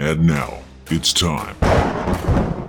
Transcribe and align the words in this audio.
And 0.00 0.26
now 0.26 0.60
it's 0.90 1.12
time 1.12 1.54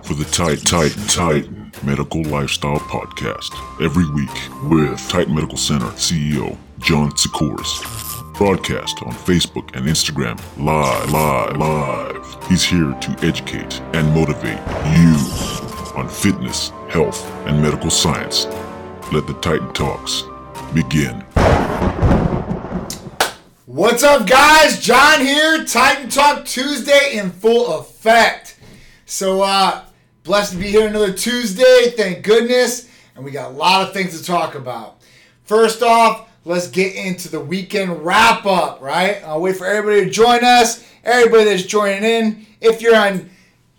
for 0.04 0.16
the 0.16 0.28
Tight 0.34 0.66
Tight 0.66 0.92
Titan 1.08 1.72
Medical 1.82 2.24
Lifestyle 2.24 2.80
Podcast. 2.80 3.54
Every 3.82 4.04
week 4.12 4.70
with 4.70 5.00
Titan 5.08 5.34
Medical 5.34 5.56
Center 5.56 5.86
CEO 5.92 6.58
John 6.80 7.10
Sikoris. 7.12 8.34
Broadcast 8.38 9.02
on 9.04 9.14
Facebook 9.14 9.74
and 9.78 9.88
Instagram 9.88 10.38
live, 10.58 11.10
live, 11.10 11.56
live. 11.56 12.50
He's 12.50 12.66
here 12.66 12.92
to 13.00 13.26
educate 13.26 13.80
and 13.94 14.14
motivate 14.14 14.60
you 14.98 15.16
on 15.96 16.10
fitness, 16.10 16.72
health, 16.90 17.26
and 17.48 17.62
medical 17.62 17.90
science. 17.90 18.46
Let 19.14 19.26
the 19.26 19.38
Titan 19.42 19.72
Talks 19.72 20.24
begin. 20.74 21.24
What's 23.74 24.04
up, 24.04 24.28
guys? 24.28 24.82
John 24.82 25.22
here. 25.22 25.64
Titan 25.64 26.10
Talk 26.10 26.44
Tuesday 26.44 27.16
in 27.18 27.32
full 27.32 27.80
effect. 27.80 28.58
So, 29.06 29.44
uh, 29.44 29.86
blessed 30.24 30.52
to 30.52 30.58
be 30.58 30.68
here 30.68 30.90
another 30.90 31.14
Tuesday. 31.14 31.94
Thank 31.96 32.22
goodness. 32.26 32.90
And 33.16 33.24
we 33.24 33.32
got 33.32 33.50
a 33.50 33.54
lot 33.54 33.88
of 33.88 33.94
things 33.94 34.20
to 34.20 34.26
talk 34.26 34.56
about. 34.56 35.02
First 35.46 35.82
off, 35.84 36.30
let's 36.44 36.68
get 36.68 36.96
into 36.96 37.30
the 37.30 37.40
weekend 37.40 38.04
wrap 38.04 38.46
up, 38.46 38.82
right? 38.82 39.24
I'll 39.24 39.40
wait 39.40 39.56
for 39.56 39.66
everybody 39.66 40.04
to 40.04 40.12
join 40.12 40.44
us. 40.44 40.86
Everybody 41.06 41.46
that's 41.46 41.64
joining 41.64 42.04
in. 42.04 42.46
If 42.60 42.82
you're 42.82 42.98
on 42.98 43.30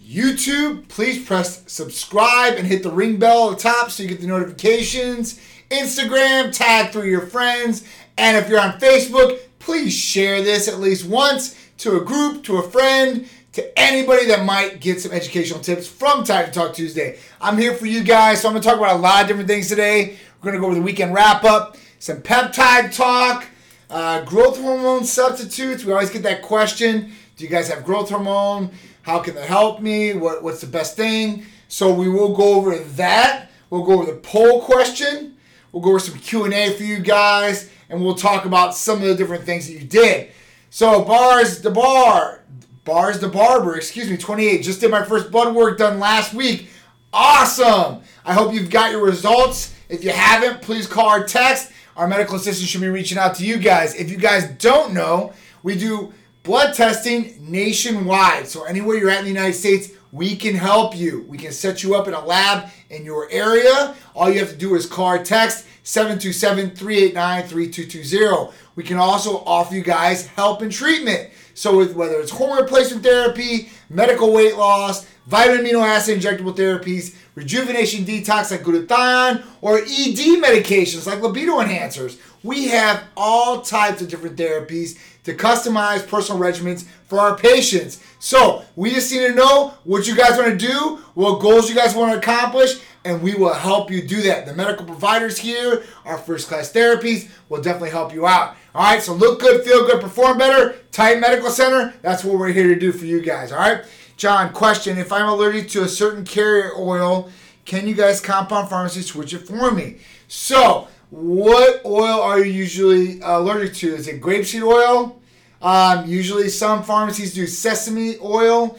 YouTube, 0.03 0.89
please 0.89 1.23
press 1.23 1.71
subscribe 1.71 2.55
and 2.55 2.67
hit 2.67 2.83
the 2.83 2.91
ring 2.91 3.19
bell 3.19 3.51
at 3.51 3.59
the 3.59 3.63
top 3.63 3.91
so 3.91 4.03
you 4.03 4.09
get 4.09 4.23
the 4.23 4.27
notifications. 4.27 5.39
Instagram, 5.71 6.51
tag 6.51 6.97
of 6.97 7.05
your 7.05 7.27
friends. 7.27 7.87
And 8.17 8.39
if 8.39 8.49
you're 8.49 8.61
on 8.61 8.79
Facebook, 8.79 9.39
please 9.63 9.95
share 9.95 10.43
this 10.43 10.67
at 10.67 10.81
least 10.81 11.07
once 11.07 11.57
to 11.79 11.97
a 11.97 12.05
group, 12.05 12.43
to 12.45 12.57
a 12.57 12.71
friend, 12.71 13.29
to 13.53 13.79
anybody 13.79 14.27
that 14.27 14.45
might 14.45 14.81
get 14.81 15.01
some 15.01 15.13
educational 15.13 15.61
tips 15.61 15.87
from 15.87 16.25
Titan 16.25 16.53
Talk 16.53 16.75
Tuesday. 16.75 17.19
I'm 17.41 17.57
here 17.57 17.75
for 17.75 17.87
you 17.87 18.03
guys, 18.03 18.41
so 18.41 18.49
I'm 18.49 18.55
to 18.55 18.61
talk 18.61 18.77
about 18.77 18.97
a 18.97 18.99
lot 18.99 19.23
of 19.23 19.29
different 19.29 19.49
things 19.49 19.69
today. 19.69 20.17
We're 20.43 20.53
to 20.53 20.59
go 20.59 20.67
over 20.67 20.75
the 20.75 20.83
weekend 20.83 21.15
wrap 21.15 21.45
up, 21.45 21.77
some 22.01 22.23
peptide 22.23 22.95
talk, 22.95 23.47
uh, 23.89 24.23
growth 24.25 24.59
hormone 24.59 25.05
substitutes. 25.05 25.85
We 25.85 25.93
always 25.93 26.11
get 26.11 26.23
that 26.25 26.43
question 26.43 27.13
Do 27.37 27.45
you 27.45 27.51
guys 27.51 27.69
have 27.69 27.85
growth 27.85 28.11
hormone? 28.11 28.73
How 29.03 29.21
can 29.21 29.35
that 29.37 29.47
help 29.47 29.81
me? 29.81 30.15
What, 30.15 30.43
what's 30.43 30.61
the 30.61 30.67
best 30.67 30.97
thing? 30.97 31.47
So 31.69 31.93
we 31.93 32.09
will 32.09 32.35
go 32.35 32.55
over 32.55 32.77
that. 32.79 33.51
We'll 33.71 33.85
go 33.85 33.95
over 33.95 34.07
the 34.11 34.19
poll 34.19 34.63
question. 34.63 35.37
We'll 35.71 35.83
go 35.83 35.91
over 35.91 35.99
some 36.01 36.19
Q&A 36.19 36.73
for 36.75 36.83
you 36.83 36.99
guys 36.99 37.71
and 37.93 38.03
we'll 38.03 38.15
talk 38.15 38.47
about 38.47 38.75
some 38.75 39.03
of 39.03 39.07
the 39.07 39.15
different 39.15 39.45
things 39.45 39.67
that 39.69 39.75
you 39.75 39.85
did. 39.85 40.31
So 40.71 41.05
bars 41.05 41.61
the 41.61 41.71
bar, 41.71 42.41
bars 42.85 43.21
the 43.21 43.29
barber, 43.29 43.77
excuse 43.77 44.11
me, 44.11 44.17
28. 44.17 44.63
Just 44.63 44.81
did 44.81 44.91
my 44.91 45.05
first 45.05 45.31
blood 45.31 45.55
work 45.55 45.79
done 45.79 46.01
last 46.01 46.33
week. 46.33 46.69
Awesome! 47.13 48.01
I 48.25 48.33
hope 48.33 48.55
you've 48.55 48.71
got 48.71 48.91
your 48.91 49.05
results. 49.05 49.77
If 49.91 50.03
you 50.03 50.11
haven't, 50.11 50.63
please 50.63 50.87
call 50.87 51.11
or 51.11 51.25
text. 51.25 51.71
Our 51.95 52.09
medical 52.09 52.37
assistant 52.37 52.71
should 52.71 52.81
be 52.81 52.89
reaching 52.89 53.19
out 53.19 53.35
to 53.35 53.45
you 53.45 53.59
guys. 53.59 53.95
If 53.95 54.11
you 54.11 54.17
guys 54.17 54.47
don't 54.53 54.95
know, 54.95 55.35
we 55.63 55.77
do 55.77 56.15
blood 56.43 56.73
testing 56.73 57.37
nationwide. 57.39 58.49
So 58.49 58.65
anywhere 58.65 58.97
you're 58.97 59.11
at 59.11 59.19
in 59.19 59.25
the 59.25 59.31
United 59.31 59.53
States, 59.53 59.91
we 60.13 60.37
can 60.37 60.55
help 60.55 60.97
you. 60.97 61.25
We 61.27 61.39
can 61.39 61.51
set 61.53 61.83
you 61.83 61.97
up 61.97 62.07
in 62.07 62.15
a 62.15 62.25
lab 62.25 62.71
in 62.91 63.05
your 63.05 63.29
area. 63.31 63.97
All 64.15 64.31
you 64.31 64.39
have 64.41 64.51
to 64.51 64.57
do 64.57 64.75
is 64.75 64.85
call 64.85 65.13
or 65.13 65.25
text 65.25 65.67
727-389-3220. 65.85 68.53
We 68.77 68.85
can 68.85 68.99
also 68.99 69.39
offer 69.39 69.75
you 69.75 69.83
guys 69.83 70.27
help 70.27 70.61
and 70.63 70.71
treatment. 70.71 71.31
So 71.55 71.79
with, 71.79 71.95
whether 71.95 72.21
it's 72.21 72.31
hormone 72.31 72.63
replacement 72.63 73.03
therapy, 73.03 73.71
medical 73.89 74.33
weight 74.33 74.57
loss, 74.57 75.07
vitamin 75.27 75.65
amino 75.65 75.83
acid 75.83 76.21
injectable 76.21 76.57
therapies, 76.57 77.17
rejuvenation 77.35 78.05
detox 78.05 78.51
like 78.51 78.63
glutathione, 78.63 79.43
or 79.61 79.79
ED 79.79 80.43
medications 80.43 81.07
like 81.07 81.23
libido 81.23 81.59
enhancers, 81.59 82.19
we 82.43 82.69
have 82.69 83.05
all 83.17 83.63
types 83.63 84.03
of 84.03 84.09
different 84.09 84.37
therapies 84.37 84.99
to 85.25 85.35
customize 85.35 86.07
personal 86.07 86.41
regimens 86.41 86.85
for 87.05 87.21
our 87.21 87.37
patients. 87.37 88.03
So 88.19 88.65
we 88.77 88.91
just 88.91 89.13
need 89.13 89.29
to 89.29 89.35
know 89.35 89.75
what 89.85 90.07
you 90.07 90.17
guys 90.17 90.37
want 90.37 90.59
to 90.59 90.67
do, 90.67 90.99
what 91.15 91.41
goals 91.41 91.69
you 91.69 91.77
guys 91.77 91.95
want 91.95 92.13
to 92.13 92.19
accomplish, 92.19 92.81
and 93.05 93.23
we 93.23 93.35
will 93.35 93.53
help 93.53 93.91
you 93.91 94.03
do 94.07 94.23
that. 94.23 94.47
The 94.47 94.55
medical 94.55 94.87
providers 94.87 95.39
here, 95.39 95.85
our 96.05 96.19
first 96.19 96.49
class 96.49 96.73
therapies, 96.73 97.31
will 97.49 97.61
definitely 97.61 97.91
help 97.91 98.13
you 98.13 98.27
out. 98.27 98.57
All 98.75 98.83
right, 98.83 99.03
so 99.03 99.13
look 99.13 99.41
good, 99.41 99.65
feel 99.65 99.87
good, 99.87 100.01
perform 100.01 100.39
better. 100.39 100.77
Titan 100.93 101.21
Medical 101.21 101.51
Center, 101.51 101.95
that's 102.03 102.25
what 102.25 102.39
we're 102.39 102.53
here 102.53 102.69
to 102.69 102.79
do 102.79 102.93
for 102.93 103.05
you 103.05 103.21
guys. 103.21 103.53
All 103.53 103.59
right, 103.59 103.85
John, 104.17 104.53
question 104.53 104.99
If 104.99 105.13
I'm 105.13 105.29
allergic 105.29 105.69
to 105.71 105.83
a 105.83 105.89
certain 105.89 106.25
carrier 106.25 106.73
oil, 106.77 107.31
can 107.65 107.87
you 107.87 107.95
guys 107.95 108.21
compound 108.21 108.69
pharmacy 108.69 109.03
switch 109.03 109.35
it 109.35 109.47
for 109.47 109.71
me? 109.71 109.99
So, 110.29 110.89
what 111.13 111.85
oil 111.85 112.23
are 112.23 112.39
you 112.39 112.51
usually 112.51 113.21
allergic 113.21 113.75
to? 113.75 113.95
Is 113.95 114.09
it 114.09 114.23
grapeseed 114.23 114.63
oil? 114.63 115.21
Um, 115.61 116.07
usually, 116.09 116.49
some 116.49 116.83
pharmacies 116.83 117.35
do 117.35 117.47
sesame 117.47 118.17
oil. 118.23 118.79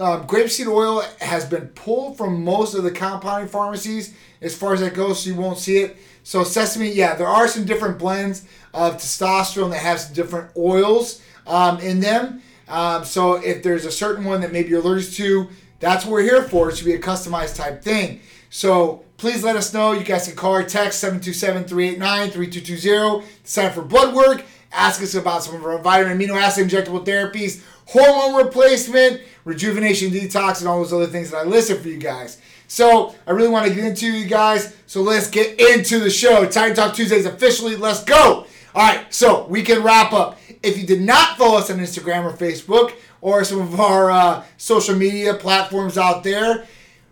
Um, 0.00 0.26
grapeseed 0.26 0.66
oil 0.66 1.02
has 1.20 1.44
been 1.44 1.68
pulled 1.68 2.16
from 2.16 2.42
most 2.42 2.74
of 2.74 2.84
the 2.84 2.90
compounding 2.90 3.50
pharmacies 3.50 4.14
as 4.40 4.56
far 4.56 4.72
as 4.72 4.80
that 4.80 4.94
goes, 4.94 5.22
so 5.22 5.30
you 5.30 5.36
won't 5.36 5.58
see 5.58 5.76
it. 5.76 5.98
So, 6.22 6.42
sesame, 6.42 6.90
yeah, 6.90 7.16
there 7.16 7.28
are 7.28 7.46
some 7.48 7.66
different 7.66 7.98
blends 7.98 8.46
of 8.72 8.96
testosterone 8.96 9.70
that 9.72 9.80
have 9.80 10.00
some 10.00 10.14
different 10.14 10.52
oils 10.56 11.20
um, 11.46 11.80
in 11.80 12.00
them. 12.00 12.40
Um, 12.66 13.04
so, 13.04 13.34
if 13.34 13.62
there's 13.62 13.84
a 13.84 13.92
certain 13.92 14.24
one 14.24 14.40
that 14.40 14.52
maybe 14.52 14.70
you're 14.70 14.80
allergic 14.80 15.12
to, 15.16 15.50
that's 15.80 16.06
what 16.06 16.12
we're 16.12 16.22
here 16.22 16.44
for. 16.44 16.70
It 16.70 16.78
should 16.78 16.86
be 16.86 16.94
a 16.94 16.98
customized 16.98 17.56
type 17.56 17.82
thing. 17.82 18.20
So, 18.48 19.03
please 19.16 19.42
let 19.44 19.56
us 19.56 19.72
know. 19.72 19.92
You 19.92 20.04
guys 20.04 20.26
can 20.26 20.36
call 20.36 20.54
or 20.54 20.64
text 20.64 21.00
727 21.00 21.64
389 21.64 22.30
3220 22.30 23.26
sign 23.44 23.66
up 23.66 23.74
for 23.74 23.82
blood 23.82 24.14
work. 24.14 24.44
Ask 24.72 25.02
us 25.02 25.14
about 25.14 25.42
some 25.42 25.54
of 25.54 25.64
our 25.64 25.78
vitamin 25.78 26.18
amino 26.18 26.34
acid 26.40 26.68
injectable 26.68 27.04
therapies, 27.04 27.62
hormone 27.86 28.44
replacement, 28.44 29.22
rejuvenation 29.44 30.10
detox, 30.10 30.60
and 30.60 30.68
all 30.68 30.78
those 30.78 30.92
other 30.92 31.06
things 31.06 31.30
that 31.30 31.38
I 31.38 31.42
listed 31.44 31.80
for 31.80 31.88
you 31.88 31.98
guys. 31.98 32.40
So 32.66 33.14
I 33.26 33.30
really 33.30 33.50
want 33.50 33.68
to 33.68 33.74
get 33.74 33.84
into 33.84 34.10
you 34.10 34.26
guys. 34.26 34.76
So 34.86 35.02
let's 35.02 35.30
get 35.30 35.60
into 35.60 36.00
the 36.00 36.10
show. 36.10 36.44
Titan 36.46 36.74
Talk 36.74 36.94
Tuesdays 36.94 37.26
officially. 37.26 37.76
Let's 37.76 38.02
go. 38.02 38.46
All 38.74 38.82
right. 38.82 39.12
So 39.14 39.46
we 39.46 39.62
can 39.62 39.82
wrap 39.82 40.12
up. 40.12 40.40
If 40.62 40.78
you 40.78 40.86
did 40.86 41.00
not 41.00 41.38
follow 41.38 41.58
us 41.58 41.70
on 41.70 41.78
Instagram 41.78 42.24
or 42.24 42.32
Facebook 42.36 42.94
or 43.20 43.44
some 43.44 43.60
of 43.60 43.78
our 43.78 44.10
uh, 44.10 44.44
social 44.56 44.96
media 44.96 45.34
platforms 45.34 45.96
out 45.96 46.24
there, 46.24 46.66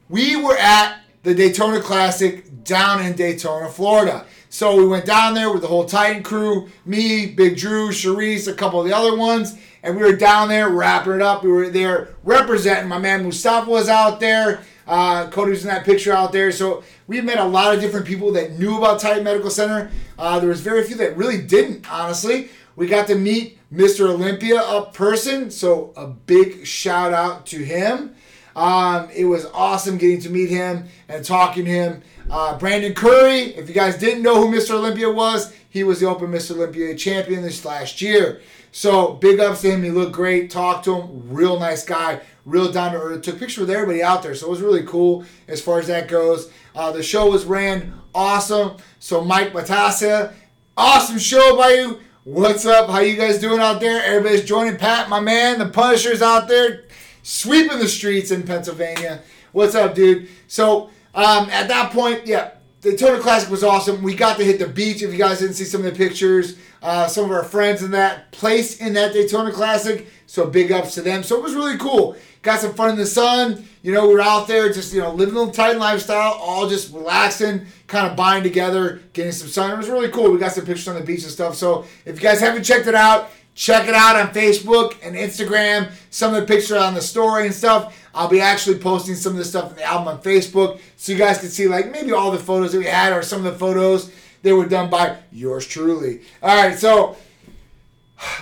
we 0.08 0.36
were 0.36 0.56
at 0.56 1.01
the 1.22 1.34
Daytona 1.34 1.80
Classic 1.80 2.64
down 2.64 3.04
in 3.04 3.14
Daytona, 3.14 3.68
Florida. 3.68 4.24
So 4.48 4.76
we 4.76 4.86
went 4.86 5.06
down 5.06 5.34
there 5.34 5.50
with 5.52 5.62
the 5.62 5.68
whole 5.68 5.86
Titan 5.86 6.22
crew, 6.22 6.68
me, 6.84 7.26
Big 7.26 7.56
Drew, 7.56 7.88
Sharice, 7.88 8.48
a 8.48 8.54
couple 8.54 8.80
of 8.80 8.86
the 8.86 8.94
other 8.94 9.16
ones, 9.16 9.56
and 9.82 9.96
we 9.96 10.02
were 10.02 10.16
down 10.16 10.48
there 10.48 10.68
wrapping 10.68 11.14
it 11.14 11.22
up. 11.22 11.42
We 11.42 11.50
were 11.50 11.70
there 11.70 12.10
representing. 12.22 12.88
My 12.88 12.98
man 12.98 13.24
Mustafa 13.24 13.70
was 13.70 13.88
out 13.88 14.20
there. 14.20 14.62
Uh, 14.84 15.30
in 15.34 15.52
that 15.68 15.84
picture 15.84 16.12
out 16.12 16.32
there. 16.32 16.50
So 16.50 16.82
we 17.06 17.20
met 17.20 17.38
a 17.38 17.44
lot 17.44 17.72
of 17.72 17.80
different 17.80 18.04
people 18.04 18.32
that 18.32 18.58
knew 18.58 18.76
about 18.76 18.98
Titan 18.98 19.22
Medical 19.22 19.48
Center. 19.48 19.92
Uh, 20.18 20.40
there 20.40 20.48
was 20.48 20.60
very 20.60 20.82
few 20.82 20.96
that 20.96 21.16
really 21.16 21.40
didn't, 21.40 21.90
honestly. 21.90 22.50
We 22.74 22.88
got 22.88 23.06
to 23.06 23.14
meet 23.14 23.58
Mr. 23.72 24.08
Olympia 24.08 24.56
up 24.56 24.92
person, 24.92 25.50
so 25.52 25.92
a 25.96 26.08
big 26.08 26.66
shout 26.66 27.12
out 27.12 27.46
to 27.46 27.64
him. 27.64 28.16
Um, 28.54 29.08
it 29.10 29.24
was 29.24 29.46
awesome 29.46 29.98
getting 29.98 30.20
to 30.20 30.30
meet 30.30 30.50
him 30.50 30.88
and 31.08 31.24
talking 31.24 31.64
to 31.64 31.70
him. 31.70 32.02
Uh, 32.30 32.58
Brandon 32.58 32.94
Curry, 32.94 33.54
if 33.54 33.68
you 33.68 33.74
guys 33.74 33.98
didn't 33.98 34.22
know 34.22 34.36
who 34.36 34.54
Mr. 34.54 34.72
Olympia 34.72 35.10
was, 35.10 35.54
he 35.68 35.84
was 35.84 36.00
the 36.00 36.06
Open 36.06 36.30
Mr. 36.30 36.52
Olympia 36.52 36.94
champion 36.94 37.42
this 37.42 37.64
last 37.64 38.02
year. 38.02 38.40
So 38.72 39.12
big 39.12 39.38
ups 39.38 39.62
to 39.62 39.70
him. 39.70 39.82
He 39.82 39.90
looked 39.90 40.12
great. 40.12 40.50
Talked 40.50 40.84
to 40.86 41.00
him. 41.00 41.28
Real 41.28 41.58
nice 41.58 41.84
guy. 41.84 42.20
Real 42.44 42.72
down 42.72 42.92
to 42.92 42.98
earth. 42.98 43.22
Took 43.22 43.38
pictures 43.38 43.58
with 43.58 43.70
everybody 43.70 44.02
out 44.02 44.22
there. 44.22 44.34
So 44.34 44.46
it 44.46 44.50
was 44.50 44.62
really 44.62 44.82
cool 44.84 45.24
as 45.46 45.60
far 45.60 45.78
as 45.78 45.86
that 45.88 46.08
goes. 46.08 46.50
Uh, 46.74 46.90
the 46.90 47.02
show 47.02 47.30
was 47.30 47.44
ran 47.44 47.94
awesome. 48.14 48.76
So 48.98 49.22
Mike 49.22 49.52
Batassa, 49.52 50.32
awesome 50.76 51.18
show 51.18 51.56
by 51.56 51.70
you. 51.70 52.00
What's 52.24 52.64
up? 52.64 52.88
How 52.88 53.00
you 53.00 53.16
guys 53.16 53.40
doing 53.40 53.60
out 53.60 53.80
there? 53.80 54.02
Everybody's 54.04 54.44
joining. 54.44 54.76
Pat, 54.76 55.08
my 55.08 55.20
man, 55.20 55.58
the 55.58 55.68
Punishers 55.68 56.22
out 56.22 56.48
there 56.48 56.84
sweeping 57.22 57.78
the 57.78 57.88
streets 57.88 58.30
in 58.30 58.42
Pennsylvania. 58.42 59.22
What's 59.52 59.74
up, 59.74 59.94
dude? 59.94 60.28
So 60.48 60.90
um, 61.14 61.48
at 61.50 61.68
that 61.68 61.92
point, 61.92 62.26
yeah, 62.26 62.52
the 62.80 62.90
Daytona 62.90 63.20
Classic 63.20 63.48
was 63.48 63.62
awesome. 63.62 64.02
We 64.02 64.14
got 64.14 64.38
to 64.38 64.44
hit 64.44 64.58
the 64.58 64.66
beach. 64.66 65.02
If 65.02 65.12
you 65.12 65.18
guys 65.18 65.38
didn't 65.38 65.54
see 65.54 65.64
some 65.64 65.84
of 65.84 65.92
the 65.92 65.96
pictures, 65.96 66.56
uh, 66.82 67.06
some 67.06 67.24
of 67.24 67.30
our 67.30 67.44
friends 67.44 67.82
in 67.82 67.92
that 67.92 68.32
place 68.32 68.80
in 68.80 68.92
that 68.94 69.12
Daytona 69.12 69.52
Classic. 69.52 70.08
So 70.26 70.46
big 70.46 70.72
ups 70.72 70.94
to 70.94 71.02
them. 71.02 71.22
So 71.22 71.36
it 71.36 71.42
was 71.42 71.54
really 71.54 71.76
cool. 71.76 72.16
Got 72.40 72.60
some 72.60 72.74
fun 72.74 72.90
in 72.90 72.96
the 72.96 73.06
sun. 73.06 73.68
You 73.82 73.92
know, 73.92 74.08
we 74.08 74.14
were 74.14 74.20
out 74.20 74.48
there 74.48 74.72
just, 74.72 74.92
you 74.92 75.00
know, 75.00 75.12
living 75.12 75.36
a 75.36 75.52
Titan 75.52 75.78
lifestyle, 75.78 76.32
all 76.32 76.68
just 76.68 76.92
relaxing, 76.92 77.66
kind 77.86 78.06
of 78.06 78.16
buying 78.16 78.42
together, 78.42 79.02
getting 79.12 79.32
some 79.32 79.48
sun. 79.48 79.70
It 79.70 79.76
was 79.76 79.88
really 79.88 80.08
cool. 80.08 80.32
We 80.32 80.38
got 80.38 80.52
some 80.52 80.64
pictures 80.64 80.88
on 80.88 80.94
the 80.94 81.02
beach 81.02 81.22
and 81.22 81.30
stuff. 81.30 81.54
So 81.54 81.84
if 82.04 82.16
you 82.16 82.22
guys 82.22 82.40
haven't 82.40 82.64
checked 82.64 82.86
it 82.86 82.94
out, 82.94 83.30
check 83.54 83.88
it 83.88 83.94
out 83.94 84.16
on 84.16 84.32
Facebook 84.32 84.96
and 85.02 85.16
Instagram. 85.16 85.90
Some 86.10 86.34
of 86.34 86.40
the 86.40 86.46
pictures 86.46 86.72
on 86.72 86.94
the 86.94 87.02
story 87.02 87.46
and 87.46 87.54
stuff. 87.54 87.98
I'll 88.14 88.28
be 88.28 88.40
actually 88.40 88.78
posting 88.78 89.14
some 89.14 89.32
of 89.32 89.38
the 89.38 89.44
stuff 89.44 89.70
in 89.70 89.76
the 89.76 89.84
album 89.84 90.08
on 90.08 90.22
Facebook 90.22 90.80
so 90.96 91.12
you 91.12 91.18
guys 91.18 91.38
can 91.38 91.48
see 91.48 91.66
like 91.66 91.90
maybe 91.90 92.12
all 92.12 92.30
the 92.30 92.38
photos 92.38 92.72
that 92.72 92.78
we 92.78 92.86
had 92.86 93.12
or 93.12 93.22
some 93.22 93.44
of 93.44 93.52
the 93.52 93.58
photos 93.58 94.12
that 94.42 94.54
were 94.54 94.66
done 94.66 94.90
by 94.90 95.16
yours 95.30 95.66
truly. 95.66 96.20
All 96.42 96.54
right, 96.54 96.78
so 96.78 97.16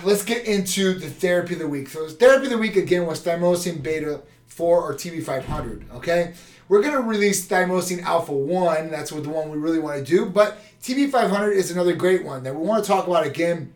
let's 0.02 0.24
get 0.24 0.46
into 0.46 0.94
the 0.94 1.08
therapy 1.08 1.54
of 1.54 1.60
the 1.60 1.68
week. 1.68 1.88
So 1.88 2.08
therapy 2.08 2.46
of 2.46 2.50
the 2.50 2.58
week 2.58 2.76
again 2.76 3.06
was 3.06 3.22
thymosin 3.22 3.82
beta 3.82 4.22
4 4.46 4.82
or 4.82 4.94
TB500, 4.94 5.90
okay? 5.92 6.34
We're 6.68 6.82
going 6.82 6.94
to 6.94 7.00
release 7.00 7.46
thymosin 7.46 8.02
alpha 8.02 8.32
1, 8.32 8.90
that's 8.90 9.12
what 9.12 9.24
the 9.24 9.30
one 9.30 9.50
we 9.50 9.58
really 9.58 9.78
want 9.78 9.98
to 9.98 10.04
do, 10.04 10.26
but 10.26 10.58
TB500 10.82 11.54
is 11.54 11.70
another 11.70 11.94
great 11.94 12.24
one 12.24 12.42
that 12.44 12.54
we 12.54 12.66
want 12.66 12.84
to 12.84 12.88
talk 12.88 13.06
about 13.06 13.26
again. 13.26 13.74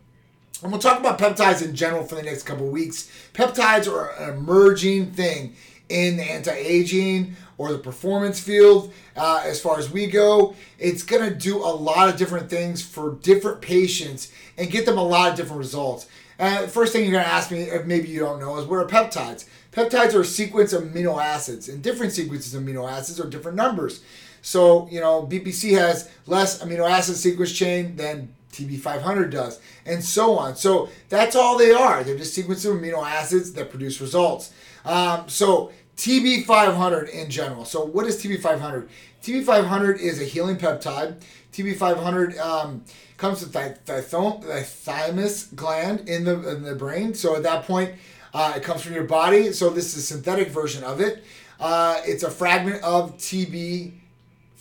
And 0.63 0.71
we'll 0.71 0.81
talk 0.81 0.99
about 0.99 1.19
peptides 1.19 1.63
in 1.63 1.75
general 1.75 2.05
for 2.05 2.15
the 2.15 2.23
next 2.23 2.45
couple 2.45 2.67
weeks. 2.67 3.11
Peptides 3.35 3.91
are 3.91 4.11
an 4.23 4.31
emerging 4.37 5.13
thing 5.13 5.57
in 5.89 6.17
the 6.17 6.23
anti-aging 6.23 7.37
or 7.59 7.73
the 7.73 7.79
performance 7.79 8.41
field 8.41 8.93
uh, 9.17 9.43
as 9.45 9.61
far 9.61 9.79
as 9.79 9.91
we 9.91 10.07
go. 10.07 10.55
It's 10.79 11.03
going 11.03 11.29
to 11.29 11.35
do 11.35 11.59
a 11.59 11.69
lot 11.69 12.09
of 12.09 12.17
different 12.17 12.49
things 12.49 12.83
for 12.83 13.17
different 13.23 13.61
patients 13.61 14.33
and 14.57 14.71
get 14.71 14.87
them 14.87 14.99
a 14.99 15.03
lot 15.03 15.31
of 15.31 15.37
different 15.37 15.59
results. 15.59 16.07
Uh, 16.39 16.67
first 16.67 16.93
thing 16.93 17.03
you're 17.03 17.13
going 17.13 17.25
to 17.25 17.31
ask 17.31 17.51
me 17.51 17.63
if 17.63 17.87
maybe 17.87 18.09
you 18.09 18.21
don't 18.21 18.41
know 18.41 18.57
is 18.59 18.67
what 18.67 18.79
are 18.79 18.87
peptides? 18.87 19.47
Peptides 19.71 20.15
are 20.15 20.21
a 20.21 20.25
sequence 20.25 20.73
of 20.73 20.83
amino 20.83 21.23
acids 21.23 21.69
and 21.69 21.83
different 21.83 22.13
sequences 22.13 22.55
of 22.55 22.63
amino 22.63 22.91
acids 22.91 23.21
are 23.21 23.29
different 23.29 23.57
numbers. 23.57 24.03
So 24.43 24.89
you 24.91 25.01
know 25.01 25.23
bpc 25.27 25.79
has 25.79 26.11
less 26.27 26.63
amino 26.63 26.89
acid 26.89 27.17
sequence 27.17 27.53
chain 27.53 27.97
than 27.97 28.34
TB500 28.55 29.31
does, 29.31 29.61
and 29.85 30.03
so 30.03 30.39
on. 30.39 30.57
So 30.57 30.89
that's 31.09 31.37
all 31.37 31.59
they 31.59 31.73
are. 31.73 32.05
They're 32.05 32.17
just 32.17 32.35
sequences 32.35 32.67
of 32.67 32.77
amino 32.77 33.05
acids 33.05 33.53
that 33.55 33.71
produce 33.71 34.01
results. 34.01 34.53
Um, 34.85 35.29
so 35.29 35.73
TB500 35.97 37.11
in 37.11 37.31
general. 37.31 37.65
So 37.65 37.85
what 37.85 38.07
is 38.07 38.23
TB500? 38.23 38.89
TB500 39.23 39.99
is 39.99 40.21
a 40.21 40.25
healing 40.25 40.57
peptide. 40.57 41.21
TB500 41.53 42.39
um, 42.39 42.85
comes 43.17 43.43
from 43.43 43.53
the, 43.53 44.63
thymus 44.65 45.47
gland 45.55 46.09
in 46.09 46.25
the 46.25 46.49
in 46.49 46.63
the 46.63 46.75
brain. 46.75 47.15
So 47.15 47.37
at 47.37 47.43
that 47.45 47.65
point, 47.65 47.95
uh, 48.33 48.55
it 48.57 48.63
comes 48.63 48.83
from 48.83 48.95
your 48.95 49.05
body. 49.05 49.53
So 49.53 49.71
this 49.71 49.97
is 49.97 49.99
a 49.99 50.15
synthetic 50.15 50.49
version 50.49 50.85
of 50.85 51.01
it. 51.01 51.25
Uh, 51.61 52.01
it's 52.05 52.25
a 52.25 52.31
fragment 52.31 52.83
of 52.83 53.17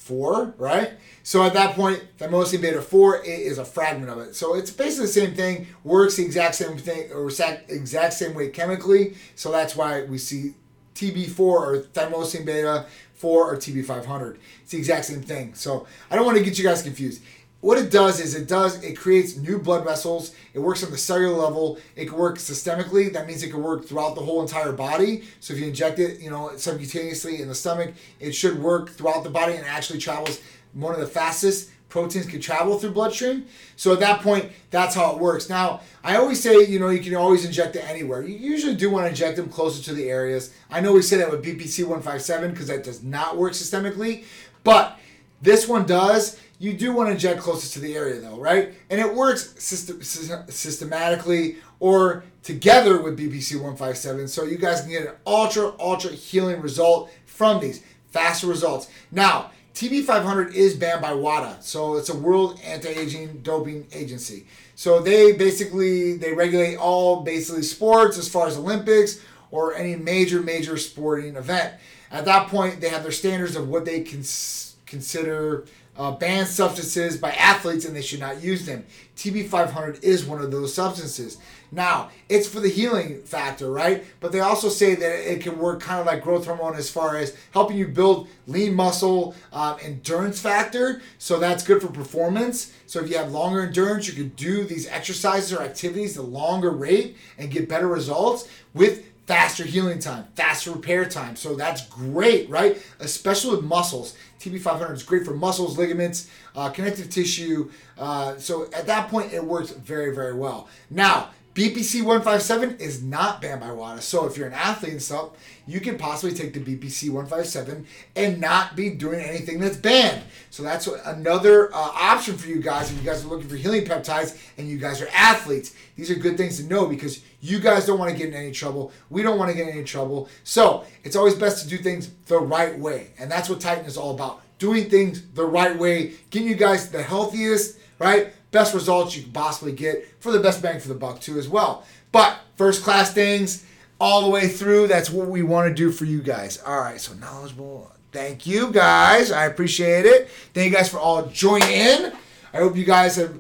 TB4, 0.07 0.53
right? 0.57 0.91
So 1.23 1.44
at 1.44 1.53
that 1.53 1.75
point, 1.75 2.03
thymosin 2.17 2.61
beta 2.61 2.81
4 2.81 3.23
is 3.23 3.57
a 3.57 3.65
fragment 3.65 4.11
of 4.11 4.19
it. 4.19 4.35
So 4.35 4.55
it's 4.55 4.71
basically 4.71 5.07
the 5.07 5.11
same 5.11 5.33
thing, 5.33 5.67
works 5.83 6.17
the 6.17 6.25
exact 6.25 6.55
same 6.55 6.77
thing, 6.77 7.11
or 7.11 7.27
exact 7.27 8.13
same 8.13 8.33
way 8.33 8.50
chemically. 8.50 9.15
So 9.35 9.51
that's 9.51 9.75
why 9.75 10.03
we 10.03 10.17
see 10.17 10.55
TB4 10.95 11.39
or 11.39 11.79
thymosin 11.94 12.45
beta 12.45 12.85
4 13.15 13.53
or 13.53 13.57
TB500. 13.57 14.38
It's 14.61 14.71
the 14.71 14.77
exact 14.77 15.05
same 15.05 15.21
thing. 15.21 15.53
So 15.53 15.88
I 16.11 16.15
don't 16.15 16.25
want 16.25 16.38
to 16.38 16.44
get 16.44 16.57
you 16.57 16.63
guys 16.63 16.81
confused. 16.81 17.23
What 17.63 17.77
it 17.77 17.92
does 17.92 18.19
is 18.19 18.36
it 18.36 18.50
does 18.50 18.83
it 18.83 18.98
creates 18.98 19.38
new 19.38 19.57
blood 19.57 19.86
vessels. 19.86 20.36
It 20.54 20.60
works 20.60 20.83
on 20.83 20.92
the 20.92 20.98
cellular 20.98 21.38
level. 21.38 21.80
It 21.95 22.10
can 22.10 22.18
work 22.18 22.38
systemically. 22.38 23.13
That 23.13 23.25
means 23.25 23.42
it 23.42 23.51
can 23.51 23.63
work 23.63 23.86
throughout 23.86 24.15
the 24.15 24.21
whole 24.21 24.42
entire 24.42 24.74
body. 24.74 25.24
So 25.39 25.54
if 25.54 25.62
you 25.62 25.68
inject 25.68 25.98
it, 25.98 26.19
you 26.19 26.30
know, 26.30 26.50
subcutaneously 26.56 27.39
in 27.39 27.48
the 27.48 27.56
stomach, 27.56 27.94
it 28.19 28.36
should 28.36 28.62
work 28.62 28.89
throughout 28.89 29.24
the 29.24 29.30
body 29.30 29.54
and 29.54 29.65
actually 29.65 30.00
travels 30.00 30.42
one 30.74 30.94
of 30.94 31.00
the 31.00 31.07
fastest 31.07 31.69
proteins 31.88 32.25
can 32.25 32.42
travel 32.42 32.77
through 32.77 32.92
bloodstream. 32.92 33.45
So 33.77 33.94
at 33.94 34.01
that 34.01 34.19
point, 34.19 34.51
that's 34.69 34.94
how 34.94 35.13
it 35.16 35.19
works. 35.19 35.48
Now, 35.48 35.80
I 36.04 36.18
always 36.18 36.44
say, 36.44 36.66
you 36.66 36.80
know, 36.80 36.89
you 36.89 37.00
can 37.00 37.16
always 37.16 37.45
inject 37.45 37.77
it 37.77 37.89
anywhere. 37.89 38.24
You 38.24 38.36
usually 38.36 38.75
do 38.75 38.89
want 38.89 39.06
to 39.06 39.09
inject 39.09 39.38
them 39.38 39.48
closer 39.48 39.81
to 39.83 39.94
the 39.94 40.09
areas. 40.09 40.54
I 40.69 40.81
know 40.81 40.92
we 40.92 41.01
say 41.01 41.16
that 41.16 41.31
with 41.31 41.42
BPC 41.42 41.83
157 41.83 42.51
because 42.51 42.68
that 42.68 42.83
does 42.83 43.04
not 43.04 43.38
work 43.38 43.54
systemically, 43.54 44.25
but 44.66 45.00
this 45.42 45.66
one 45.66 45.86
does. 45.86 46.42
You 46.63 46.71
do 46.71 46.94
want 46.94 47.07
to 47.07 47.12
inject 47.12 47.42
closest 47.42 47.74
to 47.74 47.81
the 47.81 47.94
area 47.94 48.21
though, 48.21 48.38
right? 48.38 48.74
And 48.89 49.01
it 49.01 49.13
works 49.13 49.54
system, 49.62 50.01
systematically 50.01 51.57
or 51.81 52.24
together 52.42 53.01
with 53.01 53.19
BPC 53.19 53.56
157 53.56 54.30
so 54.30 54.45
you 54.45 54.57
guys 54.57 54.80
can 54.80 54.92
get 54.92 55.06
an 55.06 55.15
ultra, 55.27 55.74
ultra 55.77 56.12
healing 56.12 56.62
result 56.62 57.12
from 57.25 57.60
these. 57.60 57.83
Faster 58.12 58.48
results. 58.48 58.89
Now, 59.12 59.51
TB500 59.74 60.54
is 60.54 60.74
banned 60.77 61.01
by 61.01 61.13
WADA, 61.13 61.57
so 61.60 61.98
it's 61.98 62.07
a 62.07 62.15
World 62.15 62.62
Anti-Aging 62.63 63.42
Doping 63.42 63.86
Agency. 63.92 64.45
So 64.75 65.01
they 65.01 65.33
basically 65.33 66.16
they 66.16 66.31
regulate 66.31 66.77
all 66.77 67.24
basically 67.24 67.63
sports 67.63 68.18
as 68.18 68.30
far 68.30 68.48
as 68.48 68.56
Olympics 68.56 69.19
or 69.51 69.74
any 69.75 69.98
major 69.98 70.42
major 70.42 70.77
sporting 70.77 71.36
event. 71.36 71.74
At 72.09 72.24
that 72.24 72.48
point, 72.48 72.80
they 72.80 72.88
have 72.88 73.04
their 73.04 73.12
standards 73.12 73.57
of 73.57 73.68
what 73.68 73.83
they 73.83 74.01
cons- 74.01 74.75
consider 74.86 75.66
uh, 75.98 76.12
banned 76.12 76.48
substances 76.48 77.18
by 77.18 77.31
athletes, 77.31 77.86
and 77.86 77.95
they 77.95 78.01
should 78.01 78.19
not 78.19 78.42
use 78.42 78.66
them. 78.66 78.86
TB500 79.16 80.04
is 80.04 80.25
one 80.25 80.42
of 80.42 80.51
those 80.51 80.74
substances. 80.74 81.38
Now, 81.72 82.10
it's 82.30 82.48
for 82.48 82.60
the 82.60 82.69
healing 82.69 83.22
factor, 83.24 83.72
right? 83.72 84.04
But 84.19 84.31
they 84.31 84.40
also 84.40 84.69
say 84.69 84.95
that 84.95 85.31
it 85.31 85.42
can 85.42 85.57
work 85.57 85.81
kind 85.81 86.00
of 86.00 86.06
like 86.06 86.24
growth 86.24 86.45
hormone 86.45 86.75
as 86.75 86.90
far 86.90 87.18
as 87.18 87.36
helping 87.51 87.78
you 87.78 87.88
build 87.88 88.28
lean 88.45 88.75
muscle 88.75 89.36
um, 89.51 89.78
endurance 89.81 90.40
factor. 90.40 91.01
So 91.18 91.40
that's 91.40 91.63
good 91.63 91.81
for 91.81 91.88
performance. 91.88 92.74
So 92.86 93.00
if 93.00 93.10
you 93.10 93.18
have 93.18 93.31
longer 93.31 93.62
endurance, 93.62 94.07
you 94.07 94.13
can 94.13 94.30
do 94.30 94.63
these 94.63 94.88
exercises 94.88 95.51
or 95.51 95.62
activities 95.63 96.18
at 96.18 96.24
a 96.24 96.28
longer 96.28 96.69
rate 96.69 97.18
and 97.40 97.50
get 97.50 97.68
better 97.68 97.88
results 97.88 98.48
with 98.75 99.06
faster 99.25 99.63
healing 99.63 100.00
time, 100.00 100.28
faster 100.36 100.72
repair 100.72 101.06
time. 101.06 101.36
So 101.36 101.56
that's 101.56 101.88
great, 101.88 102.50
right? 102.50 102.81
Especially 103.00 103.56
with 103.56 103.66
muscles. 103.66 104.16
TB500 104.44 104.94
is 104.94 105.04
great 105.04 105.25
for 105.25 105.34
muscles, 105.34 105.78
ligaments, 105.78 106.30
uh, 106.56 106.69
connective 106.69 107.10
tissue. 107.10 107.72
Uh, 107.98 108.38
so 108.38 108.66
at 108.74 108.86
that 108.88 109.10
point, 109.10 109.34
it 109.34 109.44
works 109.44 109.72
very, 109.72 110.13
very 110.13 110.34
well. 110.34 110.68
Now, 110.90 111.30
BPC 111.53 112.01
157 112.01 112.77
is 112.77 113.03
not 113.03 113.39
banned 113.39 113.61
by 113.61 113.71
WADA. 113.71 114.01
So 114.01 114.25
if 114.25 114.38
you're 114.38 114.47
an 114.47 114.53
athlete 114.53 114.94
and 114.94 115.01
stuff, 115.01 115.31
you 115.67 115.79
can 115.79 116.00
possibly 116.00 116.35
take 116.35 116.51
the 116.51 116.59
BPC 116.59 117.11
157 117.11 117.85
and 118.15 118.41
not 118.41 118.75
be 118.75 118.89
doing 118.89 119.19
anything 119.19 119.59
that's 119.59 119.77
banned. 119.77 120.23
So 120.50 120.63
that's 120.63 120.88
another 120.88 121.71
uh, 121.71 121.77
option 121.77 122.38
for 122.38 122.47
you 122.47 122.59
guys 122.59 122.91
if 122.91 122.97
you 122.97 123.03
guys 123.03 123.23
are 123.23 123.27
looking 123.27 123.47
for 123.47 123.55
healing 123.55 123.85
peptides 123.85 124.41
and 124.57 124.67
you 124.67 124.79
guys 124.79 125.00
are 125.00 125.07
athletes. 125.13 125.75
These 125.95 126.09
are 126.09 126.15
good 126.15 126.38
things 126.38 126.57
to 126.57 126.65
know 126.65 126.88
because 126.88 127.21
you 127.39 127.59
guys 127.59 127.85
don't 127.85 127.99
want 127.99 128.11
to 128.11 128.17
get 128.17 128.29
in 128.29 128.33
any 128.33 128.51
trouble. 128.51 128.91
We 129.11 129.21
don't 129.21 129.38
want 129.38 129.51
to 129.51 129.56
get 129.56 129.67
in 129.67 129.75
any 129.75 129.83
trouble. 129.83 130.29
So 130.44 130.85
it's 131.03 131.15
always 131.15 131.35
best 131.35 131.63
to 131.63 131.69
do 131.69 131.77
things 131.77 132.09
the 132.25 132.39
right 132.39 132.78
way. 132.80 133.11
And 133.19 133.30
that's 133.30 133.47
what 133.47 133.59
Titan 133.59 133.85
is 133.85 133.95
all 133.95 134.16
about. 134.16 134.42
Doing 134.57 134.89
things 134.89 135.21
the 135.33 135.45
right 135.45 135.78
way, 135.78 136.13
getting 136.31 136.47
you 136.47 136.56
guys 136.56 136.89
the 136.89 137.04
healthiest, 137.04 137.78
right? 137.99 138.33
Best 138.54 138.74
results 138.74 139.18
you 139.18 139.24
can 139.24 139.33
possibly 139.33 139.74
get 139.74 140.07
for 140.22 140.31
the 140.31 140.40
best 140.40 140.62
bang 140.62 140.80
for 140.80 140.88
the 140.88 140.95
buck 140.95 141.19
too 141.19 141.38
as 141.38 141.50
well. 141.50 141.86
But 142.14 142.40
first 142.56 142.83
class 142.83 143.14
things 143.14 143.66
all 144.00 144.22
the 144.22 144.30
way 144.30 144.48
through. 144.48 144.88
That's 144.88 145.10
what 145.10 145.28
we 145.28 145.44
want 145.44 145.68
to 145.68 145.74
do 145.74 145.92
for 145.92 146.06
you 146.06 146.22
guys. 146.22 146.62
All 146.66 146.80
right, 146.80 147.02
so 147.02 147.14
knowledgeable. 147.16 147.92
Thank 148.14 148.48
you 148.48 148.72
guys. 148.72 149.31
I 149.31 149.45
appreciate 149.45 150.06
it. 150.06 150.30
Thank 150.54 150.72
you 150.72 150.78
guys 150.78 150.88
for 150.88 151.00
all 151.00 151.26
joining 151.26 151.72
in. 151.72 152.14
I 152.54 152.60
hope 152.60 152.78
you 152.78 152.86
guys 152.86 153.18
have 153.18 153.36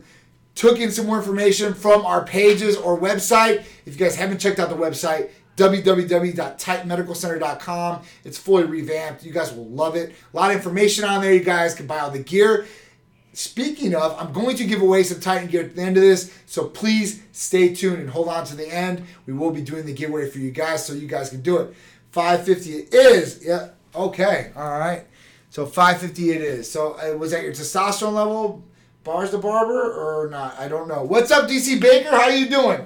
took 0.55 0.79
in 0.79 0.91
some 0.91 1.05
more 1.05 1.17
information 1.17 1.73
from 1.73 2.05
our 2.05 2.25
pages 2.25 2.75
or 2.75 2.99
website. 2.99 3.63
If 3.85 3.93
you 3.93 3.97
guys 3.97 4.15
haven't 4.15 4.39
checked 4.39 4.59
out 4.59 4.69
the 4.69 4.75
website, 4.75 5.29
www.titanmedicalcenter.com. 5.57 8.01
It's 8.23 8.39
fully 8.39 8.63
revamped. 8.63 9.23
You 9.23 9.31
guys 9.31 9.53
will 9.53 9.69
love 9.69 9.95
it. 9.95 10.15
A 10.33 10.35
lot 10.35 10.49
of 10.49 10.57
information 10.57 11.05
on 11.05 11.21
there. 11.21 11.33
You 11.33 11.43
guys 11.43 11.75
can 11.75 11.85
buy 11.85 11.99
all 11.99 12.09
the 12.09 12.23
gear. 12.23 12.65
Speaking 13.33 13.95
of, 13.95 14.15
I'm 14.19 14.31
going 14.31 14.55
to 14.57 14.63
give 14.63 14.81
away 14.81 15.01
some 15.01 15.19
Titan 15.19 15.49
gear 15.49 15.63
at 15.63 15.75
the 15.75 15.81
end 15.81 15.97
of 15.97 16.03
this, 16.03 16.31
so 16.45 16.65
please 16.65 17.23
stay 17.31 17.73
tuned 17.73 17.99
and 17.99 18.09
hold 18.11 18.29
on 18.29 18.45
to 18.45 18.55
the 18.55 18.67
end. 18.71 19.05
We 19.25 19.33
will 19.33 19.49
be 19.49 19.61
doing 19.61 19.87
the 19.87 19.93
giveaway 19.93 20.29
for 20.29 20.37
you 20.37 20.51
guys, 20.51 20.85
so 20.85 20.93
you 20.93 21.07
guys 21.07 21.31
can 21.31 21.41
do 21.41 21.57
it. 21.57 21.75
550 22.11 22.71
it 22.73 22.93
is. 22.93 23.43
Yeah. 23.43 23.69
Okay. 23.95 24.51
All 24.55 24.77
right. 24.77 25.05
So 25.49 25.65
550 25.65 26.31
it 26.31 26.41
is. 26.41 26.71
So 26.71 26.93
uh, 26.93 27.17
was 27.17 27.31
that 27.31 27.41
your 27.41 27.53
testosterone 27.53 28.13
level, 28.13 28.63
bars 29.03 29.31
the 29.31 29.39
barber, 29.39 29.81
or 29.81 30.29
not? 30.29 30.59
I 30.59 30.67
don't 30.67 30.87
know. 30.87 31.01
What's 31.01 31.31
up, 31.31 31.49
DC 31.49 31.81
Baker? 31.81 32.11
How 32.11 32.29
you 32.29 32.47
doing? 32.47 32.85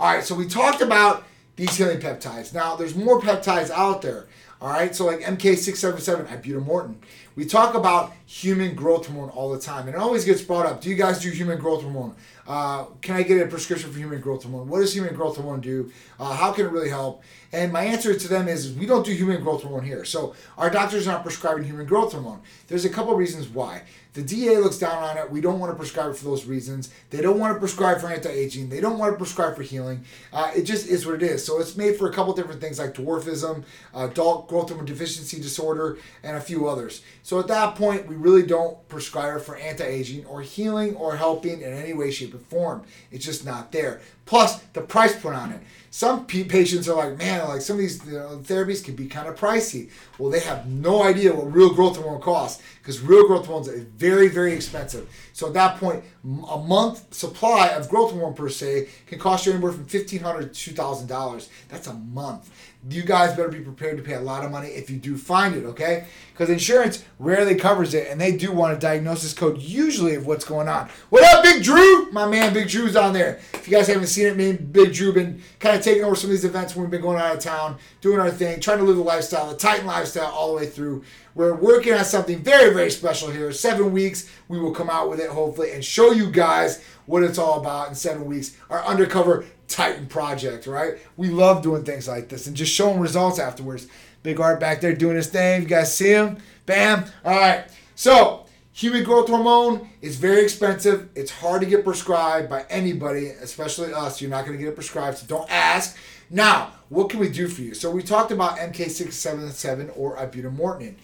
All 0.00 0.14
right. 0.14 0.24
So 0.24 0.34
we 0.34 0.48
talked 0.48 0.82
about 0.82 1.24
these 1.54 1.76
healing 1.76 2.00
peptides. 2.00 2.52
Now 2.52 2.74
there's 2.74 2.96
more 2.96 3.20
peptides 3.20 3.70
out 3.70 4.02
there. 4.02 4.26
All 4.58 4.70
right, 4.70 4.94
so 4.94 5.04
like 5.04 5.20
MK677, 5.20 6.28
ibutamoren. 6.28 6.94
We 7.34 7.44
talk 7.44 7.74
about 7.74 8.14
human 8.24 8.74
growth 8.74 9.06
hormone 9.06 9.28
all 9.30 9.52
the 9.52 9.60
time, 9.60 9.86
and 9.86 9.94
it 9.94 10.00
always 10.00 10.24
gets 10.24 10.40
brought 10.40 10.64
up. 10.64 10.80
Do 10.80 10.88
you 10.88 10.94
guys 10.96 11.20
do 11.20 11.30
human 11.30 11.58
growth 11.58 11.82
hormone? 11.82 12.16
Uh, 12.46 12.84
can 13.00 13.16
I 13.16 13.22
get 13.22 13.40
a 13.40 13.46
prescription 13.48 13.90
for 13.90 13.98
human 13.98 14.20
growth 14.20 14.44
hormone? 14.44 14.68
What 14.68 14.80
does 14.80 14.94
human 14.94 15.14
growth 15.14 15.36
hormone 15.36 15.60
do? 15.60 15.90
Uh, 16.18 16.34
how 16.34 16.52
can 16.52 16.66
it 16.66 16.70
really 16.70 16.88
help? 16.88 17.22
And 17.52 17.72
my 17.72 17.82
answer 17.82 18.16
to 18.16 18.28
them 18.28 18.48
is 18.48 18.72
we 18.72 18.86
don't 18.86 19.04
do 19.04 19.12
human 19.12 19.42
growth 19.42 19.62
hormone 19.62 19.84
here. 19.84 20.04
So 20.04 20.34
our 20.58 20.70
doctors 20.70 21.06
are 21.06 21.12
not 21.12 21.22
prescribing 21.22 21.64
human 21.64 21.86
growth 21.86 22.12
hormone. 22.12 22.40
There's 22.68 22.84
a 22.84 22.90
couple 22.90 23.14
reasons 23.14 23.48
why. 23.48 23.82
The 24.16 24.22
DA 24.22 24.56
looks 24.58 24.78
down 24.78 25.02
on 25.02 25.18
it. 25.18 25.30
We 25.30 25.42
don't 25.42 25.60
want 25.60 25.72
to 25.72 25.76
prescribe 25.76 26.10
it 26.10 26.16
for 26.16 26.24
those 26.24 26.46
reasons. 26.46 26.90
They 27.10 27.20
don't 27.20 27.38
want 27.38 27.54
to 27.54 27.60
prescribe 27.60 28.00
for 28.00 28.08
anti-aging. 28.08 28.70
They 28.70 28.80
don't 28.80 28.98
want 28.98 29.12
to 29.12 29.18
prescribe 29.18 29.54
for 29.54 29.62
healing. 29.62 30.04
Uh, 30.32 30.50
it 30.56 30.62
just 30.62 30.86
is 30.86 31.04
what 31.04 31.16
it 31.16 31.22
is. 31.22 31.44
So 31.44 31.60
it's 31.60 31.76
made 31.76 31.96
for 31.96 32.08
a 32.08 32.12
couple 32.14 32.32
different 32.32 32.62
things 32.62 32.78
like 32.78 32.94
dwarfism, 32.94 33.64
adult 33.94 34.48
growth 34.48 34.70
hormone 34.70 34.86
deficiency 34.86 35.38
disorder, 35.38 35.98
and 36.22 36.34
a 36.34 36.40
few 36.40 36.66
others. 36.66 37.02
So 37.22 37.38
at 37.38 37.48
that 37.48 37.74
point, 37.74 38.06
we 38.06 38.16
really 38.16 38.42
don't 38.42 38.88
prescribe 38.88 39.36
it 39.36 39.40
for 39.40 39.56
anti-aging 39.56 40.24
or 40.24 40.40
healing 40.40 40.96
or 40.96 41.16
helping 41.16 41.60
in 41.60 41.72
any 41.74 41.92
way, 41.92 42.10
shape, 42.10 42.35
or 42.36 42.38
form. 42.38 42.82
It's 43.10 43.24
just 43.24 43.44
not 43.44 43.72
there. 43.72 44.00
Plus 44.24 44.60
the 44.72 44.80
price 44.80 45.18
put 45.18 45.34
on 45.34 45.52
it 45.52 45.60
some 45.96 46.26
patients 46.26 46.90
are 46.90 46.94
like, 46.94 47.16
man, 47.16 47.48
like 47.48 47.62
some 47.62 47.76
of 47.76 47.80
these 47.80 48.04
you 48.04 48.18
know, 48.18 48.38
therapies 48.42 48.84
can 48.84 48.94
be 48.94 49.06
kind 49.06 49.26
of 49.28 49.34
pricey. 49.34 49.88
Well, 50.18 50.28
they 50.28 50.40
have 50.40 50.66
no 50.66 51.02
idea 51.02 51.34
what 51.34 51.50
real 51.50 51.72
growth 51.72 51.96
hormone 51.96 52.20
costs 52.20 52.62
because 52.82 53.00
real 53.00 53.26
growth 53.26 53.46
hormone 53.46 53.66
is 53.72 53.84
very, 53.84 54.28
very 54.28 54.52
expensive. 54.52 55.08
So 55.32 55.46
at 55.46 55.54
that 55.54 55.78
point, 55.78 56.04
a 56.22 56.58
month 56.58 57.14
supply 57.14 57.68
of 57.68 57.88
growth 57.88 58.10
hormone 58.10 58.34
per 58.34 58.50
se 58.50 58.90
can 59.06 59.18
cost 59.18 59.46
you 59.46 59.52
anywhere 59.52 59.72
from 59.72 59.86
fifteen 59.86 60.20
hundred 60.20 60.52
to 60.52 60.60
two 60.60 60.72
thousand 60.72 61.06
dollars. 61.06 61.48
That's 61.70 61.86
a 61.86 61.94
month 61.94 62.50
you 62.94 63.02
guys 63.02 63.36
better 63.36 63.48
be 63.48 63.60
prepared 63.60 63.96
to 63.96 64.02
pay 64.02 64.14
a 64.14 64.20
lot 64.20 64.44
of 64.44 64.50
money 64.50 64.68
if 64.68 64.88
you 64.88 64.96
do 64.96 65.16
find 65.16 65.54
it, 65.54 65.64
okay? 65.64 66.06
Because 66.32 66.50
insurance 66.50 67.04
rarely 67.18 67.54
covers 67.54 67.94
it, 67.94 68.08
and 68.08 68.20
they 68.20 68.36
do 68.36 68.52
want 68.52 68.76
a 68.76 68.78
diagnosis 68.78 69.32
code 69.32 69.60
usually 69.60 70.14
of 70.14 70.26
what's 70.26 70.44
going 70.44 70.68
on. 70.68 70.88
What 71.08 71.24
up, 71.34 71.42
Big 71.42 71.64
Drew? 71.64 72.10
My 72.12 72.28
man, 72.28 72.52
Big 72.52 72.68
Drew's 72.68 72.94
on 72.94 73.12
there. 73.12 73.40
If 73.54 73.66
you 73.66 73.76
guys 73.76 73.88
haven't 73.88 74.06
seen 74.06 74.26
it, 74.26 74.36
me 74.36 74.50
and 74.50 74.72
Big 74.72 74.92
Drew 74.92 75.12
been 75.12 75.42
kind 75.58 75.76
of 75.76 75.82
taking 75.82 76.04
over 76.04 76.14
some 76.14 76.30
of 76.30 76.36
these 76.36 76.44
events 76.44 76.76
when 76.76 76.84
we've 76.84 76.90
been 76.90 77.00
going 77.00 77.18
out 77.18 77.34
of 77.34 77.42
town, 77.42 77.78
doing 78.00 78.20
our 78.20 78.30
thing, 78.30 78.60
trying 78.60 78.78
to 78.78 78.84
live 78.84 78.96
the 78.96 79.02
lifestyle, 79.02 79.50
the 79.50 79.56
Titan 79.56 79.86
lifestyle, 79.86 80.30
all 80.30 80.52
the 80.52 80.56
way 80.56 80.66
through. 80.66 81.02
We're 81.34 81.54
working 81.54 81.92
on 81.92 82.04
something 82.04 82.42
very, 82.42 82.72
very 82.72 82.90
special 82.90 83.30
here. 83.30 83.52
Seven 83.52 83.92
weeks, 83.92 84.30
we 84.48 84.58
will 84.58 84.72
come 84.72 84.88
out 84.88 85.10
with 85.10 85.20
it 85.20 85.28
hopefully 85.28 85.72
and 85.72 85.84
show 85.84 86.12
you 86.12 86.30
guys 86.30 86.82
what 87.06 87.22
it's 87.22 87.38
all 87.38 87.60
about 87.60 87.88
in 87.88 87.94
seven 87.94 88.24
weeks. 88.24 88.56
Our 88.70 88.82
undercover 88.84 89.44
Titan 89.68 90.06
project, 90.06 90.66
right? 90.66 90.98
We 91.16 91.28
love 91.28 91.62
doing 91.62 91.84
things 91.84 92.08
like 92.08 92.28
this 92.28 92.46
and 92.46 92.56
just 92.56 92.72
showing 92.72 93.00
results 93.00 93.38
afterwards. 93.38 93.86
Big 94.22 94.40
Art 94.40 94.58
back 94.58 94.80
there 94.80 94.94
doing 94.94 95.16
his 95.16 95.28
thing. 95.28 95.62
You 95.62 95.68
guys 95.68 95.96
see 95.96 96.10
him? 96.10 96.38
Bam. 96.66 97.04
All 97.24 97.38
right. 97.38 97.64
So, 97.94 98.46
human 98.72 99.04
growth 99.04 99.28
hormone 99.28 99.88
is 100.02 100.16
very 100.16 100.42
expensive. 100.42 101.08
It's 101.14 101.30
hard 101.30 101.62
to 101.62 101.66
get 101.66 101.84
prescribed 101.84 102.50
by 102.50 102.64
anybody, 102.68 103.28
especially 103.28 103.92
us. 103.92 104.20
You're 104.20 104.30
not 104.30 104.44
going 104.44 104.58
to 104.58 104.62
get 104.62 104.72
it 104.72 104.74
prescribed, 104.74 105.18
so 105.18 105.26
don't 105.26 105.50
ask. 105.50 105.96
Now, 106.28 106.72
what 106.88 107.08
can 107.08 107.20
we 107.20 107.28
do 107.28 107.46
for 107.46 107.62
you? 107.62 107.74
So, 107.74 107.90
we 107.90 108.02
talked 108.02 108.32
about 108.32 108.58
MK677 108.58 109.96
or 109.96 110.16
ibutamoren. 110.16 110.96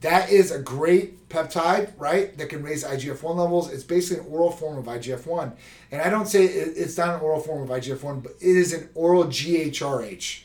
That 0.00 0.30
is 0.30 0.50
a 0.50 0.58
great 0.58 1.28
peptide, 1.28 1.92
right? 1.98 2.36
That 2.38 2.48
can 2.48 2.62
raise 2.62 2.84
IGF 2.84 3.22
1 3.22 3.36
levels. 3.36 3.70
It's 3.70 3.84
basically 3.84 4.24
an 4.24 4.32
oral 4.32 4.50
form 4.50 4.78
of 4.78 4.86
IGF 4.86 5.26
1. 5.26 5.52
And 5.90 6.00
I 6.00 6.08
don't 6.08 6.26
say 6.26 6.44
it's 6.44 6.96
not 6.96 7.16
an 7.16 7.20
oral 7.20 7.40
form 7.40 7.62
of 7.62 7.68
IGF 7.68 8.02
1, 8.02 8.20
but 8.20 8.32
it 8.40 8.56
is 8.56 8.72
an 8.72 8.88
oral 8.94 9.24
GHRH, 9.24 10.44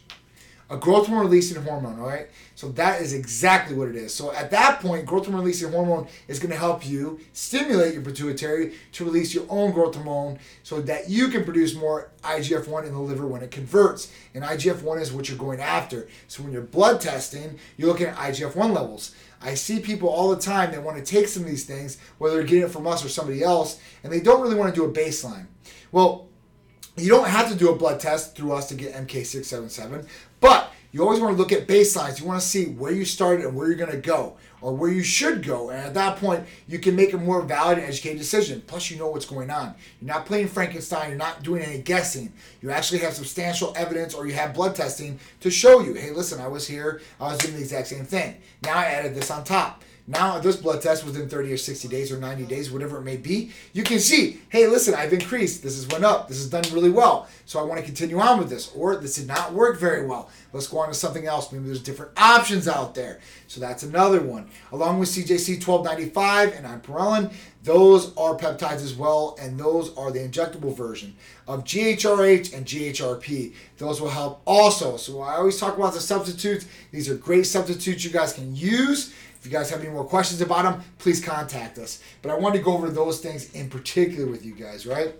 a 0.70 0.78
growth 0.78 1.08
hormone 1.08 1.26
releasing 1.28 1.62
hormone, 1.64 2.00
all 2.00 2.08
right? 2.08 2.28
So 2.56 2.70
that 2.70 3.02
is 3.02 3.14
exactly 3.14 3.76
what 3.76 3.88
it 3.88 3.96
is. 3.96 4.14
So 4.14 4.34
at 4.34 4.52
that 4.52 4.82
point, 4.82 5.06
growth 5.06 5.26
hormone 5.26 5.42
releasing 5.42 5.72
hormone 5.72 6.08
is 6.28 6.40
going 6.40 6.52
to 6.52 6.58
help 6.58 6.86
you 6.86 7.20
stimulate 7.32 7.94
your 7.94 8.04
pituitary 8.04 8.74
to 8.94 9.06
release 9.06 9.34
your 9.34 9.46
own 9.50 9.72
growth 9.72 9.96
hormone 9.96 10.40
so 10.64 10.82
that 10.82 11.10
you 11.10 11.30
can 11.30 11.46
produce 11.46 11.76
more 11.76 12.12
IGF 12.24 12.68
1 12.68 12.86
in 12.86 12.94
the 12.94 13.00
liver 13.00 13.26
when 13.26 13.42
it 13.42 13.52
converts. 13.52 14.12
And 14.34 14.44
IGF 14.44 14.82
1 14.82 15.00
is 15.00 15.14
what 15.14 15.30
you're 15.30 15.38
going 15.38 15.62
after. 15.62 16.10
So 16.28 16.44
when 16.44 16.52
you're 16.52 16.62
blood 16.62 17.00
testing, 17.00 17.58
you're 17.78 17.88
looking 17.88 18.08
at 18.08 18.18
IGF 18.18 18.56
1 18.56 18.74
levels. 18.74 19.16
I 19.46 19.54
see 19.54 19.80
people 19.80 20.10
all 20.10 20.36
the 20.36 20.42
time 20.42 20.72
that 20.72 20.82
want 20.82 20.98
to 20.98 21.04
take 21.04 21.28
some 21.28 21.44
of 21.44 21.50
these 21.50 21.66
things, 21.66 22.00
whether 22.18 22.36
they're 22.36 22.46
getting 22.46 22.64
it 22.64 22.72
from 22.72 22.88
us 22.88 23.06
or 23.06 23.10
somebody 23.10 23.44
else, 23.44 23.80
and 24.04 24.12
they 24.12 24.20
don't 24.20 24.42
really 24.42 24.56
want 24.56 24.74
to 24.74 24.82
do 24.82 24.86
a 24.86 24.92
baseline. 24.92 25.46
Well, 25.92 26.28
you 26.98 27.10
don't 27.10 27.28
have 27.28 27.50
to 27.50 27.56
do 27.56 27.70
a 27.70 27.76
blood 27.76 28.00
test 28.00 28.36
through 28.36 28.54
us 28.54 28.68
to 28.70 28.76
get 28.76 28.94
MK677, 28.94 30.08
but 30.40 30.72
you 30.96 31.04
always 31.04 31.20
want 31.20 31.36
to 31.36 31.38
look 31.38 31.52
at 31.52 31.68
baselines. 31.68 32.22
You 32.22 32.26
want 32.26 32.40
to 32.40 32.48
see 32.48 32.68
where 32.68 32.94
you 32.94 33.04
started 33.04 33.44
and 33.44 33.54
where 33.54 33.68
you're 33.68 33.76
going 33.76 33.92
to 33.92 33.98
go 33.98 34.38
or 34.62 34.74
where 34.74 34.90
you 34.90 35.04
should 35.04 35.44
go. 35.44 35.70
And 35.70 35.78
at 35.78 35.94
that 35.94 36.20
point, 36.20 36.46
you 36.70 36.80
can 36.80 36.96
make 36.96 37.12
a 37.12 37.18
more 37.18 37.42
valid 37.42 37.80
and 37.80 37.86
educated 37.86 38.18
decision. 38.18 38.64
Plus, 38.66 38.90
you 38.90 38.98
know 38.98 39.10
what's 39.10 39.26
going 39.26 39.50
on. 39.50 39.76
You're 40.00 40.08
not 40.08 40.26
playing 40.26 40.48
Frankenstein. 40.48 41.10
You're 41.10 41.18
not 41.18 41.44
doing 41.44 41.64
any 41.64 41.80
guessing. 41.80 42.32
You 42.62 42.72
actually 42.72 43.00
have 43.00 43.14
substantial 43.14 43.74
evidence 43.76 44.14
or 44.14 44.26
you 44.26 44.36
have 44.36 44.54
blood 44.54 44.74
testing 44.74 45.20
to 45.42 45.52
show 45.52 45.82
you, 45.82 45.96
hey, 45.96 46.12
listen, 46.12 46.40
I 46.40 46.48
was 46.48 46.66
here. 46.66 47.02
I 47.20 47.26
was 47.26 47.40
doing 47.40 47.56
the 47.56 47.60
exact 47.60 47.88
same 47.88 48.06
thing. 48.06 48.38
Now 48.64 48.78
I 48.78 48.86
added 48.86 49.16
this 49.16 49.30
on 49.30 49.44
top. 49.44 49.84
Now, 50.08 50.38
this 50.38 50.56
blood 50.56 50.84
test 50.84 51.04
within 51.04 51.28
30 51.28 51.52
or 51.52 51.58
60 51.58 51.88
days 51.88 52.12
or 52.12 52.18
90 52.18 52.46
days, 52.46 52.70
whatever 52.70 52.98
it 52.98 53.02
may 53.02 53.18
be, 53.18 53.52
you 53.74 53.82
can 53.82 54.00
see, 54.00 54.40
hey, 54.50 54.68
listen, 54.68 54.94
I've 54.94 55.14
increased. 55.14 55.64
This 55.64 55.76
has 55.76 55.88
went 55.88 56.06
up. 56.06 56.28
This 56.28 56.38
has 56.38 56.48
done 56.48 56.64
really 56.72 56.92
well. 56.92 57.28
So 57.46 57.60
I 57.60 57.64
want 57.64 57.80
to 57.80 57.86
continue 57.86 58.20
on 58.20 58.38
with 58.38 58.48
this. 58.48 58.72
Or 58.76 58.96
this 58.98 59.16
did 59.16 59.28
not 59.28 59.54
work 59.54 59.80
very 59.80 60.06
well. 60.06 60.30
Let's 60.54 60.68
go 60.68 60.78
on 60.78 60.90
to 60.90 60.94
something 60.94 61.26
else. 61.26 61.52
Maybe 61.52 61.66
there's 61.66 61.82
different 61.82 62.12
options 62.18 62.68
out 62.68 62.94
there. 62.94 63.20
So 63.48 63.60
that's 63.60 63.82
another 63.82 64.22
one. 64.22 64.48
Along 64.72 65.00
with 65.00 65.10
CJC 65.10 65.66
1295 65.66 66.54
and 66.54 66.66
ipamorelin, 66.66 67.34
those 67.64 68.16
are 68.16 68.38
peptides 68.38 68.84
as 68.84 68.94
well, 68.94 69.36
and 69.42 69.60
those 69.60 69.96
are 69.98 70.12
the 70.12 70.20
injectable 70.20 70.78
version 70.78 71.16
of 71.48 71.64
GHRH 71.64 72.56
and 72.56 72.64
GHRP. 72.64 73.56
Those 73.80 74.00
will 74.00 74.10
help 74.10 74.44
also. 74.46 74.98
So 74.98 75.22
I 75.22 75.38
always 75.38 75.60
talk 75.60 75.76
about 75.76 75.94
the 75.94 76.00
substitutes. 76.00 76.68
These 76.92 77.10
are 77.10 77.16
great 77.16 77.48
substitutes 77.48 78.04
you 78.04 78.12
guys 78.12 78.34
can 78.34 78.56
use 78.56 79.16
if 79.46 79.52
you 79.52 79.58
guys 79.58 79.70
have 79.70 79.82
any 79.82 79.90
more 79.90 80.04
questions 80.04 80.42
about 80.42 80.64
them, 80.64 80.82
please 80.98 81.24
contact 81.24 81.78
us. 81.78 82.02
But 82.24 82.32
I 82.32 82.36
wanted 82.36 82.58
to 82.58 82.64
go 82.64 82.74
over 82.74 82.90
those 82.90 83.20
things 83.20 83.54
in 83.54 83.70
particular 83.70 84.26
with 84.26 84.44
you 84.44 84.56
guys, 84.56 84.88
right? 84.88 85.14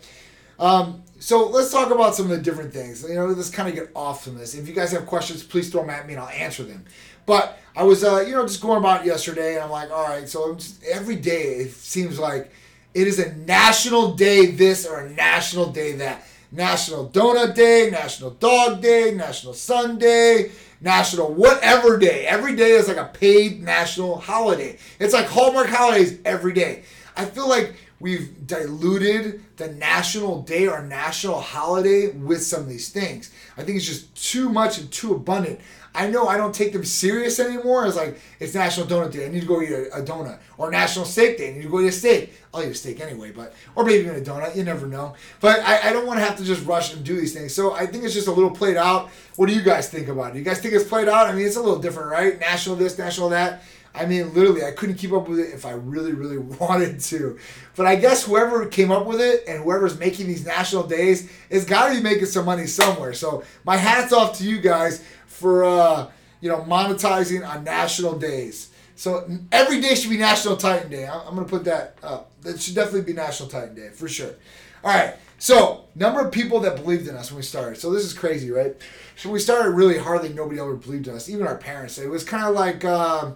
Um, 0.58 1.04
so 1.20 1.48
let's 1.48 1.72
talk 1.72 1.92
about 1.92 2.16
some 2.16 2.26
of 2.26 2.32
the 2.32 2.42
different 2.42 2.74
things. 2.74 3.04
You 3.08 3.14
know, 3.14 3.28
let's 3.28 3.52
kind 3.52 3.70
of 3.70 3.76
get 3.76 3.92
off 3.96 4.24
from 4.24 4.36
this. 4.36 4.56
If 4.56 4.68
you 4.68 4.74
guys 4.74 4.92
have 4.94 5.06
questions, 5.06 5.44
please 5.44 5.70
throw 5.70 5.82
them 5.82 5.92
at 5.92 6.08
me 6.08 6.14
and 6.14 6.24
I'll 6.24 6.30
answer 6.30 6.64
them. 6.64 6.86
But 7.28 7.60
I 7.76 7.84
was, 7.84 8.04
uh, 8.04 8.24
you 8.28 8.34
know, 8.34 8.48
just 8.48 8.62
going 8.62 8.80
about 8.80 9.06
yesterday, 9.06 9.56
and 9.56 9.64
I'm 9.64 9.70
like, 9.70 9.92
all 9.92 10.06
right. 10.06 10.28
So 10.28 10.56
just, 10.56 10.84
every 10.86 11.18
day 11.18 11.58
it 11.58 11.72
seems 11.72 12.18
like 12.18 12.52
it 12.96 13.08
is 13.08 13.20
a 13.20 13.36
national 13.36 14.16
day 14.16 14.48
this 14.48 14.88
or 14.88 15.02
a 15.02 15.10
national 15.12 15.72
day 15.72 15.94
that. 15.94 16.26
National 16.52 17.10
Donut 17.10 17.54
Day, 17.54 17.90
National 17.92 18.30
Dog 18.30 18.82
Day, 18.82 19.12
National 19.14 19.52
Sunday, 19.54 20.52
national 20.82 21.34
whatever 21.34 21.98
day. 21.98 22.26
Every 22.26 22.56
day 22.56 22.72
is 22.72 22.88
like 22.88 22.98
a 22.98 23.06
paid 23.06 23.64
national 23.64 24.18
holiday. 24.20 24.78
It's 25.00 25.14
like 25.14 25.28
Hallmark 25.28 25.68
holidays 25.68 26.20
every 26.26 26.54
day. 26.54 26.84
I 27.18 27.26
feel 27.26 27.48
like 27.48 27.76
we've 28.00 28.46
diluted 28.46 29.42
the 29.58 29.70
national 29.70 30.42
day 30.42 30.68
or 30.68 30.82
national 30.82 31.40
holiday 31.40 32.10
with 32.10 32.44
some 32.44 32.62
of 32.62 32.70
these 32.70 32.90
things. 32.90 33.32
I 33.58 33.64
think 33.64 33.78
it's 33.78 33.86
just 33.86 34.14
too 34.32 34.50
much 34.50 34.78
and 34.78 34.92
too 34.92 35.14
abundant. 35.14 35.60
I 35.96 36.10
know 36.10 36.28
I 36.28 36.38
don't 36.38 36.54
take 36.54 36.74
them 36.74 36.84
serious 36.84 37.40
anymore. 37.40 37.86
It's 37.86 37.96
like 37.96 38.20
it's 38.40 38.54
National 38.54 38.86
Donut 38.86 39.12
Day. 39.12 39.26
I 39.26 39.30
need 39.30 39.42
to 39.42 39.48
go 39.48 39.62
eat 39.62 39.72
a, 39.72 39.94
a, 39.96 40.04
donut. 40.04 40.40
Or 40.58 40.70
National 40.70 41.06
Steak 41.06 41.38
Day. 41.38 41.52
I 41.52 41.54
need 41.54 41.64
to 41.64 41.70
go 41.70 41.80
eat 41.80 41.88
a 41.88 41.92
steak. 41.92 42.34
I'll 42.54 42.64
eat 42.64 42.70
a 42.70 42.76
steak 42.76 43.00
anyway, 43.00 43.32
but 43.32 43.54
or 43.76 43.84
maybe 43.84 44.04
even 44.04 44.16
a 44.16 44.24
donut. 44.24 44.56
You 44.56 44.64
never 44.64 44.88
know. 44.88 45.16
But 45.40 45.62
I, 45.62 45.90
I 45.90 45.94
don't 45.94 46.06
want 46.06 46.20
to 46.20 46.26
have 46.26 46.38
to 46.38 46.44
just 46.44 46.66
rush 46.66 46.94
and 46.94 47.04
do 47.04 47.16
these 47.20 47.34
things. 47.34 47.54
So 47.54 47.74
I 47.74 47.86
think 47.86 48.04
it's 48.04 48.14
just 48.14 48.28
a 48.28 48.32
little 48.32 48.52
played 48.52 48.78
out. 48.78 49.10
What 49.38 49.48
do 49.48 49.56
you 49.56 49.62
guys 49.62 49.90
think 49.90 50.08
about 50.08 50.36
it? 50.36 50.38
You 50.38 50.44
guys 50.44 50.60
think 50.60 50.74
it's 50.74 50.88
played 50.88 51.08
out? 51.08 51.28
I 51.28 51.34
mean, 51.34 51.46
it's 51.46 51.56
a 51.56 51.62
little 51.62 51.80
different, 51.80 52.12
right? 52.12 52.40
National 52.40 52.76
this, 52.76 52.98
national 52.98 53.30
that. 53.30 53.64
I 53.98 54.06
mean, 54.06 54.34
literally, 54.34 54.64
I 54.64 54.72
couldn't 54.72 54.96
keep 54.96 55.14
up 55.14 55.30
with 55.30 55.40
it 55.40 55.54
if 55.54 55.66
I 55.66 55.72
really, 55.72 56.12
really 56.12 56.38
wanted 56.60 57.00
to. 57.02 57.40
But 57.76 57.86
I 57.86 57.96
guess 57.96 58.26
whoever 58.26 58.66
came 58.66 58.92
up 58.92 59.06
with 59.06 59.22
it 59.22 59.44
and 59.48 59.64
whoever's 59.64 59.98
making 59.98 60.28
these 60.28 60.46
national 60.46 60.84
days 60.84 61.32
is 61.50 61.66
got 61.66 61.90
to 61.90 61.96
be 61.96 62.02
making 62.02 62.26
some 62.26 62.46
money 62.46 62.68
somewhere. 62.68 63.14
So 63.14 63.44
my 63.64 63.78
hats 63.78 64.14
off 64.14 64.38
to 64.40 64.44
you 64.44 64.60
guys 64.60 65.04
for 65.36 65.64
uh, 65.64 66.10
you 66.42 66.50
know 66.50 66.62
monetizing 66.62 67.48
on 67.48 67.64
national 67.64 68.18
days. 68.18 68.72
So 68.96 69.30
every 69.52 69.82
day 69.82 69.94
should 69.96 70.10
be 70.10 70.18
National 70.18 70.56
Titan 70.56 70.90
Day. 70.90 71.06
I'm 71.06 71.36
gonna 71.36 71.46
put 71.46 71.66
that 71.66 71.98
up. 72.02 72.32
That 72.42 72.62
should 72.62 72.76
definitely 72.76 73.02
be 73.02 73.14
National 73.14 73.50
Titan 73.50 73.76
Day 73.76 73.90
for 73.90 74.08
sure. 74.08 74.34
All 74.84 74.94
right. 74.94 75.16
So 75.38 75.86
number 75.96 76.22
of 76.22 76.32
people 76.32 76.62
that 76.62 76.78
believed 76.78 77.08
in 77.08 77.16
us 77.16 77.30
when 77.30 77.38
we 77.38 77.44
started. 77.44 77.78
So 77.78 77.92
this 77.92 78.04
is 78.04 78.14
crazy, 78.14 78.52
right? 78.52 78.76
So 79.18 79.30
we 79.30 79.40
started 79.40 79.72
really 79.72 79.98
hardly 79.98 80.30
nobody 80.30 80.60
ever 80.60 80.76
believed 80.76 81.08
in 81.08 81.16
us, 81.16 81.30
even 81.30 81.46
our 81.46 81.58
parents. 81.58 81.98
It 81.98 82.10
was 82.10 82.24
kind 82.24 82.46
of 82.46 82.56
like. 82.56 82.86
Uh, 82.86 83.32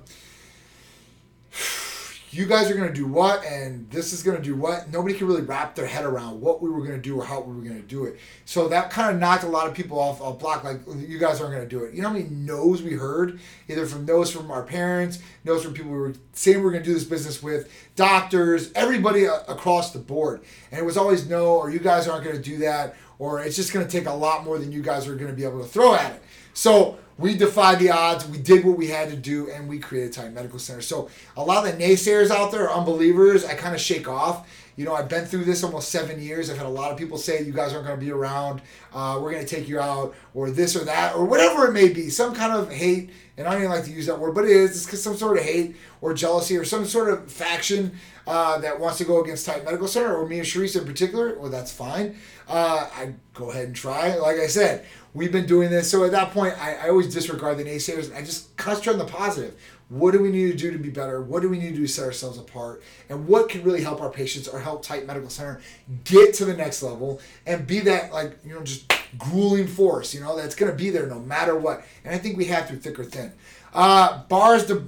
you 2.32 2.46
guys 2.46 2.70
are 2.70 2.76
going 2.76 2.88
to 2.88 2.94
do 2.94 3.08
what 3.08 3.44
and 3.44 3.90
this 3.90 4.14
is 4.14 4.22
going 4.22 4.38
to 4.38 4.44
do 4.44 4.56
what. 4.56 4.92
Nobody 4.92 5.16
can 5.16 5.28
really 5.28 5.42
wrap 5.42 5.74
their 5.74 5.88
head 5.88 6.06
around 6.06 6.40
what 6.40 6.62
we 6.62 6.70
were 6.70 6.80
going 6.80 6.92
to 6.92 7.02
do 7.02 7.20
or 7.20 7.26
how 7.26 7.42
we 7.42 7.56
were 7.56 7.62
going 7.62 7.82
to 7.82 7.88
do 7.88 8.06
it. 8.06 8.20
So 8.46 8.68
that 8.68 8.92
kind 8.92 9.14
of 9.14 9.20
knocked 9.20 9.44
a 9.44 9.48
lot 9.48 9.68
of 9.68 9.74
people 9.74 10.00
off 10.00 10.22
a 10.22 10.32
block 10.32 10.64
like 10.64 10.80
oh, 10.88 10.96
you 10.96 11.18
guys 11.18 11.42
aren't 11.42 11.54
going 11.54 11.68
to 11.68 11.70
do 11.70 11.84
it. 11.84 11.94
You 11.94 12.02
know 12.02 12.10
how 12.10 12.14
many 12.14 12.30
no's 12.30 12.84
we 12.84 12.94
heard? 12.94 13.40
Either 13.68 13.86
from 13.86 14.06
no's 14.06 14.32
from 14.32 14.52
our 14.52 14.64
parents 14.64 15.20
no's 15.44 15.64
from 15.64 15.74
people 15.74 15.92
we 15.92 15.98
were 15.98 16.14
saying 16.34 16.58
we 16.58 16.64
were 16.64 16.72
going 16.72 16.84
to 16.84 16.90
do 16.90 16.94
this 16.94 17.04
business 17.04 17.42
with 17.42 17.72
doctors 17.96 18.72
everybody 18.76 19.26
across 19.26 19.92
the 19.92 20.00
board. 20.00 20.42
And 20.72 20.80
it 20.80 20.86
was 20.86 20.98
always 20.98 21.28
no 21.28 21.56
or 21.56 21.72
you 21.72 21.80
guys 21.80 22.08
aren't 22.08 22.24
going 22.24 22.36
to 22.36 22.42
do 22.42 22.60
that 22.60 22.96
or 23.18 23.42
it's 23.42 23.56
just 23.56 23.74
going 23.74 23.86
to 23.86 23.92
take 23.92 24.08
a 24.08 24.14
lot 24.14 24.44
more 24.44 24.60
than 24.60 24.72
you 24.72 24.82
guys 24.82 25.08
are 25.08 25.16
going 25.16 25.32
to 25.32 25.36
be 25.36 25.44
able 25.44 25.62
to 25.62 25.68
throw 25.68 25.96
at 25.96 26.12
it. 26.14 26.24
So 26.54 27.00
we 27.20 27.36
defied 27.36 27.80
the 27.80 27.92
odds. 27.92 28.26
We 28.28 28.38
did 28.38 28.64
what 28.64 28.78
we 28.78 28.88
had 28.88 29.10
to 29.10 29.16
do, 29.18 29.52
and 29.52 29.68
we 29.68 29.78
created 29.78 30.14
Titan 30.14 30.34
Medical 30.34 30.58
Center. 30.58 30.82
So 30.82 31.10
a 31.36 31.44
lot 31.44 31.68
of 31.68 31.78
the 31.78 31.84
naysayers 31.84 32.32
out 32.32 32.52
there, 32.52 32.72
unbelievers, 32.72 33.44
I 33.44 33.56
kind 33.56 33.76
of 33.76 33.82
shake 33.82 34.08
off. 34.08 34.48
You 34.78 34.86
know, 34.86 34.96
I've 34.96 35.10
been 35.10 35.26
through 35.26 35.44
this 35.44 35.62
almost 35.62 35.90
seven 35.90 36.22
years. 36.22 36.50
I've 36.50 36.56
had 36.56 36.66
a 36.66 36.70
lot 36.70 36.90
of 36.94 36.98
people 36.98 37.18
say 37.18 37.44
you 37.44 37.52
guys 37.52 37.74
aren't 37.74 37.86
going 37.86 38.00
to 38.00 38.06
be 38.06 38.12
around. 38.14 38.62
Uh, 38.94 39.20
we're 39.22 39.32
going 39.32 39.46
to 39.46 39.56
take 39.56 39.68
you 39.68 39.82
out, 39.82 40.16
or 40.34 40.50
this 40.50 40.78
or 40.78 40.86
that, 40.86 41.16
or 41.16 41.26
whatever 41.26 41.68
it 41.68 41.74
may 41.74 41.90
be. 41.90 42.10
Some 42.10 42.34
kind 42.34 42.54
of 42.54 42.72
hate, 42.72 43.10
and 43.36 43.46
I 43.46 43.52
don't 43.52 43.64
even 43.64 43.72
like 43.76 43.84
to 43.84 43.92
use 43.92 44.06
that 44.06 44.18
word, 44.18 44.34
but 44.34 44.46
it 44.46 44.52
is. 44.52 44.88
It's 44.88 45.02
some 45.02 45.18
sort 45.18 45.38
of 45.38 45.44
hate 45.44 45.76
or 46.00 46.14
jealousy 46.14 46.56
or 46.56 46.64
some 46.64 46.86
sort 46.86 47.10
of 47.10 47.30
faction 47.30 47.92
uh, 48.26 48.60
that 48.60 48.80
wants 48.80 49.00
to 49.00 49.04
go 49.04 49.22
against 49.22 49.46
Titan 49.46 49.66
Medical 49.66 49.88
Center 49.88 50.16
or 50.16 50.26
me 50.26 50.38
and 50.38 50.48
Sharice 50.48 50.80
in 50.80 50.86
particular. 50.86 51.38
Well, 51.38 51.52
that's 51.52 51.74
fine. 51.74 52.16
Uh, 52.48 52.88
I 52.96 53.14
go 53.34 53.52
ahead 53.52 53.66
and 53.66 53.76
try. 53.76 54.16
Like 54.16 54.38
I 54.38 54.48
said, 54.48 54.86
we've 55.14 55.32
been 55.32 55.46
doing 55.46 55.70
this. 55.70 55.90
So 55.90 56.04
at 56.04 56.12
that 56.12 56.32
point, 56.32 56.56
I, 56.62 56.76
I 56.76 56.90
always 56.90 57.14
disregard 57.14 57.58
the 57.58 57.64
naysayers. 57.64 58.08
And 58.10 58.16
I 58.16 58.22
just 58.22 58.56
concentrate 58.58 58.94
on 58.94 59.00
the 59.00 59.06
positive. 59.06 59.56
What 59.90 60.12
do 60.12 60.22
we 60.22 60.30
need 60.30 60.52
to 60.52 60.58
do 60.58 60.72
to 60.72 60.78
be 60.78 60.90
better? 60.90 61.22
What 61.22 61.42
do 61.42 61.50
we 61.50 61.58
need 61.58 61.70
to 61.70 61.78
do 61.78 61.88
to 61.88 61.92
set 61.92 62.06
ourselves 62.06 62.38
apart? 62.38 62.84
And 63.10 63.28
what 63.28 63.50
can 63.50 63.64
really 63.64 63.82
help 63.82 64.02
our 64.02 64.12
patients 64.12 64.48
or 64.48 64.60
help 64.60 64.84
Titan 64.84 65.08
Medical 65.08 65.30
Center 65.30 65.62
get 66.04 66.36
to 66.36 66.46
the 66.46 66.56
next 66.56 66.84
level 66.84 67.20
and 67.48 67.66
be 67.66 67.80
that, 67.82 68.14
like, 68.14 68.38
you 68.46 68.54
know, 68.54 68.62
just 68.62 68.94
grueling 69.18 69.66
force, 69.66 70.14
you 70.14 70.20
know, 70.20 70.38
that's 70.38 70.54
going 70.54 70.72
to 70.72 70.78
be 70.78 70.92
there 70.92 71.08
no 71.08 71.20
matter 71.20 71.56
what. 71.56 71.84
And 72.06 72.14
I 72.14 72.20
think 72.20 72.38
we 72.38 72.46
have 72.46 72.68
through 72.68 72.78
thick 72.78 73.00
or 73.00 73.04
thin. 73.04 73.34
Uh, 73.74 74.24
bars, 74.24 74.66
the 74.66 74.84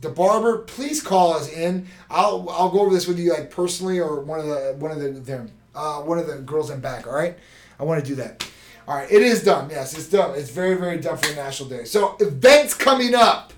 the 0.00 0.08
barber, 0.08 0.58
please 0.58 1.00
call 1.00 1.32
us 1.32 1.48
in. 1.52 1.86
I'll 2.10 2.48
I'll 2.50 2.70
go 2.70 2.80
over 2.80 2.92
this 2.92 3.06
with 3.06 3.18
you 3.18 3.32
like 3.32 3.50
personally 3.50 4.00
or 4.00 4.20
one 4.20 4.40
of 4.40 4.46
the 4.46 4.74
one 4.78 4.90
of 4.90 5.00
the 5.00 5.10
them 5.10 5.50
uh, 5.74 6.00
one 6.00 6.18
of 6.18 6.26
the 6.26 6.38
girls 6.38 6.70
in 6.70 6.80
back. 6.80 7.06
All 7.06 7.14
right, 7.14 7.36
I 7.78 7.84
want 7.84 8.04
to 8.04 8.08
do 8.08 8.16
that. 8.16 8.48
All 8.88 8.96
right, 8.96 9.10
it 9.10 9.22
is 9.22 9.44
done. 9.44 9.70
Yes, 9.70 9.96
it's 9.96 10.08
done. 10.08 10.36
It's 10.36 10.50
very, 10.50 10.74
very 10.74 10.98
done 10.98 11.16
for 11.16 11.28
the 11.28 11.36
National 11.36 11.68
Day. 11.68 11.84
So 11.84 12.16
events 12.18 12.74
coming 12.74 13.14
up. 13.14 13.52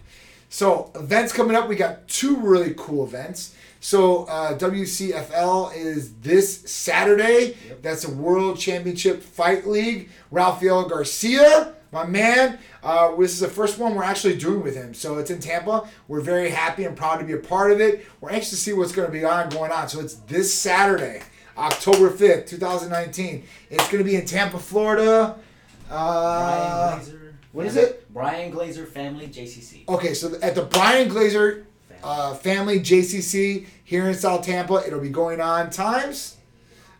So 0.50 0.90
events 0.94 1.32
coming 1.32 1.56
up. 1.56 1.66
We 1.66 1.76
got 1.76 2.06
two 2.08 2.36
really 2.36 2.74
cool 2.76 3.04
events. 3.04 3.54
So 3.80 4.24
uh, 4.24 4.56
WCFL 4.58 5.76
is 5.76 6.14
this 6.16 6.60
Saturday. 6.70 7.56
Yep. 7.68 7.82
That's 7.82 8.04
a 8.04 8.10
World 8.10 8.58
Championship 8.58 9.22
Fight 9.22 9.66
League. 9.66 10.10
Rafael 10.30 10.88
Garcia, 10.88 11.74
my 11.90 12.04
man. 12.04 12.58
Uh, 12.82 13.14
this 13.16 13.32
is 13.32 13.40
the 13.40 13.48
first 13.48 13.78
one 13.78 13.94
we're 13.94 14.02
actually 14.02 14.36
doing 14.36 14.62
with 14.62 14.76
him. 14.76 14.92
So 14.92 15.18
it's 15.18 15.30
in 15.30 15.40
Tampa. 15.40 15.88
We're 16.06 16.20
very 16.20 16.50
happy 16.50 16.84
and 16.84 16.96
proud 16.96 17.18
to 17.18 17.24
be 17.24 17.32
a 17.32 17.38
part 17.38 17.72
of 17.72 17.80
it. 17.80 18.06
We're 18.20 18.30
anxious 18.30 18.50
to 18.50 18.56
see 18.56 18.74
what's 18.74 18.92
going 18.92 19.06
to 19.06 19.12
be 19.12 19.24
on 19.24 19.48
going 19.48 19.72
on. 19.72 19.88
So 19.88 20.00
it's 20.00 20.14
this 20.14 20.52
Saturday. 20.52 21.22
October 21.56 22.10
5th, 22.10 22.46
2019. 22.48 23.44
It's 23.70 23.90
going 23.90 24.04
to 24.04 24.08
be 24.08 24.16
in 24.16 24.24
Tampa, 24.26 24.58
Florida. 24.58 25.36
Uh, 25.90 27.00
what 27.52 27.66
is 27.66 27.76
it? 27.76 28.12
Bryan 28.12 28.52
Glazer 28.52 28.86
Family 28.86 29.28
JCC. 29.28 29.88
Okay, 29.88 30.14
so 30.14 30.36
at 30.42 30.54
the 30.54 30.62
Bryan 30.62 31.08
Glazer 31.08 31.64
uh, 32.02 32.34
Family 32.34 32.80
JCC 32.80 33.66
here 33.84 34.08
in 34.08 34.14
South 34.14 34.44
Tampa, 34.44 34.82
it'll 34.86 35.00
be 35.00 35.08
going 35.08 35.40
on 35.40 35.70
times. 35.70 36.36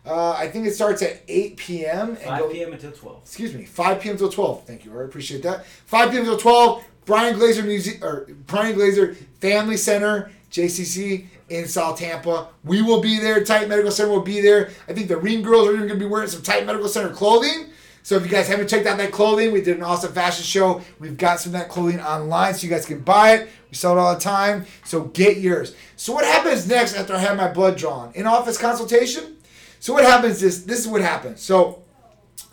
Uh, 0.05 0.31
I 0.31 0.47
think 0.47 0.67
it 0.67 0.75
starts 0.75 1.01
at 1.01 1.23
8 1.27 1.57
p.m. 1.57 2.15
5 2.15 2.39
go, 2.39 2.49
p.m. 2.49 2.73
until 2.73 2.91
12. 2.91 3.21
Excuse 3.23 3.53
me, 3.53 3.65
5 3.65 3.99
p.m. 3.99 4.13
until 4.13 4.29
12. 4.29 4.65
Thank 4.65 4.85
you, 4.85 4.97
I 4.99 5.03
appreciate 5.03 5.41
that. 5.43 5.65
5 5.65 6.11
p.m. 6.11 6.23
until 6.23 6.37
12. 6.37 6.85
Bryan 7.05 7.39
Glazer 7.39 7.65
Music 7.65 8.03
or 8.03 8.27
Bryan 8.47 8.75
Glazer 8.75 9.15
Family 9.39 9.77
Center 9.77 10.31
JCC 10.51 11.27
in 11.49 11.67
South 11.67 11.99
Tampa. 11.99 12.47
We 12.63 12.81
will 12.81 13.01
be 13.01 13.19
there. 13.19 13.43
Titan 13.43 13.69
Medical 13.69 13.91
Center 13.91 14.11
will 14.11 14.21
be 14.21 14.41
there. 14.41 14.71
I 14.87 14.93
think 14.93 15.07
the 15.07 15.17
Ring 15.17 15.41
Girls 15.41 15.67
are 15.67 15.73
even 15.73 15.87
going 15.87 15.99
to 15.99 16.05
be 16.05 16.09
wearing 16.09 16.29
some 16.29 16.41
Titan 16.41 16.65
Medical 16.65 16.87
Center 16.87 17.13
clothing. 17.13 17.67
So 18.03 18.15
if 18.15 18.23
you 18.23 18.29
guys 18.29 18.47
haven't 18.47 18.67
checked 18.67 18.85
out 18.85 18.97
that 18.99 19.11
clothing, 19.11 19.51
we 19.51 19.61
did 19.61 19.77
an 19.77 19.83
awesome 19.83 20.13
fashion 20.13 20.43
show. 20.43 20.81
We've 20.99 21.17
got 21.17 21.39
some 21.39 21.55
of 21.55 21.59
that 21.59 21.69
clothing 21.69 21.99
online 21.99 22.53
so 22.53 22.67
you 22.67 22.69
guys 22.69 22.85
can 22.85 22.99
buy 22.99 23.33
it. 23.33 23.49
We 23.71 23.75
sell 23.75 23.97
it 23.97 23.99
all 23.99 24.13
the 24.13 24.21
time. 24.21 24.65
So 24.83 25.05
get 25.05 25.37
yours. 25.37 25.75
So 25.95 26.13
what 26.13 26.23
happens 26.23 26.67
next 26.67 26.95
after 26.95 27.15
I 27.15 27.19
have 27.19 27.35
my 27.35 27.51
blood 27.51 27.77
drawn? 27.77 28.11
In 28.13 28.27
office 28.27 28.59
consultation? 28.59 29.37
So 29.79 29.93
what 29.93 30.03
happens 30.03 30.43
is 30.43 30.67
this 30.67 30.79
is 30.79 30.87
what 30.87 31.01
happens. 31.01 31.41
So 31.41 31.81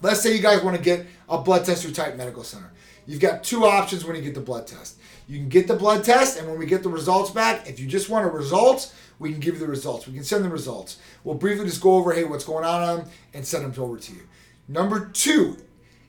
let's 0.01 0.23
say 0.23 0.35
you 0.35 0.43
guys 0.43 0.63
want 0.63 0.77
to 0.77 0.83
get 0.83 1.07
a 1.29 1.37
blood 1.37 1.67
test 1.67 1.83
through 1.83 1.93
Titan 1.93 2.17
Medical 2.17 2.45
Center. 2.45 2.73
You've 3.07 3.21
got 3.21 3.45
two 3.45 3.67
options 3.67 4.05
when 4.05 4.17
you 4.17 4.23
get 4.23 4.35
the 4.35 4.41
blood 4.41 4.67
test. 4.67 4.99
You 5.27 5.39
can 5.39 5.49
get 5.49 5.69
the 5.69 5.75
blood 5.75 6.05
test, 6.05 6.39
and 6.39 6.49
when 6.49 6.59
we 6.59 6.67
get 6.67 6.83
the 6.83 6.89
results 6.89 7.31
back, 7.31 7.69
if 7.69 7.79
you 7.81 7.87
just 7.87 8.09
want 8.09 8.25
the 8.25 8.31
results, 8.31 8.95
we 9.19 9.31
can 9.31 9.41
give 9.41 9.55
you 9.55 9.61
the 9.61 9.69
results. 9.69 10.07
We 10.07 10.15
can 10.15 10.25
send 10.25 10.45
the 10.45 10.49
results. 10.49 10.99
We'll 11.25 11.37
briefly 11.37 11.65
just 11.65 11.81
go 11.81 11.95
over, 11.95 12.13
hey, 12.13 12.25
what's 12.25 12.45
going 12.45 12.65
on 12.65 12.99
them, 12.99 13.09
and 13.33 13.47
send 13.47 13.65
them 13.65 13.83
over 13.83 13.97
to 13.97 14.13
you. 14.13 14.23
Number 14.69 15.07
two, 15.07 15.57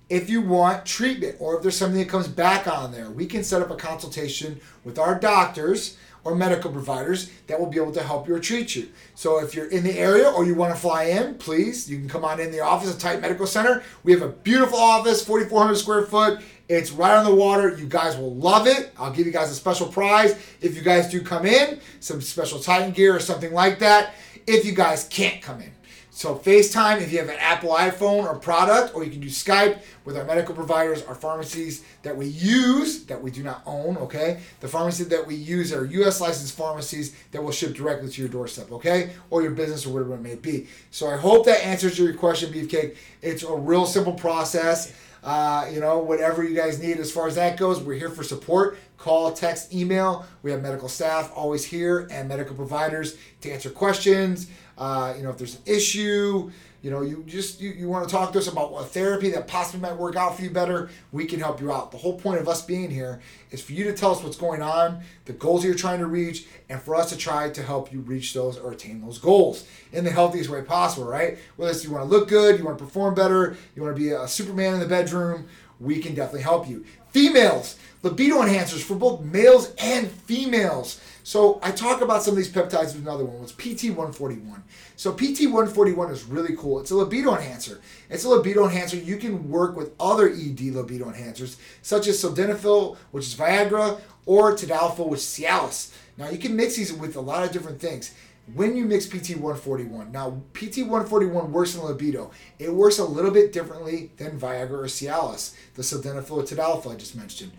if 0.09 0.29
you 0.29 0.41
want 0.41 0.85
treatment 0.85 1.37
or 1.39 1.55
if 1.55 1.61
there's 1.61 1.77
something 1.77 1.99
that 1.99 2.09
comes 2.09 2.27
back 2.27 2.67
on 2.67 2.91
there, 2.91 3.09
we 3.09 3.25
can 3.25 3.43
set 3.43 3.61
up 3.61 3.71
a 3.71 3.75
consultation 3.75 4.59
with 4.83 4.99
our 4.99 5.17
doctors 5.19 5.97
or 6.23 6.35
medical 6.35 6.71
providers 6.71 7.29
that 7.47 7.59
will 7.59 7.67
be 7.67 7.77
able 7.77 7.91
to 7.91 8.03
help 8.03 8.27
you 8.27 8.35
or 8.35 8.39
treat 8.39 8.75
you. 8.75 8.89
So 9.15 9.43
if 9.43 9.53
you're 9.53 9.67
in 9.67 9.83
the 9.83 9.97
area 9.97 10.29
or 10.29 10.45
you 10.45 10.55
want 10.55 10.73
to 10.73 10.79
fly 10.79 11.05
in, 11.05 11.35
please, 11.35 11.89
you 11.89 11.97
can 11.97 12.07
come 12.07 12.23
on 12.23 12.39
in 12.39 12.51
the 12.51 12.61
office 12.61 12.93
of 12.93 12.99
Titan 12.99 13.21
Medical 13.21 13.47
Center. 13.47 13.83
We 14.03 14.13
have 14.13 14.21
a 14.21 14.29
beautiful 14.29 14.79
office, 14.79 15.23
4,400 15.25 15.75
square 15.75 16.03
foot. 16.03 16.41
It's 16.73 16.91
right 16.91 17.15
on 17.15 17.23
the 17.23 17.35
water. 17.35 17.77
You 17.77 17.85
guys 17.85 18.17
will 18.17 18.33
love 18.33 18.65
it. 18.65 18.91
I'll 18.97 19.13
give 19.13 19.27
you 19.27 19.31
guys 19.31 19.51
a 19.51 19.53
special 19.53 19.87
prize 19.87 20.31
if 20.59 20.75
you 20.75 20.81
guys 20.81 21.07
do 21.07 21.21
come 21.21 21.45
in, 21.45 21.79
some 21.99 22.19
special 22.19 22.57
Titan 22.57 22.93
gear 22.93 23.15
or 23.15 23.19
something 23.19 23.53
like 23.53 23.77
that. 23.79 24.15
If 24.47 24.65
you 24.65 24.71
guys 24.71 25.07
can't 25.07 25.39
come 25.39 25.61
in. 25.61 25.71
So 26.09 26.35
FaceTime 26.35 27.01
if 27.01 27.11
you 27.11 27.19
have 27.19 27.29
an 27.29 27.37
Apple 27.39 27.69
iPhone 27.71 28.23
or 28.23 28.39
product, 28.39 28.95
or 28.95 29.03
you 29.03 29.11
can 29.11 29.19
do 29.19 29.27
Skype 29.27 29.81
with 30.03 30.17
our 30.17 30.25
medical 30.25 30.55
providers, 30.55 31.03
our 31.05 31.13
pharmacies 31.13 31.83
that 32.01 32.17
we 32.17 32.25
use, 32.27 33.03
that 33.05 33.21
we 33.21 33.29
do 33.29 33.43
not 33.43 33.61
own, 33.67 33.97
okay? 33.97 34.41
The 34.59 34.67
pharmacies 34.67 35.09
that 35.09 35.25
we 35.27 35.35
use 35.35 35.71
are 35.71 35.85
US 35.85 36.21
licensed 36.21 36.55
pharmacies 36.55 37.15
that 37.31 37.43
will 37.43 37.51
ship 37.51 37.75
directly 37.75 38.09
to 38.09 38.21
your 38.21 38.29
doorstep, 38.29 38.71
okay? 38.71 39.11
Or 39.29 39.43
your 39.43 39.51
business 39.51 39.85
or 39.85 39.93
whatever 39.93 40.15
it 40.15 40.21
may 40.21 40.35
be. 40.35 40.67
So 40.89 41.07
I 41.07 41.17
hope 41.17 41.45
that 41.45 41.63
answers 41.65 41.99
your 41.99 42.11
question, 42.13 42.51
Beefcake. 42.51 42.95
It's 43.21 43.43
a 43.43 43.55
real 43.55 43.85
simple 43.85 44.13
process. 44.13 44.91
Uh, 45.23 45.69
you 45.71 45.79
know, 45.79 45.99
whatever 45.99 46.43
you 46.43 46.53
guys 46.53 46.81
need 46.81 46.97
as 46.97 47.11
far 47.11 47.27
as 47.27 47.35
that 47.35 47.57
goes, 47.57 47.81
we're 47.81 47.93
here 47.93 48.09
for 48.09 48.23
support. 48.23 48.77
Call, 48.97 49.31
text, 49.31 49.73
email. 49.73 50.25
We 50.41 50.51
have 50.51 50.61
medical 50.61 50.89
staff 50.89 51.31
always 51.33 51.63
here 51.63 52.07
and 52.11 52.27
medical 52.27 52.55
providers 52.55 53.17
to 53.41 53.51
answer 53.51 53.69
questions. 53.69 54.47
Uh, 54.77 55.13
you 55.15 55.23
know, 55.23 55.29
if 55.29 55.37
there's 55.37 55.55
an 55.55 55.61
issue, 55.65 56.51
you 56.83 56.91
know, 56.91 57.01
you 57.01 57.23
just 57.25 57.61
you, 57.61 57.71
you 57.71 57.87
want 57.87 58.07
to 58.07 58.11
talk 58.13 58.33
to 58.33 58.39
us 58.39 58.47
about 58.47 58.73
a 58.73 58.83
therapy 58.83 59.29
that 59.31 59.47
possibly 59.47 59.79
might 59.79 59.97
work 59.97 60.17
out 60.17 60.35
for 60.35 60.41
you 60.41 60.49
better, 60.49 60.89
we 61.13 61.25
can 61.25 61.39
help 61.39 61.61
you 61.61 61.71
out. 61.71 61.91
The 61.91 61.97
whole 61.97 62.19
point 62.19 62.41
of 62.41 62.49
us 62.49 62.61
being 62.63 62.91
here 62.91 63.21
is 63.51 63.61
for 63.61 63.71
you 63.71 63.85
to 63.85 63.93
tell 63.93 64.11
us 64.11 64.21
what's 64.21 64.35
going 64.35 64.61
on, 64.61 65.01
the 65.23 65.31
goals 65.31 65.63
you're 65.63 65.75
trying 65.75 65.99
to 65.99 66.07
reach, 66.07 66.45
and 66.67 66.81
for 66.81 66.95
us 66.95 67.09
to 67.09 67.17
try 67.17 67.49
to 67.49 67.63
help 67.63 67.93
you 67.93 68.01
reach 68.01 68.33
those 68.33 68.57
or 68.57 68.73
attain 68.73 68.99
those 68.99 69.17
goals 69.17 69.65
in 69.93 70.03
the 70.03 70.11
healthiest 70.11 70.49
way 70.49 70.61
possible, 70.61 71.07
right? 71.07 71.37
Whether 71.55 71.71
it's 71.71 71.85
you 71.85 71.91
want 71.91 72.03
to 72.03 72.09
look 72.09 72.27
good, 72.27 72.59
you 72.59 72.65
want 72.65 72.77
to 72.77 72.83
perform 72.83 73.15
better, 73.15 73.55
you 73.75 73.81
want 73.81 73.95
to 73.95 74.01
be 74.01 74.09
a 74.09 74.27
Superman 74.27 74.73
in 74.73 74.79
the 74.81 74.85
bedroom, 74.85 75.47
we 75.79 75.99
can 75.99 76.13
definitely 76.13 76.41
help 76.41 76.67
you. 76.67 76.83
Females, 77.11 77.77
libido 78.01 78.41
enhancers 78.41 78.81
for 78.81 78.95
both 78.95 79.21
males 79.21 79.73
and 79.77 80.11
females. 80.11 80.99
So 81.23 81.59
I 81.63 81.71
talk 81.71 82.01
about 82.01 82.21
some 82.21 82.33
of 82.33 82.37
these 82.37 82.51
peptides 82.51 82.93
with 82.93 83.03
another 83.03 83.23
one. 83.23 83.43
It's 83.43 83.53
PT141. 83.53 84.61
So 84.97 85.13
PT141 85.13 86.11
is 86.11 86.25
really 86.25 86.55
cool. 86.57 86.81
It's 86.81 86.91
a 86.91 86.95
libido 86.95 87.33
enhancer. 87.33 87.79
It's 88.09 88.25
a 88.25 88.29
libido 88.29 88.65
enhancer. 88.65 88.97
You 88.97 89.15
can 89.17 89.49
work 89.49 89.77
with 89.77 89.93
other 89.99 90.27
ED 90.27 90.59
libido 90.59 91.05
enhancers, 91.05 91.55
such 91.81 92.07
as 92.07 92.21
sildenafil, 92.21 92.97
which 93.11 93.25
is 93.25 93.35
Viagra, 93.35 94.01
or 94.25 94.53
Tadalafil, 94.53 95.07
which 95.07 95.21
is 95.21 95.25
Cialis. 95.25 95.93
Now 96.17 96.29
you 96.29 96.37
can 96.37 96.57
mix 96.57 96.75
these 96.75 96.91
with 96.91 97.15
a 97.15 97.21
lot 97.21 97.43
of 97.43 97.51
different 97.51 97.79
things. 97.79 98.13
When 98.53 98.75
you 98.75 98.83
mix 98.83 99.05
PT141, 99.05 100.11
now 100.11 100.41
PT141 100.51 101.49
works 101.49 101.75
in 101.75 101.81
libido. 101.81 102.31
It 102.59 102.73
works 102.73 102.99
a 102.99 103.05
little 103.05 103.31
bit 103.31 103.53
differently 103.53 104.11
than 104.17 104.37
Viagra 104.37 104.71
or 104.71 104.83
Cialis, 104.87 105.55
the 105.75 105.81
sildenafil 105.81 106.31
or 106.31 106.43
Tadalafil 106.43 106.91
I 106.91 106.95
just 106.97 107.15
mentioned. 107.15 107.53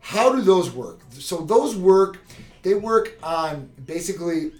How 0.00 0.34
do 0.34 0.42
those 0.42 0.70
work? 0.70 1.00
So 1.12 1.38
those 1.38 1.74
work 1.76 2.18
they 2.62 2.74
work 2.74 3.18
on 3.22 3.70
basically 3.86 4.52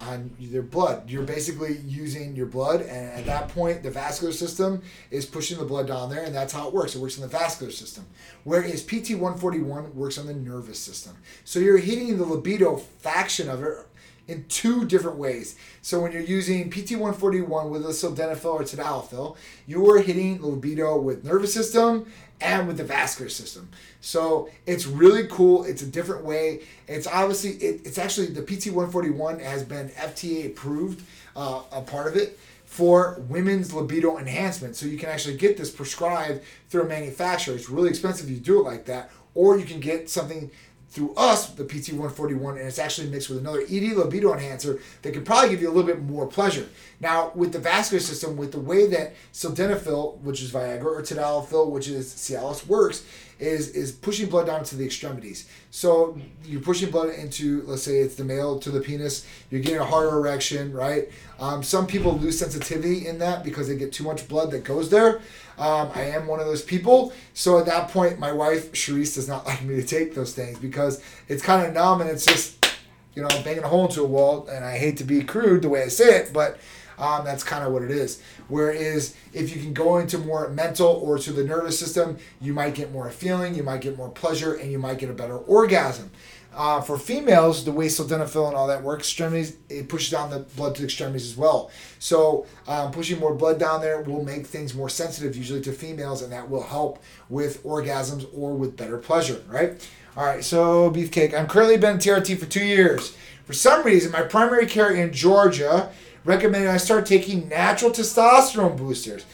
on 0.00 0.30
their 0.38 0.62
blood. 0.62 1.08
You're 1.08 1.22
basically 1.22 1.78
using 1.86 2.36
your 2.36 2.46
blood, 2.46 2.82
and 2.82 3.12
at 3.12 3.26
that 3.26 3.48
point, 3.48 3.82
the 3.82 3.90
vascular 3.90 4.32
system 4.32 4.82
is 5.10 5.24
pushing 5.24 5.58
the 5.58 5.64
blood 5.64 5.86
down 5.86 6.10
there, 6.10 6.22
and 6.22 6.34
that's 6.34 6.52
how 6.52 6.68
it 6.68 6.74
works. 6.74 6.94
It 6.94 7.00
works 7.00 7.16
in 7.16 7.22
the 7.22 7.28
vascular 7.28 7.72
system. 7.72 8.04
Whereas 8.42 8.84
PT141 8.84 9.94
works 9.94 10.18
on 10.18 10.26
the 10.26 10.34
nervous 10.34 10.78
system. 10.78 11.16
So 11.44 11.58
you're 11.58 11.78
hitting 11.78 12.16
the 12.18 12.26
libido 12.26 12.76
faction 12.76 13.48
of 13.48 13.62
it, 13.62 13.86
in 14.26 14.44
two 14.48 14.84
different 14.86 15.18
ways. 15.18 15.56
So 15.82 16.00
when 16.00 16.12
you're 16.12 16.22
using 16.22 16.70
PT141 16.70 17.68
with 17.68 17.84
a 17.84 17.90
sildenafil 17.90 18.44
or 18.46 18.62
tadalafil, 18.62 19.36
you 19.66 19.88
are 19.90 19.98
hitting 19.98 20.42
libido 20.42 20.98
with 20.98 21.24
nervous 21.24 21.52
system 21.52 22.06
and 22.40 22.66
with 22.66 22.78
the 22.78 22.84
vascular 22.84 23.28
system. 23.28 23.68
So 24.00 24.48
it's 24.66 24.86
really 24.86 25.26
cool. 25.28 25.64
It's 25.64 25.82
a 25.82 25.86
different 25.86 26.24
way. 26.24 26.62
It's 26.88 27.06
obviously 27.06 27.52
it, 27.52 27.82
it's 27.86 27.98
actually 27.98 28.28
the 28.28 28.42
PT141 28.42 29.40
has 29.40 29.62
been 29.62 29.88
FDA 29.90 30.46
approved, 30.46 31.04
uh, 31.36 31.62
a 31.72 31.82
part 31.82 32.06
of 32.06 32.16
it 32.16 32.38
for 32.64 33.20
women's 33.28 33.72
libido 33.72 34.18
enhancement. 34.18 34.74
So 34.74 34.86
you 34.86 34.98
can 34.98 35.08
actually 35.08 35.36
get 35.36 35.56
this 35.56 35.70
prescribed 35.70 36.42
through 36.68 36.82
a 36.82 36.88
manufacturer. 36.88 37.54
It's 37.54 37.70
really 37.70 37.88
expensive 37.88 38.26
if 38.26 38.32
you 38.32 38.40
do 38.40 38.60
it 38.60 38.64
like 38.64 38.86
that, 38.86 39.10
or 39.34 39.58
you 39.58 39.64
can 39.64 39.80
get 39.80 40.10
something 40.10 40.50
through 40.94 41.12
us, 41.16 41.48
the 41.48 41.64
PT141, 41.64 42.50
and 42.50 42.60
it's 42.60 42.78
actually 42.78 43.10
mixed 43.10 43.28
with 43.28 43.38
another 43.38 43.62
ED 43.62 43.96
libido 43.96 44.32
enhancer 44.32 44.78
that 45.02 45.12
can 45.12 45.24
probably 45.24 45.50
give 45.50 45.60
you 45.60 45.68
a 45.68 45.72
little 45.72 45.82
bit 45.82 46.00
more 46.00 46.24
pleasure. 46.24 46.68
Now, 47.00 47.32
with 47.34 47.52
the 47.52 47.58
vascular 47.58 48.00
system, 48.00 48.36
with 48.36 48.52
the 48.52 48.60
way 48.60 48.86
that 48.86 49.14
sildenafil, 49.32 50.20
which 50.20 50.40
is 50.40 50.52
Viagra, 50.52 50.84
or 50.84 51.02
tadalafil, 51.02 51.68
which 51.68 51.88
is 51.88 52.14
Cialis, 52.14 52.64
works, 52.68 53.04
is 53.38 53.70
is 53.70 53.92
pushing 53.92 54.28
blood 54.28 54.46
down 54.46 54.64
to 54.64 54.76
the 54.76 54.84
extremities. 54.84 55.48
So 55.70 56.18
you're 56.44 56.60
pushing 56.60 56.90
blood 56.90 57.10
into, 57.10 57.62
let's 57.66 57.82
say 57.82 57.98
it's 57.98 58.14
the 58.14 58.24
male 58.24 58.58
to 58.60 58.70
the 58.70 58.80
penis. 58.80 59.26
You're 59.50 59.60
getting 59.60 59.80
a 59.80 59.84
harder 59.84 60.16
erection, 60.16 60.72
right? 60.72 61.10
Um, 61.40 61.62
some 61.62 61.86
people 61.86 62.16
lose 62.16 62.38
sensitivity 62.38 63.06
in 63.06 63.18
that 63.18 63.44
because 63.44 63.68
they 63.68 63.76
get 63.76 63.92
too 63.92 64.04
much 64.04 64.28
blood 64.28 64.50
that 64.52 64.64
goes 64.64 64.88
there. 64.90 65.20
Um, 65.58 65.90
I 65.94 66.02
am 66.02 66.26
one 66.26 66.40
of 66.40 66.46
those 66.46 66.62
people. 66.62 67.12
So 67.32 67.58
at 67.58 67.66
that 67.66 67.90
point, 67.90 68.18
my 68.18 68.32
wife, 68.32 68.72
Charisse, 68.72 69.14
does 69.14 69.28
not 69.28 69.46
like 69.46 69.62
me 69.62 69.76
to 69.76 69.84
take 69.84 70.14
those 70.14 70.32
things 70.34 70.58
because 70.58 71.02
it's 71.28 71.42
kind 71.42 71.66
of 71.66 71.72
numb 71.72 72.00
and 72.00 72.10
it's 72.10 72.26
just, 72.26 72.66
you 73.14 73.22
know, 73.22 73.28
banging 73.44 73.64
a 73.64 73.68
hole 73.68 73.86
into 73.86 74.02
a 74.02 74.06
wall. 74.06 74.46
And 74.48 74.64
I 74.64 74.78
hate 74.78 74.96
to 74.98 75.04
be 75.04 75.22
crude 75.22 75.62
the 75.62 75.68
way 75.68 75.82
I 75.82 75.88
say 75.88 76.18
it, 76.18 76.32
but 76.32 76.58
um, 76.98 77.24
that's 77.24 77.44
kind 77.44 77.64
of 77.64 77.72
what 77.72 77.82
it 77.82 77.90
is. 77.90 78.22
Whereas 78.48 79.14
if 79.32 79.54
you 79.54 79.62
can 79.62 79.72
go 79.72 79.98
into 79.98 80.18
more 80.18 80.48
mental 80.48 80.88
or 80.88 81.18
to 81.18 81.32
the 81.32 81.44
nervous 81.44 81.78
system, 81.78 82.18
you 82.40 82.52
might 82.52 82.74
get 82.74 82.92
more 82.92 83.10
feeling, 83.10 83.54
you 83.54 83.62
might 83.62 83.80
get 83.80 83.96
more 83.96 84.10
pleasure, 84.10 84.54
and 84.54 84.70
you 84.70 84.78
might 84.78 84.98
get 84.98 85.10
a 85.10 85.14
better 85.14 85.36
orgasm. 85.36 86.10
Uh, 86.56 86.80
for 86.80 86.96
females, 86.96 87.64
the 87.64 87.72
way 87.72 87.86
sildenafil 87.86 88.46
and 88.46 88.56
all 88.56 88.68
that 88.68 88.82
works, 88.82 89.08
extremities, 89.08 89.56
it 89.68 89.88
pushes 89.88 90.10
down 90.10 90.30
the 90.30 90.38
blood 90.56 90.74
to 90.74 90.82
the 90.82 90.86
extremities 90.86 91.28
as 91.28 91.36
well. 91.36 91.70
So 91.98 92.46
um, 92.68 92.92
pushing 92.92 93.18
more 93.18 93.34
blood 93.34 93.58
down 93.58 93.80
there 93.80 94.00
will 94.02 94.24
make 94.24 94.46
things 94.46 94.72
more 94.72 94.88
sensitive, 94.88 95.36
usually 95.36 95.60
to 95.62 95.72
females, 95.72 96.22
and 96.22 96.32
that 96.32 96.48
will 96.48 96.62
help 96.62 97.02
with 97.28 97.62
orgasms 97.64 98.26
or 98.36 98.54
with 98.54 98.76
better 98.76 98.98
pleasure, 98.98 99.42
right? 99.48 99.84
All 100.16 100.24
right, 100.24 100.44
so 100.44 100.92
Beefcake, 100.92 101.34
I'm 101.34 101.48
currently 101.48 101.76
been 101.76 101.98
TRT 101.98 102.38
for 102.38 102.46
two 102.46 102.64
years. 102.64 103.16
For 103.46 103.52
some 103.52 103.82
reason, 103.82 104.12
my 104.12 104.22
primary 104.22 104.66
care 104.66 104.94
in 104.94 105.12
Georgia 105.12 105.90
recommended 106.24 106.70
I 106.70 106.78
start 106.78 107.06
taking 107.06 107.48
natural 107.48 107.90
testosterone 107.90 108.76
boosters. 108.76 109.24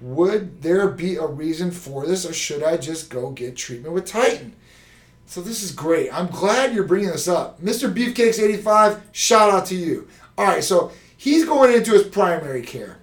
Would 0.00 0.62
there 0.62 0.88
be 0.88 1.16
a 1.16 1.26
reason 1.26 1.70
for 1.70 2.06
this, 2.06 2.24
or 2.24 2.32
should 2.32 2.62
I 2.62 2.76
just 2.76 3.10
go 3.10 3.30
get 3.30 3.56
treatment 3.56 3.94
with 3.94 4.06
Titan? 4.06 4.54
So 5.26 5.40
this 5.40 5.62
is 5.62 5.72
great. 5.72 6.12
I'm 6.12 6.26
glad 6.26 6.74
you're 6.74 6.84
bringing 6.84 7.10
this 7.10 7.28
up. 7.28 7.60
Mr. 7.60 7.92
Beefcakes85, 7.92 9.00
shout 9.12 9.50
out 9.50 9.66
to 9.66 9.76
you. 9.76 10.08
All 10.36 10.46
right, 10.46 10.64
so 10.64 10.90
he's 11.16 11.44
going 11.44 11.72
into 11.72 11.92
his 11.92 12.04
primary 12.04 12.62
care. 12.62 12.98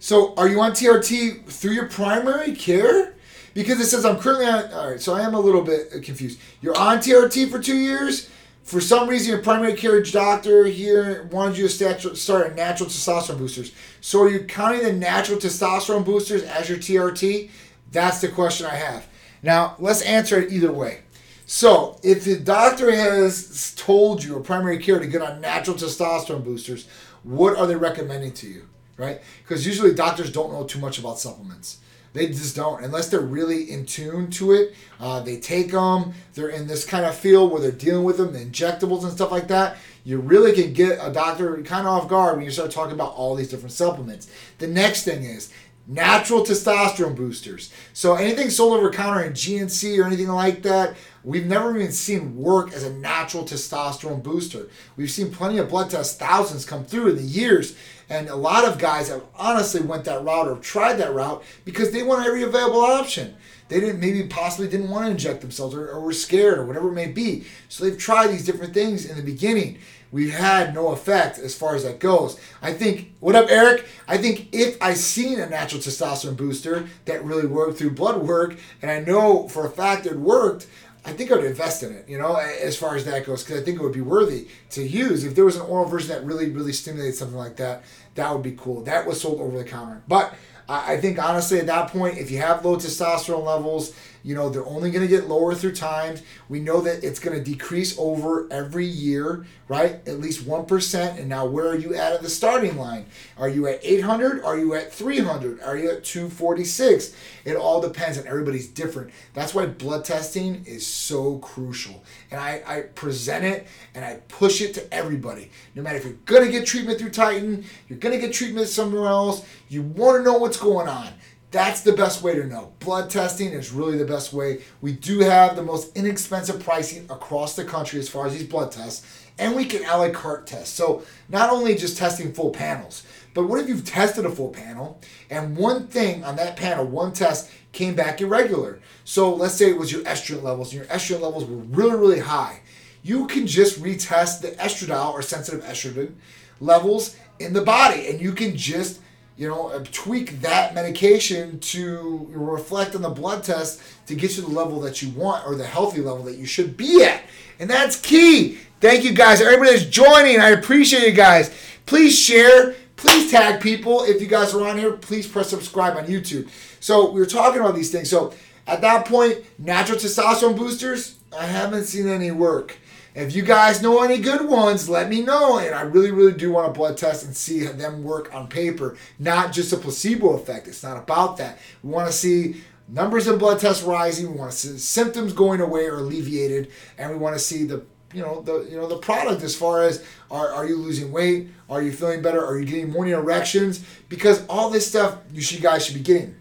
So 0.00 0.34
are 0.36 0.48
you 0.48 0.60
on 0.60 0.72
TRT 0.72 1.44
through 1.44 1.72
your 1.72 1.86
primary 1.86 2.52
care? 2.56 3.14
Because 3.52 3.78
it 3.80 3.86
says 3.86 4.06
I'm 4.06 4.18
currently 4.18 4.46
on. 4.46 4.72
All 4.72 4.90
right, 4.90 5.00
so 5.00 5.14
I 5.14 5.20
am 5.20 5.34
a 5.34 5.40
little 5.40 5.62
bit 5.62 6.02
confused. 6.02 6.40
You're 6.62 6.76
on 6.78 6.98
TRT 6.98 7.50
for 7.50 7.58
two 7.58 7.76
years. 7.76 8.30
For 8.70 8.80
some 8.80 9.08
reason, 9.08 9.32
your 9.32 9.42
primary 9.42 9.74
care 9.74 10.00
doctor 10.00 10.64
here 10.64 11.24
wanted 11.32 11.58
you 11.58 11.66
to 11.66 12.14
start 12.14 12.54
natural 12.54 12.88
testosterone 12.88 13.38
boosters. 13.38 13.72
So 14.00 14.22
are 14.22 14.30
you 14.30 14.44
counting 14.44 14.84
the 14.84 14.92
natural 14.92 15.40
testosterone 15.40 16.04
boosters 16.04 16.44
as 16.44 16.68
your 16.68 16.78
TRT? 16.78 17.50
That's 17.90 18.20
the 18.20 18.28
question 18.28 18.66
I 18.66 18.76
have. 18.76 19.08
Now, 19.42 19.74
let's 19.80 20.02
answer 20.02 20.40
it 20.40 20.52
either 20.52 20.70
way. 20.70 21.00
So, 21.46 21.98
if 22.04 22.24
the 22.24 22.38
doctor 22.38 22.92
has 22.92 23.74
told 23.74 24.22
you, 24.22 24.36
or 24.36 24.40
primary 24.40 24.78
care, 24.78 25.00
to 25.00 25.06
get 25.08 25.20
on 25.20 25.40
natural 25.40 25.76
testosterone 25.76 26.44
boosters, 26.44 26.86
what 27.24 27.58
are 27.58 27.66
they 27.66 27.74
recommending 27.74 28.34
to 28.34 28.46
you, 28.46 28.68
right? 28.96 29.20
Because 29.42 29.66
usually 29.66 29.94
doctors 29.94 30.30
don't 30.30 30.52
know 30.52 30.62
too 30.62 30.78
much 30.78 30.96
about 30.96 31.18
supplements. 31.18 31.78
They 32.12 32.26
just 32.26 32.56
don't, 32.56 32.82
unless 32.82 33.08
they're 33.08 33.20
really 33.20 33.70
in 33.70 33.86
tune 33.86 34.30
to 34.32 34.52
it. 34.52 34.74
Uh, 34.98 35.20
they 35.20 35.38
take 35.38 35.70
them. 35.70 36.12
They're 36.34 36.48
in 36.48 36.66
this 36.66 36.84
kind 36.84 37.04
of 37.04 37.14
field 37.14 37.52
where 37.52 37.60
they're 37.60 37.70
dealing 37.70 38.04
with 38.04 38.16
them, 38.16 38.32
the 38.32 38.40
injectables 38.40 39.04
and 39.04 39.12
stuff 39.12 39.30
like 39.30 39.48
that. 39.48 39.76
You 40.04 40.18
really 40.18 40.52
can 40.52 40.72
get 40.72 40.98
a 41.00 41.12
doctor 41.12 41.54
kind 41.62 41.86
of 41.86 41.92
off 41.92 42.08
guard 42.08 42.36
when 42.36 42.44
you 42.44 42.50
start 42.50 42.70
talking 42.70 42.94
about 42.94 43.14
all 43.14 43.36
these 43.36 43.48
different 43.48 43.72
supplements. 43.72 44.30
The 44.58 44.66
next 44.66 45.04
thing 45.04 45.22
is 45.22 45.52
natural 45.86 46.42
testosterone 46.42 47.16
boosters. 47.16 47.72
So 47.92 48.14
anything 48.14 48.50
sold 48.50 48.78
over 48.78 48.90
counter 48.90 49.22
in 49.22 49.32
GNC 49.32 49.98
or 50.02 50.06
anything 50.06 50.28
like 50.28 50.62
that, 50.62 50.96
we've 51.24 51.46
never 51.46 51.76
even 51.76 51.92
seen 51.92 52.36
work 52.36 52.72
as 52.72 52.84
a 52.84 52.92
natural 52.92 53.44
testosterone 53.44 54.22
booster. 54.22 54.68
We've 54.96 55.10
seen 55.10 55.32
plenty 55.32 55.58
of 55.58 55.68
blood 55.68 55.90
tests, 55.90 56.16
thousands 56.16 56.64
come 56.64 56.84
through 56.84 57.10
in 57.10 57.16
the 57.16 57.22
years, 57.22 57.76
and 58.08 58.28
a 58.28 58.36
lot 58.36 58.64
of 58.64 58.78
guys 58.78 59.08
have 59.08 59.22
honestly 59.36 59.80
went 59.80 60.04
that 60.04 60.24
route 60.24 60.48
or 60.48 60.56
tried 60.56 60.94
that 60.94 61.14
route 61.14 61.42
because 61.64 61.90
they 61.90 62.02
want 62.02 62.26
every 62.26 62.42
available 62.42 62.80
option. 62.80 63.36
They 63.68 63.78
didn't 63.78 64.00
maybe 64.00 64.24
possibly 64.24 64.68
didn't 64.68 64.90
want 64.90 65.04
to 65.04 65.12
inject 65.12 65.42
themselves 65.42 65.74
or, 65.74 65.88
or 65.88 66.00
were 66.00 66.12
scared 66.12 66.58
or 66.58 66.66
whatever 66.66 66.88
it 66.88 66.94
may 66.94 67.06
be. 67.06 67.44
So 67.68 67.84
they've 67.84 67.96
tried 67.96 68.28
these 68.28 68.44
different 68.44 68.74
things 68.74 69.04
in 69.04 69.16
the 69.16 69.22
beginning 69.22 69.78
We've 70.12 70.34
had 70.34 70.74
no 70.74 70.88
effect 70.88 71.38
as 71.38 71.54
far 71.54 71.76
as 71.76 71.84
that 71.84 72.00
goes. 72.00 72.38
I 72.60 72.72
think, 72.72 73.14
what 73.20 73.36
up, 73.36 73.48
Eric? 73.48 73.86
I 74.08 74.18
think 74.18 74.48
if 74.50 74.76
I 74.82 74.94
seen 74.94 75.38
a 75.38 75.48
natural 75.48 75.80
testosterone 75.80 76.36
booster 76.36 76.88
that 77.04 77.24
really 77.24 77.46
worked 77.46 77.78
through 77.78 77.92
blood 77.92 78.22
work, 78.22 78.56
and 78.82 78.90
I 78.90 79.00
know 79.00 79.46
for 79.46 79.66
a 79.66 79.70
fact 79.70 80.06
it 80.06 80.16
worked, 80.16 80.66
I 81.04 81.12
think 81.12 81.32
I 81.32 81.36
would 81.36 81.44
invest 81.44 81.82
in 81.82 81.92
it, 81.92 82.08
you 82.08 82.18
know, 82.18 82.36
as 82.36 82.76
far 82.76 82.94
as 82.94 83.04
that 83.06 83.24
goes, 83.24 83.42
because 83.42 83.60
I 83.60 83.64
think 83.64 83.78
it 83.78 83.82
would 83.82 83.92
be 83.92 84.02
worthy 84.02 84.48
to 84.70 84.86
use. 84.86 85.24
If 85.24 85.34
there 85.34 85.46
was 85.46 85.56
an 85.56 85.62
oral 85.62 85.86
version 85.86 86.10
that 86.10 86.24
really, 86.24 86.50
really 86.50 86.72
stimulated 86.72 87.14
something 87.14 87.38
like 87.38 87.56
that, 87.56 87.84
that 88.16 88.32
would 88.32 88.42
be 88.42 88.52
cool. 88.52 88.82
That 88.82 89.06
was 89.06 89.20
sold 89.20 89.40
over 89.40 89.56
the 89.56 89.64
counter. 89.64 90.02
But 90.06 90.34
I 90.70 90.96
think 90.98 91.18
honestly 91.18 91.58
at 91.58 91.66
that 91.66 91.88
point, 91.88 92.18
if 92.18 92.30
you 92.30 92.38
have 92.38 92.64
low 92.64 92.76
testosterone 92.76 93.44
levels, 93.44 93.92
you 94.22 94.34
know 94.34 94.50
they're 94.50 94.66
only 94.66 94.90
going 94.90 95.02
to 95.02 95.08
get 95.08 95.28
lower 95.28 95.54
through 95.54 95.74
time. 95.74 96.16
We 96.48 96.60
know 96.60 96.80
that 96.82 97.02
it's 97.02 97.18
going 97.18 97.36
to 97.36 97.42
decrease 97.42 97.98
over 97.98 98.46
every 98.52 98.84
year, 98.84 99.46
right? 99.66 100.06
At 100.06 100.20
least 100.20 100.46
one 100.46 100.66
percent. 100.66 101.18
And 101.18 101.28
now, 101.28 101.46
where 101.46 101.68
are 101.68 101.76
you 101.76 101.94
at 101.94 102.12
at 102.12 102.22
the 102.22 102.28
starting 102.28 102.76
line? 102.76 103.06
Are 103.38 103.48
you 103.48 103.66
at 103.66 103.80
800? 103.82 104.44
Are 104.44 104.58
you 104.58 104.74
at 104.74 104.92
300? 104.92 105.62
Are 105.62 105.76
you 105.76 105.90
at 105.90 106.04
246? 106.04 107.16
It 107.44 107.56
all 107.56 107.80
depends, 107.80 108.18
and 108.18 108.26
everybody's 108.26 108.68
different. 108.68 109.10
That's 109.32 109.54
why 109.54 109.66
blood 109.66 110.04
testing 110.04 110.64
is 110.66 110.86
so 110.86 111.38
crucial. 111.38 112.04
And 112.30 112.38
I, 112.40 112.62
I 112.66 112.80
present 112.82 113.44
it 113.44 113.66
and 113.94 114.04
I 114.04 114.16
push 114.28 114.60
it 114.60 114.74
to 114.74 114.94
everybody. 114.94 115.50
No 115.74 115.82
matter 115.82 115.96
if 115.96 116.04
you're 116.04 116.12
going 116.26 116.44
to 116.44 116.52
get 116.52 116.66
treatment 116.66 116.98
through 116.98 117.10
Titan, 117.10 117.64
you're 117.88 117.98
going 117.98 118.18
to 118.18 118.24
get 118.24 118.34
treatment 118.34 118.68
somewhere 118.68 119.06
else. 119.06 119.44
You 119.68 119.82
want 119.82 120.18
to 120.18 120.22
know 120.22 120.38
what's 120.38 120.56
going 120.60 120.88
on. 120.88 121.08
That's 121.50 121.80
the 121.80 121.92
best 121.92 122.22
way 122.22 122.36
to 122.36 122.46
know. 122.46 122.72
Blood 122.78 123.10
testing 123.10 123.48
is 123.48 123.72
really 123.72 123.98
the 123.98 124.04
best 124.04 124.32
way. 124.32 124.60
We 124.80 124.92
do 124.92 125.18
have 125.20 125.56
the 125.56 125.64
most 125.64 125.96
inexpensive 125.96 126.62
pricing 126.62 127.06
across 127.10 127.56
the 127.56 127.64
country 127.64 127.98
as 127.98 128.08
far 128.08 128.26
as 128.26 128.34
these 128.34 128.46
blood 128.46 128.70
tests, 128.70 129.26
and 129.36 129.56
we 129.56 129.64
can 129.64 129.84
a 129.84 129.96
la 129.96 130.10
carte 130.10 130.46
test. 130.46 130.74
So 130.74 131.02
not 131.28 131.50
only 131.50 131.74
just 131.74 131.98
testing 131.98 132.32
full 132.32 132.50
panels, 132.50 133.04
but 133.34 133.46
what 133.46 133.60
if 133.60 133.68
you've 133.68 133.84
tested 133.84 134.26
a 134.26 134.30
full 134.30 134.50
panel 134.50 135.00
and 135.28 135.56
one 135.56 135.88
thing 135.88 136.22
on 136.22 136.36
that 136.36 136.56
panel, 136.56 136.84
one 136.84 137.12
test 137.12 137.50
came 137.72 137.96
back 137.96 138.20
irregular? 138.20 138.78
So 139.04 139.34
let's 139.34 139.54
say 139.54 139.70
it 139.70 139.78
was 139.78 139.90
your 139.90 140.02
estrogen 140.02 140.44
levels, 140.44 140.72
and 140.72 140.84
your 140.84 140.96
estrogen 140.96 141.20
levels 141.20 141.46
were 141.46 141.56
really, 141.56 141.96
really 141.96 142.20
high. 142.20 142.60
You 143.02 143.26
can 143.26 143.48
just 143.48 143.82
retest 143.82 144.42
the 144.42 144.50
estradiol 144.52 145.14
or 145.14 145.22
sensitive 145.22 145.64
estrogen 145.64 146.14
levels 146.60 147.16
in 147.40 147.54
the 147.54 147.62
body, 147.62 148.06
and 148.06 148.20
you 148.20 148.32
can 148.32 148.56
just 148.56 149.00
you 149.40 149.48
know, 149.48 149.70
uh, 149.70 149.82
tweak 149.90 150.42
that 150.42 150.74
medication 150.74 151.58
to 151.60 152.28
reflect 152.30 152.94
on 152.94 153.00
the 153.00 153.08
blood 153.08 153.42
test 153.42 153.80
to 154.06 154.14
get 154.14 154.36
you 154.36 154.42
the 154.42 154.50
level 154.50 154.78
that 154.80 155.00
you 155.00 155.08
want 155.12 155.46
or 155.46 155.54
the 155.54 155.64
healthy 155.64 156.02
level 156.02 156.22
that 156.24 156.36
you 156.36 156.44
should 156.44 156.76
be 156.76 157.02
at. 157.04 157.22
And 157.58 157.70
that's 157.70 157.98
key. 157.98 158.58
Thank 158.82 159.02
you 159.02 159.14
guys. 159.14 159.40
Everybody 159.40 159.70
that's 159.70 159.86
joining, 159.86 160.40
I 160.40 160.50
appreciate 160.50 161.04
you 161.04 161.12
guys. 161.12 161.50
Please 161.86 162.18
share. 162.18 162.74
Please 162.96 163.30
tag 163.30 163.62
people. 163.62 164.02
If 164.02 164.20
you 164.20 164.26
guys 164.26 164.52
are 164.52 164.68
on 164.68 164.76
here, 164.76 164.92
please 164.92 165.26
press 165.26 165.48
subscribe 165.48 165.96
on 165.96 166.04
YouTube. 166.04 166.50
So 166.78 167.10
we 167.10 167.18
were 167.18 167.24
talking 167.24 167.62
about 167.62 167.74
these 167.74 167.90
things. 167.90 168.10
So 168.10 168.34
at 168.66 168.82
that 168.82 169.06
point, 169.06 169.38
natural 169.58 169.98
testosterone 169.98 170.54
boosters, 170.54 171.16
I 171.34 171.46
haven't 171.46 171.84
seen 171.84 172.08
any 172.08 172.30
work. 172.30 172.76
If 173.14 173.34
you 173.34 173.42
guys 173.42 173.82
know 173.82 174.02
any 174.02 174.18
good 174.18 174.46
ones, 174.46 174.88
let 174.88 175.08
me 175.08 175.22
know. 175.22 175.58
And 175.58 175.74
I 175.74 175.82
really, 175.82 176.10
really 176.10 176.32
do 176.32 176.52
want 176.52 176.68
a 176.68 176.72
blood 176.72 176.96
test 176.96 177.24
and 177.24 177.36
see 177.36 177.66
them 177.66 178.04
work 178.04 178.32
on 178.34 178.48
paper, 178.48 178.96
not 179.18 179.52
just 179.52 179.72
a 179.72 179.76
placebo 179.76 180.34
effect. 180.34 180.68
It's 180.68 180.82
not 180.82 180.96
about 180.96 181.36
that. 181.38 181.58
We 181.82 181.90
want 181.90 182.06
to 182.06 182.12
see 182.12 182.62
numbers 182.88 183.26
of 183.26 183.38
blood 183.38 183.58
tests 183.58 183.82
rising. 183.82 184.32
We 184.32 184.38
want 184.38 184.52
to 184.52 184.56
see 184.56 184.78
symptoms 184.78 185.32
going 185.32 185.60
away 185.60 185.86
or 185.86 185.98
alleviated, 185.98 186.70
and 186.98 187.10
we 187.10 187.16
want 187.16 187.34
to 187.34 187.40
see 187.40 187.64
the 187.64 187.84
you 188.12 188.22
know 188.22 188.40
the 188.42 188.66
you 188.68 188.76
know 188.76 188.88
the 188.88 188.98
product 188.98 189.42
as 189.42 189.54
far 189.54 189.82
as 189.82 190.04
are, 190.30 190.52
are 190.52 190.66
you 190.66 190.76
losing 190.76 191.12
weight 191.12 191.48
are 191.68 191.80
you 191.80 191.92
feeling 191.92 192.20
better 192.20 192.44
are 192.44 192.58
you 192.58 192.66
getting 192.66 192.90
morning 192.90 193.14
erections 193.14 193.84
because 194.08 194.44
all 194.48 194.68
this 194.68 194.86
stuff 194.86 195.18
you 195.32 195.40
should 195.40 195.62
guys 195.62 195.86
should 195.86 195.94
be 195.94 196.00
getting 196.00 196.34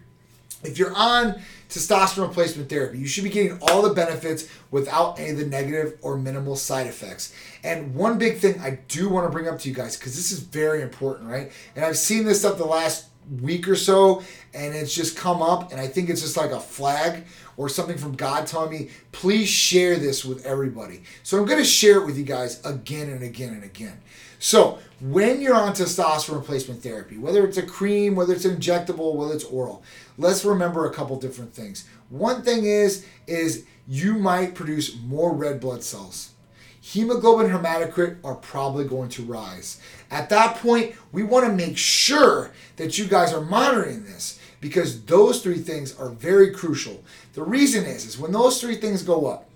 if 0.64 0.80
you're 0.80 0.96
on 0.96 1.40
testosterone 1.70 2.28
replacement 2.28 2.70
therapy 2.70 2.98
you 2.98 3.08
should 3.08 3.24
be 3.24 3.30
getting 3.30 3.58
all 3.62 3.82
the 3.82 3.94
benefits 3.94 4.50
without 4.72 5.20
any 5.20 5.30
of 5.30 5.38
the 5.38 5.46
negative 5.46 5.98
or 6.02 6.18
minimal 6.18 6.56
side 6.56 6.88
effects 6.88 7.34
and 7.64 7.94
one 7.94 8.18
big 8.18 8.38
thing 8.38 8.60
i 8.60 8.72
do 8.88 9.08
want 9.08 9.26
to 9.26 9.32
bring 9.32 9.48
up 9.48 9.60
to 9.60 9.70
you 9.70 9.76
guys 9.76 9.96
because 9.96 10.16
this 10.16 10.32
is 10.32 10.40
very 10.40 10.82
important 10.82 11.30
right 11.30 11.52
and 11.76 11.86
i've 11.86 11.98
seen 11.98 12.26
this 12.26 12.40
stuff 12.40 12.58
the 12.58 12.66
last 12.66 13.06
week 13.42 13.68
or 13.68 13.76
so 13.76 14.24
and 14.56 14.74
it's 14.74 14.94
just 14.94 15.16
come 15.16 15.42
up 15.42 15.72
and 15.72 15.80
i 15.80 15.86
think 15.86 16.10
it's 16.10 16.22
just 16.22 16.36
like 16.36 16.50
a 16.50 16.60
flag 16.60 17.24
or 17.60 17.68
something 17.68 17.98
from 17.98 18.16
God 18.16 18.48
telling 18.48 18.72
me, 18.72 18.90
please 19.12 19.50
share 19.50 19.98
this 19.98 20.24
with 20.24 20.46
everybody. 20.46 21.04
So 21.24 21.38
I'm 21.38 21.46
going 21.46 21.60
to 21.60 21.66
share 21.66 21.98
it 21.98 22.06
with 22.06 22.18
you 22.18 22.24
guys 22.24 22.66
again 22.66 23.10
and 23.10 23.22
again 23.22 23.50
and 23.50 23.66
again. 23.66 24.00
So 24.40 24.80
when 25.02 25.42
you're 25.42 25.56
on 25.56 25.74
testosterone 25.74 26.38
replacement 26.38 26.82
therapy, 26.82 27.18
whether 27.18 27.46
it's 27.46 27.58
a 27.58 27.62
cream, 27.62 28.16
whether 28.16 28.34
it's 28.34 28.46
injectable, 28.46 29.14
whether 29.14 29.34
it's 29.34 29.44
oral, 29.44 29.84
let's 30.20 30.46
remember 30.46 30.86
a 30.86 30.94
couple 30.94 31.16
different 31.18 31.54
things. 31.54 31.90
One 32.10 32.44
thing 32.44 32.66
is 32.66 33.06
is 33.26 33.66
you 33.88 34.16
might 34.20 34.54
produce 34.54 34.96
more 35.02 35.34
red 35.34 35.60
blood 35.60 35.84
cells. 35.84 36.34
Hemoglobin 36.82 37.50
hematocrit 37.50 38.18
are 38.24 38.36
probably 38.36 38.86
going 38.86 39.10
to 39.10 39.24
rise. 39.24 39.82
At 40.12 40.30
that 40.30 40.58
point, 40.58 40.96
we 41.12 41.24
want 41.24 41.46
to 41.46 41.54
make 41.54 41.78
sure 41.78 42.52
that 42.78 42.98
you 42.98 43.06
guys 43.06 43.34
are 43.34 43.42
monitoring 43.42 44.06
this 44.06 44.40
because 44.62 45.04
those 45.04 45.42
three 45.42 45.58
things 45.58 45.98
are 45.98 46.10
very 46.10 46.52
crucial. 46.52 47.04
The 47.34 47.44
reason 47.44 47.86
is, 47.86 48.06
is 48.06 48.20
when 48.20 48.32
those 48.32 48.62
three 48.62 48.76
things 48.76 49.04
go 49.04 49.28
up, 49.28 49.50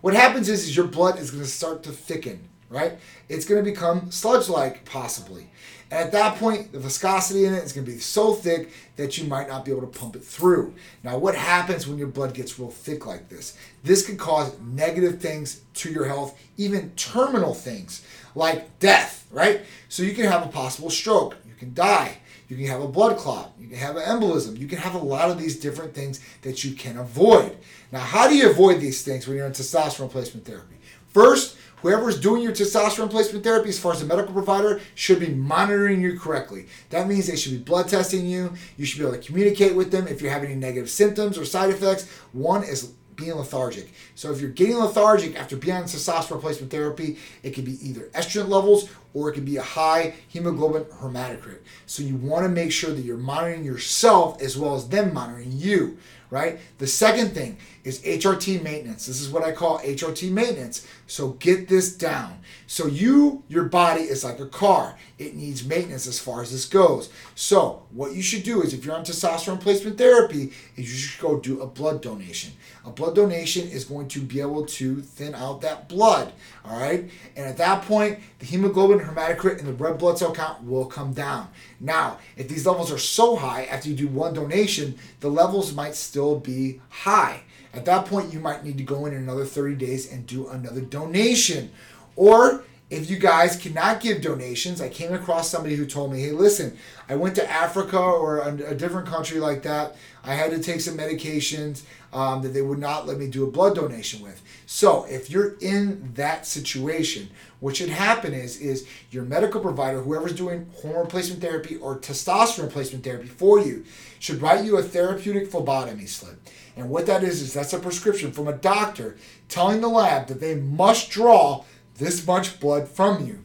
what 0.00 0.14
happens 0.14 0.48
is, 0.48 0.64
is 0.64 0.76
your 0.76 0.86
blood 0.86 1.18
is 1.18 1.30
going 1.30 1.42
to 1.42 1.48
start 1.48 1.82
to 1.84 1.90
thicken, 1.90 2.48
right? 2.68 2.98
It's 3.28 3.46
going 3.46 3.64
to 3.64 3.70
become 3.70 4.10
sludge-like, 4.10 4.84
possibly. 4.84 5.50
At 5.94 6.10
that 6.10 6.38
point, 6.38 6.72
the 6.72 6.80
viscosity 6.80 7.44
in 7.44 7.54
it 7.54 7.62
is 7.62 7.72
going 7.72 7.86
to 7.86 7.92
be 7.92 7.98
so 7.98 8.34
thick 8.34 8.72
that 8.96 9.16
you 9.16 9.28
might 9.28 9.46
not 9.46 9.64
be 9.64 9.70
able 9.70 9.82
to 9.82 9.98
pump 9.98 10.16
it 10.16 10.24
through. 10.24 10.74
Now, 11.04 11.18
what 11.18 11.36
happens 11.36 11.86
when 11.86 11.98
your 11.98 12.08
blood 12.08 12.34
gets 12.34 12.58
real 12.58 12.70
thick 12.70 13.06
like 13.06 13.28
this? 13.28 13.56
This 13.84 14.04
can 14.04 14.16
cause 14.16 14.58
negative 14.58 15.20
things 15.20 15.60
to 15.74 15.92
your 15.92 16.06
health, 16.06 16.36
even 16.56 16.90
terminal 16.96 17.54
things 17.54 18.04
like 18.34 18.76
death, 18.80 19.28
right? 19.30 19.60
So 19.88 20.02
you 20.02 20.14
can 20.14 20.24
have 20.24 20.44
a 20.44 20.48
possible 20.48 20.90
stroke, 20.90 21.36
you 21.46 21.54
can 21.54 21.72
die. 21.74 22.18
You 22.48 22.56
can 22.56 22.66
have 22.66 22.82
a 22.82 22.88
blood 22.88 23.16
clot. 23.16 23.52
You 23.58 23.68
can 23.68 23.78
have 23.78 23.96
an 23.96 24.02
embolism. 24.02 24.58
You 24.58 24.66
can 24.66 24.78
have 24.78 24.94
a 24.94 24.98
lot 24.98 25.30
of 25.30 25.38
these 25.38 25.58
different 25.58 25.94
things 25.94 26.20
that 26.42 26.62
you 26.62 26.74
can 26.74 26.98
avoid. 26.98 27.56
Now, 27.90 28.00
how 28.00 28.28
do 28.28 28.36
you 28.36 28.50
avoid 28.50 28.80
these 28.80 29.02
things 29.02 29.26
when 29.26 29.36
you're 29.36 29.46
in 29.46 29.52
testosterone 29.52 30.02
replacement 30.02 30.46
therapy? 30.46 30.76
First, 31.08 31.56
whoever's 31.84 32.18
doing 32.18 32.42
your 32.42 32.52
testosterone 32.52 33.04
replacement 33.04 33.44
therapy, 33.44 33.68
as 33.68 33.78
far 33.78 33.92
as 33.92 34.00
a 34.00 34.06
medical 34.06 34.32
provider, 34.32 34.80
should 34.94 35.20
be 35.20 35.28
monitoring 35.28 36.00
you 36.00 36.18
correctly. 36.18 36.66
That 36.88 37.06
means 37.06 37.26
they 37.26 37.36
should 37.36 37.52
be 37.52 37.58
blood 37.58 37.88
testing 37.88 38.26
you. 38.26 38.54
You 38.78 38.86
should 38.86 38.98
be 38.98 39.06
able 39.06 39.18
to 39.18 39.22
communicate 39.22 39.74
with 39.74 39.92
them 39.92 40.08
if 40.08 40.22
you're 40.22 40.32
having 40.32 40.50
any 40.50 40.58
negative 40.58 40.88
symptoms 40.88 41.36
or 41.36 41.44
side 41.44 41.68
effects. 41.68 42.08
One 42.32 42.64
is 42.64 42.94
being 43.16 43.34
lethargic. 43.34 43.92
So 44.14 44.32
if 44.32 44.40
you're 44.40 44.50
getting 44.50 44.78
lethargic 44.78 45.38
after 45.38 45.56
being 45.56 45.76
on 45.76 45.84
testosterone 45.84 46.36
replacement 46.36 46.72
therapy, 46.72 47.18
it 47.42 47.50
could 47.50 47.66
be 47.66 47.78
either 47.86 48.08
estrogen 48.14 48.48
levels 48.48 48.88
or 49.12 49.28
it 49.28 49.34
could 49.34 49.44
be 49.44 49.58
a 49.58 49.62
high 49.62 50.14
hemoglobin 50.28 50.84
hematocrit. 50.84 51.58
So 51.86 52.02
you 52.02 52.16
want 52.16 52.44
to 52.44 52.48
make 52.48 52.72
sure 52.72 52.92
that 52.92 53.02
you're 53.02 53.16
monitoring 53.16 53.62
yourself 53.62 54.42
as 54.42 54.56
well 54.56 54.74
as 54.74 54.88
them 54.88 55.12
monitoring 55.12 55.52
you, 55.52 55.98
right? 56.30 56.58
The 56.78 56.86
second 56.86 57.34
thing 57.34 57.58
is 57.84 58.00
HRT 58.00 58.62
maintenance. 58.62 59.06
This 59.06 59.20
is 59.20 59.28
what 59.28 59.44
I 59.44 59.52
call 59.52 59.78
HRT 59.80 60.30
maintenance. 60.30 60.86
So 61.06 61.32
get 61.32 61.68
this 61.68 61.94
down. 61.94 62.40
So 62.66 62.86
you, 62.86 63.42
your 63.48 63.64
body 63.64 64.00
is 64.00 64.24
like 64.24 64.40
a 64.40 64.46
car. 64.46 64.96
It 65.18 65.36
needs 65.36 65.66
maintenance 65.66 66.06
as 66.06 66.18
far 66.18 66.40
as 66.40 66.50
this 66.50 66.64
goes. 66.64 67.10
So 67.34 67.82
what 67.90 68.14
you 68.14 68.22
should 68.22 68.42
do 68.42 68.62
is 68.62 68.72
if 68.72 68.84
you're 68.84 68.94
on 68.94 69.04
testosterone 69.04 69.58
replacement 69.58 69.98
therapy, 69.98 70.52
is 70.76 70.90
you 70.90 70.98
should 70.98 71.20
go 71.20 71.38
do 71.38 71.60
a 71.60 71.66
blood 71.66 72.00
donation. 72.00 72.52
A 72.86 72.90
blood 72.90 73.14
donation 73.14 73.68
is 73.68 73.84
going 73.84 74.08
to 74.08 74.20
be 74.20 74.40
able 74.40 74.64
to 74.64 75.02
thin 75.02 75.34
out 75.34 75.60
that 75.60 75.86
blood. 75.88 76.32
All 76.64 76.78
right. 76.78 77.10
And 77.36 77.46
at 77.46 77.58
that 77.58 77.82
point, 77.82 78.18
the 78.38 78.46
hemoglobin, 78.46 79.00
hematocrit, 79.00 79.58
and 79.58 79.68
the 79.68 79.74
red 79.74 79.98
blood 79.98 80.18
cell 80.18 80.34
count 80.34 80.64
will 80.64 80.86
come 80.86 81.12
down. 81.12 81.48
Now, 81.80 82.18
if 82.38 82.48
these 82.48 82.66
levels 82.66 82.90
are 82.90 82.98
so 82.98 83.36
high 83.36 83.64
after 83.64 83.90
you 83.90 83.94
do 83.94 84.08
one 84.08 84.32
donation, 84.32 84.98
the 85.20 85.28
levels 85.28 85.74
might 85.74 85.94
still 85.94 86.40
be 86.40 86.80
high. 86.88 87.42
At 87.74 87.84
that 87.86 88.06
point, 88.06 88.32
you 88.32 88.40
might 88.40 88.64
need 88.64 88.78
to 88.78 88.84
go 88.84 89.06
in 89.06 89.14
another 89.14 89.44
30 89.44 89.74
days 89.74 90.10
and 90.12 90.26
do 90.26 90.48
another 90.48 90.80
donation. 90.80 91.70
Or 92.16 92.64
if 92.90 93.10
you 93.10 93.18
guys 93.18 93.56
cannot 93.56 94.00
give 94.00 94.20
donations, 94.20 94.80
I 94.80 94.88
came 94.88 95.12
across 95.12 95.50
somebody 95.50 95.74
who 95.74 95.86
told 95.86 96.12
me, 96.12 96.20
hey, 96.20 96.30
listen, 96.32 96.76
I 97.08 97.16
went 97.16 97.34
to 97.36 97.50
Africa 97.50 97.98
or 97.98 98.40
a, 98.40 98.74
different 98.74 99.08
country 99.08 99.40
like 99.40 99.62
that. 99.62 99.96
I 100.22 100.34
had 100.34 100.50
to 100.52 100.62
take 100.62 100.80
some 100.80 100.96
medications 100.96 101.82
um, 102.12 102.42
that 102.42 102.50
they 102.50 102.62
would 102.62 102.78
not 102.78 103.06
let 103.06 103.18
me 103.18 103.26
do 103.26 103.44
a 103.44 103.50
blood 103.50 103.74
donation 103.74 104.22
with. 104.22 104.40
So 104.66 105.04
if 105.08 105.30
you're 105.30 105.56
in 105.60 106.12
that 106.14 106.46
situation, 106.46 107.30
what 107.60 107.76
should 107.76 107.88
happen 107.88 108.32
is 108.32 108.60
is 108.60 108.86
your 109.10 109.24
medical 109.24 109.60
provider, 109.60 110.00
whoever's 110.00 110.34
doing 110.34 110.70
hormone 110.76 111.02
replacement 111.02 111.40
therapy 111.40 111.76
or 111.76 111.98
testosterone 111.98 112.64
replacement 112.64 113.04
therapy 113.04 113.28
for 113.28 113.58
you, 113.58 113.84
should 114.18 114.40
write 114.40 114.64
you 114.64 114.78
a 114.78 114.82
therapeutic 114.82 115.50
phlebotomy 115.50 116.06
slip. 116.06 116.38
And 116.76 116.90
what 116.90 117.06
that 117.06 117.22
is 117.22 117.40
is 117.40 117.54
that's 117.54 117.72
a 117.72 117.78
prescription 117.78 118.32
from 118.32 118.48
a 118.48 118.52
doctor 118.52 119.16
telling 119.48 119.80
the 119.80 119.88
lab 119.88 120.26
that 120.26 120.40
they 120.40 120.56
must 120.56 121.10
draw 121.10 121.64
this 121.98 122.26
much 122.26 122.58
blood 122.58 122.88
from 122.88 123.26
you. 123.26 123.43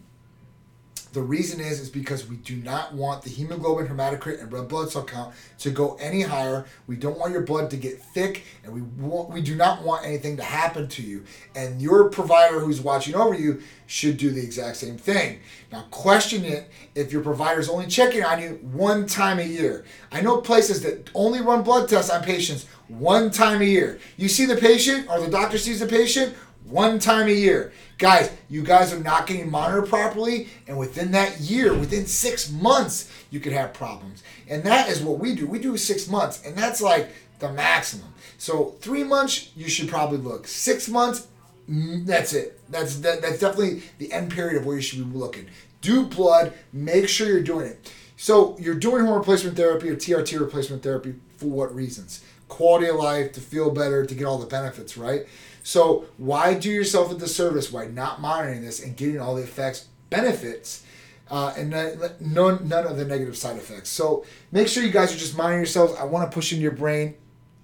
The 1.11 1.21
reason 1.21 1.59
is 1.59 1.79
is 1.79 1.89
because 1.89 2.27
we 2.27 2.35
do 2.37 2.55
not 2.57 2.93
want 2.93 3.23
the 3.23 3.29
hemoglobin, 3.29 3.87
hematocrit, 3.87 4.41
and 4.41 4.51
red 4.51 4.67
blood 4.67 4.91
cell 4.91 5.03
count 5.03 5.33
to 5.59 5.71
go 5.71 5.95
any 5.95 6.21
higher. 6.21 6.65
We 6.85 6.97
don't 6.97 7.17
want 7.17 7.33
your 7.33 7.41
blood 7.41 7.71
to 7.71 7.77
get 7.77 7.99
thick, 7.99 8.43
and 8.63 8.73
we 8.73 8.81
want, 8.81 9.31
we 9.31 9.41
do 9.41 9.55
not 9.55 9.81
want 9.81 10.05
anything 10.05 10.37
to 10.37 10.43
happen 10.43 10.87
to 10.89 11.01
you. 11.01 11.23
And 11.55 11.81
your 11.81 12.09
provider 12.09 12.59
who's 12.59 12.79
watching 12.79 13.15
over 13.15 13.33
you 13.33 13.61
should 13.87 14.17
do 14.17 14.29
the 14.29 14.41
exact 14.41 14.77
same 14.77 14.97
thing. 14.97 15.39
Now, 15.71 15.85
question 15.89 16.45
it 16.45 16.69
if 16.93 17.11
your 17.11 17.23
provider 17.23 17.59
is 17.59 17.69
only 17.69 17.87
checking 17.87 18.23
on 18.23 18.39
you 18.41 18.59
one 18.61 19.07
time 19.07 19.39
a 19.39 19.43
year. 19.43 19.85
I 20.11 20.21
know 20.21 20.41
places 20.41 20.81
that 20.83 21.09
only 21.15 21.41
run 21.41 21.63
blood 21.63 21.89
tests 21.89 22.11
on 22.11 22.23
patients 22.23 22.67
one 22.87 23.31
time 23.31 23.61
a 23.61 23.65
year. 23.65 23.99
You 24.17 24.29
see 24.29 24.45
the 24.45 24.57
patient, 24.57 25.09
or 25.09 25.19
the 25.19 25.29
doctor 25.29 25.57
sees 25.57 25.79
the 25.79 25.87
patient 25.87 26.35
one 26.69 26.99
time 26.99 27.27
a 27.27 27.31
year. 27.31 27.73
Guys, 27.97 28.31
you 28.49 28.63
guys 28.63 28.93
are 28.93 28.99
not 28.99 29.27
getting 29.27 29.49
monitored 29.49 29.89
properly, 29.89 30.47
and 30.67 30.77
within 30.77 31.11
that 31.11 31.39
year, 31.41 31.73
within 31.73 32.05
six 32.05 32.51
months, 32.51 33.11
you 33.29 33.39
could 33.39 33.53
have 33.53 33.73
problems. 33.73 34.23
And 34.47 34.63
that 34.63 34.89
is 34.89 35.01
what 35.01 35.19
we 35.19 35.35
do. 35.35 35.47
We 35.47 35.59
do 35.59 35.75
six 35.77 36.07
months, 36.07 36.45
and 36.45 36.55
that's 36.55 36.81
like 36.81 37.09
the 37.39 37.51
maximum. 37.51 38.13
So 38.37 38.75
three 38.79 39.03
months, 39.03 39.51
you 39.55 39.69
should 39.69 39.89
probably 39.89 40.19
look. 40.19 40.47
Six 40.47 40.87
months, 40.87 41.27
mm, 41.69 42.05
that's 42.05 42.33
it. 42.33 42.59
That's 42.69 42.97
that, 42.99 43.21
that's 43.21 43.39
definitely 43.39 43.83
the 43.97 44.11
end 44.13 44.31
period 44.31 44.57
of 44.57 44.65
where 44.65 44.75
you 44.75 44.81
should 44.81 45.11
be 45.11 45.17
looking. 45.17 45.47
Do 45.81 46.05
blood. 46.05 46.53
Make 46.71 47.09
sure 47.09 47.27
you're 47.27 47.41
doing 47.41 47.65
it. 47.67 47.91
So 48.17 48.57
you're 48.59 48.75
doing 48.75 49.01
hormone 49.01 49.19
replacement 49.19 49.55
therapy 49.55 49.89
or 49.89 49.95
TRT 49.95 50.39
replacement 50.39 50.83
therapy 50.83 51.15
for 51.37 51.45
what 51.45 51.73
reasons? 51.73 52.21
Quality 52.49 52.87
of 52.87 52.97
life, 52.97 53.31
to 53.33 53.41
feel 53.41 53.71
better, 53.71 54.05
to 54.05 54.15
get 54.15 54.25
all 54.25 54.37
the 54.37 54.45
benefits, 54.45 54.97
right? 54.97 55.25
So 55.63 56.05
why 56.17 56.53
do 56.53 56.69
yourself 56.69 57.11
a 57.11 57.15
disservice 57.15 57.67
by 57.67 57.87
not 57.87 58.21
monitoring 58.21 58.61
this 58.61 58.83
and 58.83 58.95
getting 58.95 59.19
all 59.19 59.35
the 59.35 59.43
effects, 59.43 59.87
benefits, 60.09 60.83
uh, 61.29 61.53
and 61.55 61.69
none, 61.69 62.67
none 62.67 62.87
of 62.87 62.97
the 62.97 63.05
negative 63.05 63.37
side 63.37 63.57
effects? 63.57 63.89
So 63.89 64.25
make 64.51 64.67
sure 64.67 64.83
you 64.83 64.91
guys 64.91 65.13
are 65.13 65.19
just 65.19 65.37
monitoring 65.37 65.59
yourselves. 65.59 65.93
I 65.99 66.05
want 66.05 66.29
to 66.29 66.33
push 66.33 66.53
in 66.53 66.61
your 66.61 66.71
brain 66.71 67.15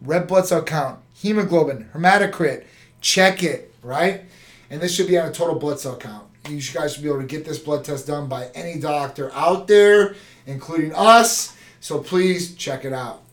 red 0.01 0.27
blood 0.27 0.45
cell 0.45 0.63
count, 0.63 0.99
hemoglobin, 1.13 1.89
hematocrit, 1.93 2.65
check 3.01 3.43
it, 3.43 3.73
right? 3.81 4.23
And 4.69 4.81
this 4.81 4.93
should 4.93 5.07
be 5.07 5.17
on 5.17 5.27
a 5.27 5.31
total 5.31 5.55
blood 5.55 5.79
cell 5.79 5.97
count. 5.97 6.27
You 6.49 6.61
guys 6.73 6.93
should 6.93 7.03
be 7.03 7.09
able 7.09 7.21
to 7.21 7.27
get 7.27 7.45
this 7.45 7.57
blood 7.57 7.83
test 7.83 8.07
done 8.07 8.27
by 8.27 8.49
any 8.53 8.79
doctor 8.79 9.31
out 9.33 9.67
there, 9.67 10.15
including 10.45 10.93
us. 10.93 11.55
So 11.79 11.99
please 11.99 12.55
check 12.55 12.85
it 12.85 12.93
out. 12.93 13.23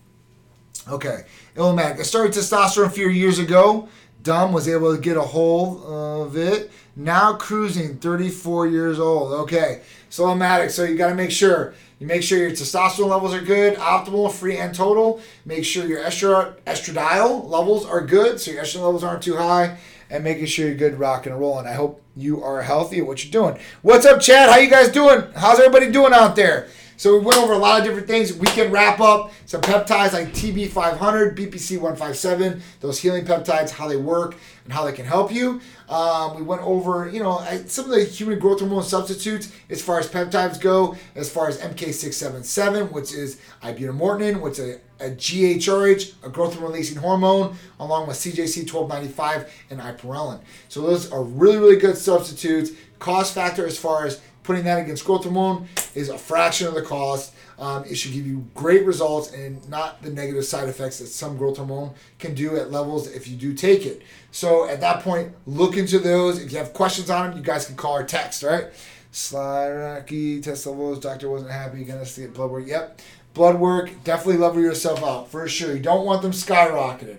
Okay, 0.88 1.24
Ilmatic. 1.54 2.00
I 2.00 2.02
started 2.02 2.32
testosterone 2.32 2.86
a 2.86 2.90
few 2.90 3.08
years 3.08 3.38
ago. 3.38 3.88
Dumb 4.22 4.52
was 4.52 4.68
able 4.68 4.94
to 4.94 5.00
get 5.00 5.16
a 5.16 5.22
hold 5.22 5.82
of 5.84 6.36
it. 6.36 6.70
Now 6.94 7.32
cruising, 7.34 7.96
34 7.96 8.66
years 8.68 8.98
old. 8.98 9.32
Okay, 9.32 9.82
so 10.10 10.24
Ilmatic. 10.26 10.70
So 10.70 10.84
you 10.84 10.96
got 10.96 11.08
to 11.08 11.14
make 11.14 11.30
sure 11.30 11.74
you 11.98 12.06
make 12.06 12.22
sure 12.22 12.38
your 12.38 12.50
testosterone 12.50 13.08
levels 13.08 13.32
are 13.34 13.40
good, 13.40 13.76
optimal, 13.76 14.30
free, 14.30 14.58
and 14.58 14.74
total. 14.74 15.20
Make 15.44 15.64
sure 15.64 15.86
your 15.86 16.02
estradiol 16.02 17.48
levels 17.48 17.86
are 17.86 18.00
good, 18.00 18.40
so 18.40 18.50
your 18.50 18.62
estrogen 18.62 18.84
levels 18.84 19.04
aren't 19.04 19.22
too 19.22 19.36
high, 19.36 19.78
and 20.10 20.22
making 20.22 20.46
sure 20.46 20.66
you're 20.66 20.74
good 20.74 20.98
rock 20.98 21.26
and 21.26 21.38
rolling. 21.38 21.66
I 21.66 21.72
hope 21.72 22.02
you 22.14 22.42
are 22.42 22.62
healthy 22.62 22.98
at 22.98 23.06
what 23.06 23.24
you're 23.24 23.32
doing. 23.32 23.60
What's 23.82 24.04
up, 24.04 24.20
Chad? 24.20 24.50
How 24.50 24.58
you 24.58 24.68
guys 24.68 24.90
doing? 24.90 25.24
How's 25.34 25.58
everybody 25.58 25.90
doing 25.90 26.12
out 26.12 26.36
there? 26.36 26.68
So 27.02 27.18
we 27.18 27.24
went 27.24 27.38
over 27.38 27.52
a 27.52 27.58
lot 27.58 27.80
of 27.80 27.84
different 27.84 28.06
things. 28.06 28.32
We 28.32 28.46
can 28.46 28.70
wrap 28.70 29.00
up 29.00 29.32
some 29.44 29.60
peptides 29.60 30.12
like 30.12 30.28
TB500, 30.28 31.34
BPC157, 31.34 32.60
those 32.78 33.00
healing 33.00 33.24
peptides, 33.24 33.70
how 33.70 33.88
they 33.88 33.96
work 33.96 34.36
and 34.62 34.72
how 34.72 34.84
they 34.84 34.92
can 34.92 35.04
help 35.04 35.32
you. 35.32 35.60
Um, 35.88 36.36
we 36.36 36.42
went 36.42 36.62
over, 36.62 37.08
you 37.08 37.20
know, 37.20 37.44
some 37.66 37.86
of 37.86 37.90
the 37.90 38.04
human 38.04 38.38
growth 38.38 38.60
hormone 38.60 38.84
substitutes 38.84 39.52
as 39.68 39.82
far 39.82 39.98
as 39.98 40.06
peptides 40.08 40.60
go, 40.60 40.96
as 41.16 41.28
far 41.28 41.48
as 41.48 41.58
MK677, 41.58 42.92
which 42.92 43.12
is 43.12 43.40
ibutamorentin, 43.64 44.40
which 44.40 44.60
is 44.60 44.78
a, 45.00 45.06
a 45.06 45.10
GHRH, 45.10 46.24
a 46.24 46.28
growth 46.28 46.56
releasing 46.58 46.98
hormone, 46.98 47.56
along 47.80 48.06
with 48.06 48.16
CJC1295 48.18 49.48
and 49.70 49.80
ipamorelin. 49.80 50.38
So 50.68 50.82
those 50.82 51.10
are 51.10 51.24
really, 51.24 51.56
really 51.56 51.76
good 51.78 51.98
substitutes. 51.98 52.70
Cost 53.00 53.34
factor 53.34 53.66
as 53.66 53.76
far 53.76 54.06
as 54.06 54.20
putting 54.42 54.64
that 54.64 54.80
against 54.80 55.04
growth 55.04 55.24
hormone 55.24 55.68
is 55.94 56.08
a 56.08 56.18
fraction 56.18 56.66
of 56.66 56.74
the 56.74 56.82
cost. 56.82 57.34
Um, 57.58 57.84
it 57.84 57.94
should 57.94 58.12
give 58.12 58.26
you 58.26 58.46
great 58.54 58.84
results 58.84 59.32
and 59.32 59.68
not 59.68 60.02
the 60.02 60.10
negative 60.10 60.44
side 60.44 60.68
effects 60.68 60.98
that 60.98 61.06
some 61.06 61.36
growth 61.36 61.58
hormone 61.58 61.92
can 62.18 62.34
do 62.34 62.56
at 62.56 62.72
levels 62.72 63.08
if 63.08 63.28
you 63.28 63.36
do 63.36 63.54
take 63.54 63.86
it. 63.86 64.02
So 64.32 64.68
at 64.68 64.80
that 64.80 65.02
point, 65.02 65.32
look 65.46 65.76
into 65.76 65.98
those. 65.98 66.42
If 66.42 66.50
you 66.52 66.58
have 66.58 66.72
questions 66.72 67.10
on 67.10 67.30
them, 67.30 67.38
you 67.38 67.44
guys 67.44 67.66
can 67.66 67.76
call 67.76 67.96
or 67.96 68.04
text, 68.04 68.42
right? 68.42 68.66
Slyraki, 69.12 70.42
test 70.42 70.66
levels, 70.66 70.98
doctor 70.98 71.30
wasn't 71.30 71.52
happy, 71.52 71.84
gonna 71.84 72.06
see 72.06 72.26
blood 72.26 72.50
work. 72.50 72.66
Yep. 72.66 73.00
Blood 73.34 73.60
work, 73.60 73.90
definitely 74.04 74.38
level 74.38 74.60
yourself 74.60 75.02
out 75.02 75.30
for 75.30 75.46
sure. 75.48 75.74
You 75.74 75.82
don't 75.82 76.04
want 76.04 76.22
them 76.22 76.32
skyrocketed. 76.32 77.18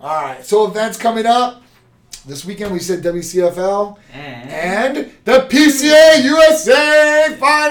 All 0.00 0.22
right, 0.22 0.44
so 0.44 0.66
events 0.66 0.98
coming 0.98 1.26
up. 1.26 1.62
This 2.26 2.44
weekend 2.44 2.72
we 2.72 2.80
said 2.80 3.04
WCFL 3.04 3.98
And, 4.12 4.50
and 4.50 5.12
the 5.24 5.46
PCA 5.48 6.24
USA 6.24 7.36
Finals. 7.38 7.62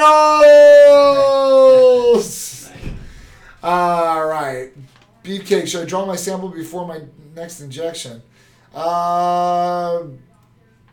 All 3.62 4.26
right, 4.26 4.72
beefcake. 5.26 5.68
Should 5.68 5.82
I 5.82 5.86
draw 5.86 6.06
my 6.06 6.16
sample 6.16 6.48
before 6.48 6.88
my 6.88 7.02
next 7.36 7.60
injection? 7.60 8.22
Uh, 8.74 10.04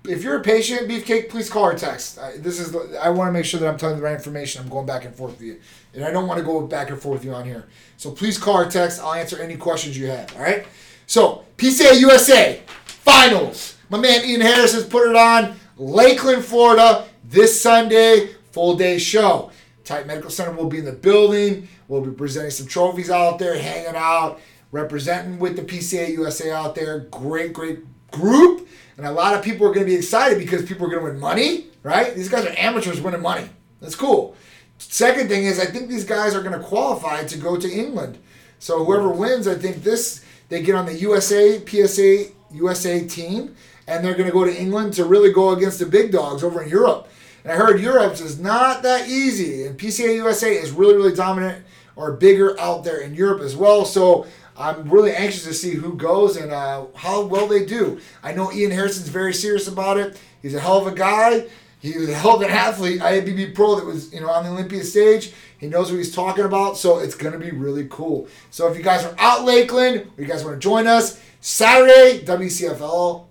if 0.09 0.25
you're 0.25 0.39
a 0.39 0.43
patient, 0.43 0.89
beefcake, 0.89 1.29
please 1.29 1.49
call 1.49 1.67
or 1.67 1.75
text. 1.75 2.19
I, 2.19 2.39
this 2.39 2.59
is 2.59 2.73
the, 2.73 2.99
I 3.01 3.11
want 3.11 3.29
to 3.29 3.33
make 3.33 3.45
sure 3.45 3.61
that 3.61 3.69
I'm 3.69 3.77
telling 3.77 3.95
you 3.95 4.01
the 4.01 4.07
right 4.07 4.17
information. 4.17 4.61
I'm 4.63 4.71
going 4.71 4.87
back 4.87 5.05
and 5.05 5.15
forth 5.15 5.35
with 5.35 5.43
you, 5.43 5.61
and 5.95 6.05
I 6.05 6.11
don't 6.11 6.27
want 6.27 6.39
to 6.41 6.45
go 6.45 6.67
back 6.67 6.91
and 6.91 7.01
forth 7.01 7.21
with 7.21 7.27
you 7.27 7.35
on 7.35 7.45
here. 7.45 7.69
So 7.97 8.11
please 8.11 8.39
call 8.39 8.57
or 8.57 8.69
text. 8.69 9.01
I'll 9.01 9.15
answer 9.15 9.41
any 9.41 9.57
questions 9.57 9.97
you 9.97 10.09
have. 10.09 10.35
All 10.35 10.43
right. 10.43 10.67
So 11.07 11.45
PCA 11.59 12.01
USA 12.01 12.63
Finals. 13.03 13.77
My 13.89 13.99
man 13.99 14.25
Ian 14.25 14.41
Harris 14.41 14.75
has 14.75 14.87
put 14.87 15.11
it 15.11 15.17
on 15.17 15.57
Lakeland, 15.77 16.45
Florida, 16.45 17.05
this 17.25 17.61
Sunday. 17.61 18.31
Full 18.53 18.77
day 18.77 18.99
show. 18.99 19.51
Titan 19.85 20.07
Medical 20.07 20.31
Center 20.31 20.53
will 20.53 20.69
be 20.69 20.79
in 20.79 20.85
the 20.85 20.93
building. 20.93 21.69
We'll 21.89 22.03
be 22.03 22.13
presenting 22.13 22.53
some 22.53 22.67
trophies 22.67 23.11
out 23.11 23.39
there, 23.39 23.59
hanging 23.59 23.97
out, 23.97 24.41
representing 24.71 25.39
with 25.41 25.57
the 25.57 25.63
PCA 25.63 26.11
USA 26.11 26.53
out 26.53 26.75
there. 26.77 27.01
Great, 27.11 27.53
great 27.53 27.81
group. 28.13 28.69
And 28.97 29.07
a 29.07 29.11
lot 29.11 29.35
of 29.35 29.43
people 29.43 29.67
are 29.67 29.73
going 29.73 29.87
to 29.87 29.91
be 29.91 29.97
excited 29.97 30.39
because 30.39 30.65
people 30.65 30.87
are 30.87 30.91
going 30.91 31.05
to 31.05 31.11
win 31.11 31.21
money, 31.21 31.67
right? 31.83 32.15
These 32.15 32.29
guys 32.29 32.45
are 32.45 32.55
amateurs 32.57 33.01
winning 33.01 33.23
money. 33.23 33.49
That's 33.81 33.97
cool. 33.97 34.37
Second 34.79 35.29
thing 35.29 35.45
is, 35.45 35.59
I 35.59 35.65
think 35.65 35.89
these 35.89 36.05
guys 36.05 36.35
are 36.35 36.43
going 36.43 36.59
to 36.59 36.65
qualify 36.65 37.25
to 37.25 37.39
go 37.39 37.57
to 37.57 37.69
England. 37.69 38.19
So 38.59 38.85
whoever 38.85 39.11
wins, 39.11 39.49
I 39.49 39.57
think 39.57 39.83
this 39.83 40.25
they 40.49 40.63
get 40.63 40.75
on 40.75 40.87
the 40.87 40.95
USA 40.95 41.65
PSA 41.65 42.27
USA 42.53 43.07
team, 43.07 43.57
and 43.87 44.05
they're 44.05 44.15
going 44.15 44.27
to 44.27 44.33
go 44.33 44.45
to 44.45 44.61
England 44.61 44.95
to 44.95 45.05
really 45.05 45.33
go 45.33 45.51
against 45.51 45.79
the 45.79 45.87
big 45.87 46.13
dogs 46.13 46.45
over 46.45 46.63
in 46.63 46.69
Europe. 46.69 47.09
And 47.45 47.53
I 47.53 47.57
heard 47.57 47.81
Europe's 47.81 48.21
is 48.21 48.39
not 48.39 48.83
that 48.83 49.09
easy, 49.09 49.67
and 49.67 49.79
PCA 49.79 50.15
USA 50.17 50.53
is 50.53 50.71
really 50.71 50.95
really 50.95 51.15
dominant 51.15 51.65
or 51.97 52.13
bigger 52.13 52.59
out 52.59 52.85
there 52.85 53.01
in 53.01 53.15
Europe 53.15 53.43
as 53.43 53.57
well. 53.57 53.85
So 53.85 54.27
I'm 54.57 54.89
really 54.89 55.15
anxious 55.15 55.45
to 55.45 55.55
see 55.55 55.75
who 55.75 55.95
goes 55.95 56.37
and 56.37 56.53
uh, 56.53 56.87
how 56.95 57.25
well 57.25 57.47
they 57.47 57.65
do. 57.65 58.01
I 58.23 58.33
know 58.33 58.53
Ian 58.53 58.71
Harrison's 58.71 59.09
very 59.09 59.35
serious 59.35 59.67
about 59.67 59.99
it. 59.99 60.21
He's 60.41 60.55
a 60.55 60.61
hell 60.61 60.79
of 60.79 60.87
a 60.87 60.95
guy. 60.95 61.47
He 61.81 61.99
was 61.99 62.09
a 62.09 62.15
hell 62.15 62.37
of 62.37 62.43
an 62.43 62.51
athlete, 62.51 63.01
IFBB 63.01 63.57
pro 63.57 63.75
that 63.75 63.85
was, 63.85 64.15
you 64.15 64.21
know, 64.21 64.31
on 64.31 64.45
the 64.45 64.51
Olympia 64.51 64.85
stage. 64.85 65.33
He 65.59 65.67
knows 65.67 65.91
what 65.91 65.97
he's 65.97 66.15
talking 66.15 66.45
about, 66.45 66.77
so 66.77 67.01
it's 67.01 67.17
gonna 67.17 67.39
be 67.39 67.51
really 67.51 67.89
cool. 67.91 68.29
So 68.51 68.69
if 68.71 68.77
you 68.77 68.85
guys 68.85 69.05
are 69.05 69.15
out 69.19 69.45
Lakeland, 69.45 70.09
or 70.17 70.23
you 70.23 70.29
guys 70.29 70.45
want 70.45 70.57
to 70.57 70.61
join 70.61 70.87
us, 70.87 71.21
Saturday, 71.43 72.25
WCFL, 72.25 73.27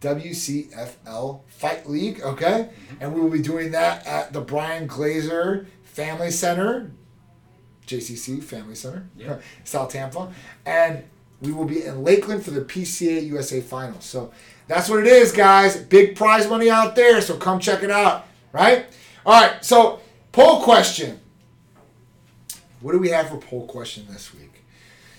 WCFL 0.00 1.40
Fight 1.46 1.88
League, 1.88 2.22
okay? 2.22 2.70
Mm-hmm. 2.70 2.94
And 3.02 3.14
we 3.14 3.20
will 3.20 3.28
be 3.28 3.42
doing 3.42 3.70
that 3.72 4.06
at 4.06 4.32
the 4.32 4.40
Bryan 4.40 4.88
Glazer 4.88 5.66
Family 5.82 6.30
Center, 6.30 6.90
JCC 7.86 8.42
Family 8.42 8.74
Center, 8.74 9.06
Yeah. 9.14 9.40
South 9.64 9.90
Tampa, 9.92 10.32
and 10.64 11.04
we 11.42 11.52
will 11.52 11.66
be 11.66 11.84
in 11.84 12.02
Lakeland 12.02 12.42
for 12.42 12.50
the 12.50 12.62
PCA 12.62 13.26
USA 13.26 13.60
Finals. 13.60 14.06
So 14.06 14.32
that's 14.66 14.88
what 14.88 15.00
it 15.00 15.06
is, 15.06 15.30
guys. 15.30 15.76
Big 15.76 16.16
prize 16.16 16.48
money 16.48 16.70
out 16.70 16.96
there, 16.96 17.20
so 17.20 17.36
come 17.36 17.60
check 17.60 17.82
it 17.82 17.90
out, 17.90 18.26
right? 18.52 18.86
All 19.26 19.38
right, 19.38 19.62
so 19.62 20.00
poll 20.32 20.62
question. 20.62 21.20
What 22.80 22.92
do 22.92 22.98
we 22.98 23.10
have 23.10 23.28
for 23.28 23.36
poll 23.36 23.66
question 23.66 24.06
this 24.08 24.32
week? 24.32 24.43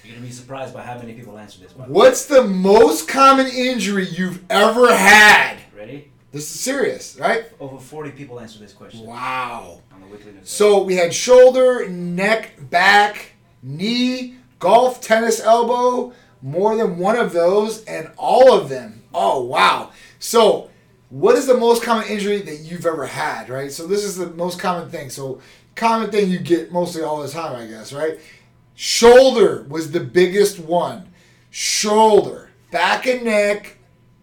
You're 0.05 0.15
to 0.15 0.21
be 0.21 0.31
surprised 0.31 0.73
by 0.73 0.81
how 0.81 0.97
many 0.97 1.13
people 1.13 1.37
answer 1.37 1.59
this 1.59 1.75
one. 1.75 1.89
What's 1.89 2.25
the 2.25 2.43
most 2.43 3.07
common 3.07 3.47
injury 3.47 4.05
you've 4.07 4.43
ever 4.49 4.95
had? 4.95 5.57
Ready? 5.75 6.11
This 6.31 6.43
is 6.43 6.59
serious, 6.59 7.17
right? 7.19 7.45
Over 7.59 7.77
40 7.77 8.11
people 8.11 8.39
answer 8.39 8.59
this 8.59 8.73
question 8.73 9.05
Wow. 9.05 9.81
on 9.93 10.01
the 10.01 10.07
weekly 10.07 10.33
news. 10.33 10.49
So 10.49 10.83
we 10.83 10.95
had 10.95 11.13
shoulder, 11.13 11.87
neck, 11.87 12.51
back, 12.69 13.33
knee, 13.63 14.35
golf, 14.59 15.01
tennis, 15.01 15.39
elbow, 15.41 16.13
more 16.41 16.75
than 16.75 16.97
one 16.97 17.17
of 17.17 17.33
those, 17.33 17.83
and 17.85 18.11
all 18.17 18.53
of 18.53 18.69
them. 18.69 19.01
Oh, 19.13 19.41
wow. 19.43 19.91
So, 20.19 20.69
what 21.09 21.35
is 21.35 21.47
the 21.47 21.57
most 21.57 21.81
common 21.83 22.07
injury 22.07 22.41
that 22.41 22.57
you've 22.57 22.85
ever 22.85 23.05
had, 23.05 23.49
right? 23.49 23.71
So, 23.71 23.87
this 23.87 24.03
is 24.03 24.15
the 24.17 24.27
most 24.31 24.59
common 24.59 24.89
thing. 24.89 25.09
So, 25.09 25.39
common 25.75 26.11
thing 26.11 26.29
you 26.29 26.39
get 26.39 26.71
mostly 26.71 27.01
all 27.01 27.21
the 27.21 27.29
time, 27.29 27.55
I 27.55 27.65
guess, 27.65 27.93
right? 27.93 28.19
Shoulder 28.75 29.65
was 29.69 29.91
the 29.91 30.01
biggest 30.01 30.59
one. 30.59 31.07
Shoulder, 31.49 32.51
back 32.71 33.07
and 33.07 33.23
neck 33.23 33.77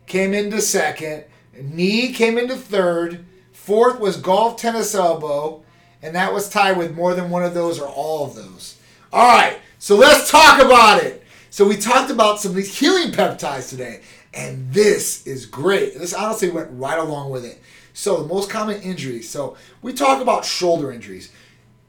came 0.06 0.34
into 0.34 0.60
second, 0.60 1.24
knee 1.58 2.12
came 2.12 2.36
into 2.36 2.56
third, 2.56 3.24
fourth 3.52 3.98
was 3.98 4.18
golf, 4.18 4.58
tennis, 4.58 4.94
elbow, 4.94 5.64
and 6.02 6.14
that 6.14 6.34
was 6.34 6.50
tied 6.50 6.76
with 6.76 6.94
more 6.94 7.14
than 7.14 7.30
one 7.30 7.42
of 7.42 7.54
those 7.54 7.80
or 7.80 7.88
all 7.88 8.26
of 8.26 8.34
those. 8.34 8.78
All 9.10 9.26
right, 9.26 9.58
so 9.78 9.96
let's 9.96 10.30
talk 10.30 10.60
about 10.60 11.02
it. 11.02 11.24
So 11.48 11.66
we 11.66 11.76
talked 11.76 12.10
about 12.10 12.38
some 12.38 12.50
of 12.50 12.56
these 12.56 12.78
healing 12.78 13.10
peptides 13.10 13.70
today, 13.70 14.02
and 14.34 14.70
this 14.70 15.26
is 15.26 15.46
great. 15.46 15.98
This 15.98 16.12
honestly 16.12 16.50
went 16.50 16.68
right 16.72 16.98
along 16.98 17.30
with 17.30 17.46
it. 17.46 17.58
So 17.94 18.22
the 18.22 18.28
most 18.28 18.50
common 18.50 18.82
injuries. 18.82 19.30
So 19.30 19.56
we 19.80 19.94
talk 19.94 20.20
about 20.20 20.44
shoulder 20.44 20.92
injuries. 20.92 21.32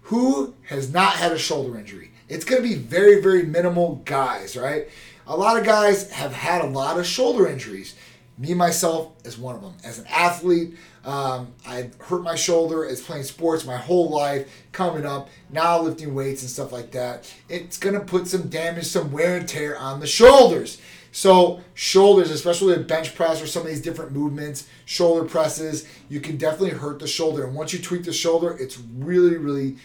Who 0.04 0.54
has 0.68 0.94
not 0.94 1.14
had 1.14 1.32
a 1.32 1.38
shoulder 1.38 1.78
injury? 1.78 2.12
It's 2.30 2.46
going 2.46 2.62
to 2.62 2.68
be 2.68 2.76
very, 2.76 3.22
very 3.22 3.44
minimal 3.44 4.02
guys, 4.06 4.56
right? 4.56 4.88
A 5.28 5.36
lot 5.36 5.58
of 5.58 5.66
guys 5.66 6.12
have 6.12 6.34
had 6.34 6.62
a 6.62 6.68
lot 6.68 7.00
of 7.00 7.06
shoulder 7.06 7.48
injuries. 7.48 7.96
Me, 8.38 8.54
myself, 8.54 9.14
is 9.24 9.38
one 9.38 9.56
of 9.56 9.62
them. 9.62 9.76
As 9.84 10.00
an 10.00 10.08
athlete, 10.08 10.76
um, 11.06 11.54
I 11.68 11.92
hurt 12.00 12.24
my 12.24 12.36
shoulder 12.36 12.86
as 12.86 13.02
playing 13.02 13.24
sports 13.24 13.66
my 13.66 13.78
whole 13.78 14.10
life, 14.10 14.50
coming 14.72 15.06
up, 15.06 15.30
now 15.52 15.80
lifting 15.80 16.16
weights 16.16 16.42
and 16.42 16.50
stuff 16.50 16.72
like 16.72 16.92
that. 16.92 17.32
It's 17.48 17.78
going 17.78 17.94
to 17.94 18.02
put 18.02 18.28
some 18.28 18.50
damage, 18.50 18.86
some 18.86 19.12
wear 19.12 19.38
and 19.38 19.48
tear 19.48 19.78
on 19.78 20.00
the 20.00 20.08
shoulders. 20.08 20.80
So, 21.12 21.62
shoulders, 21.76 22.32
especially 22.32 22.74
a 22.74 22.80
bench 22.80 23.14
press 23.14 23.40
or 23.40 23.46
some 23.46 23.62
of 23.62 23.68
these 23.68 23.82
different 23.82 24.14
movements, 24.14 24.68
shoulder 24.86 25.30
presses, 25.30 25.88
you 26.10 26.20
can 26.20 26.38
definitely 26.38 26.72
hurt 26.72 26.98
the 26.98 27.08
shoulder. 27.08 27.44
And 27.46 27.56
once 27.56 27.72
you 27.72 27.78
tweak 27.78 28.04
the 28.04 28.12
shoulder, 28.12 28.58
it's 28.60 28.80
really, 28.80 29.38
really 29.38 29.76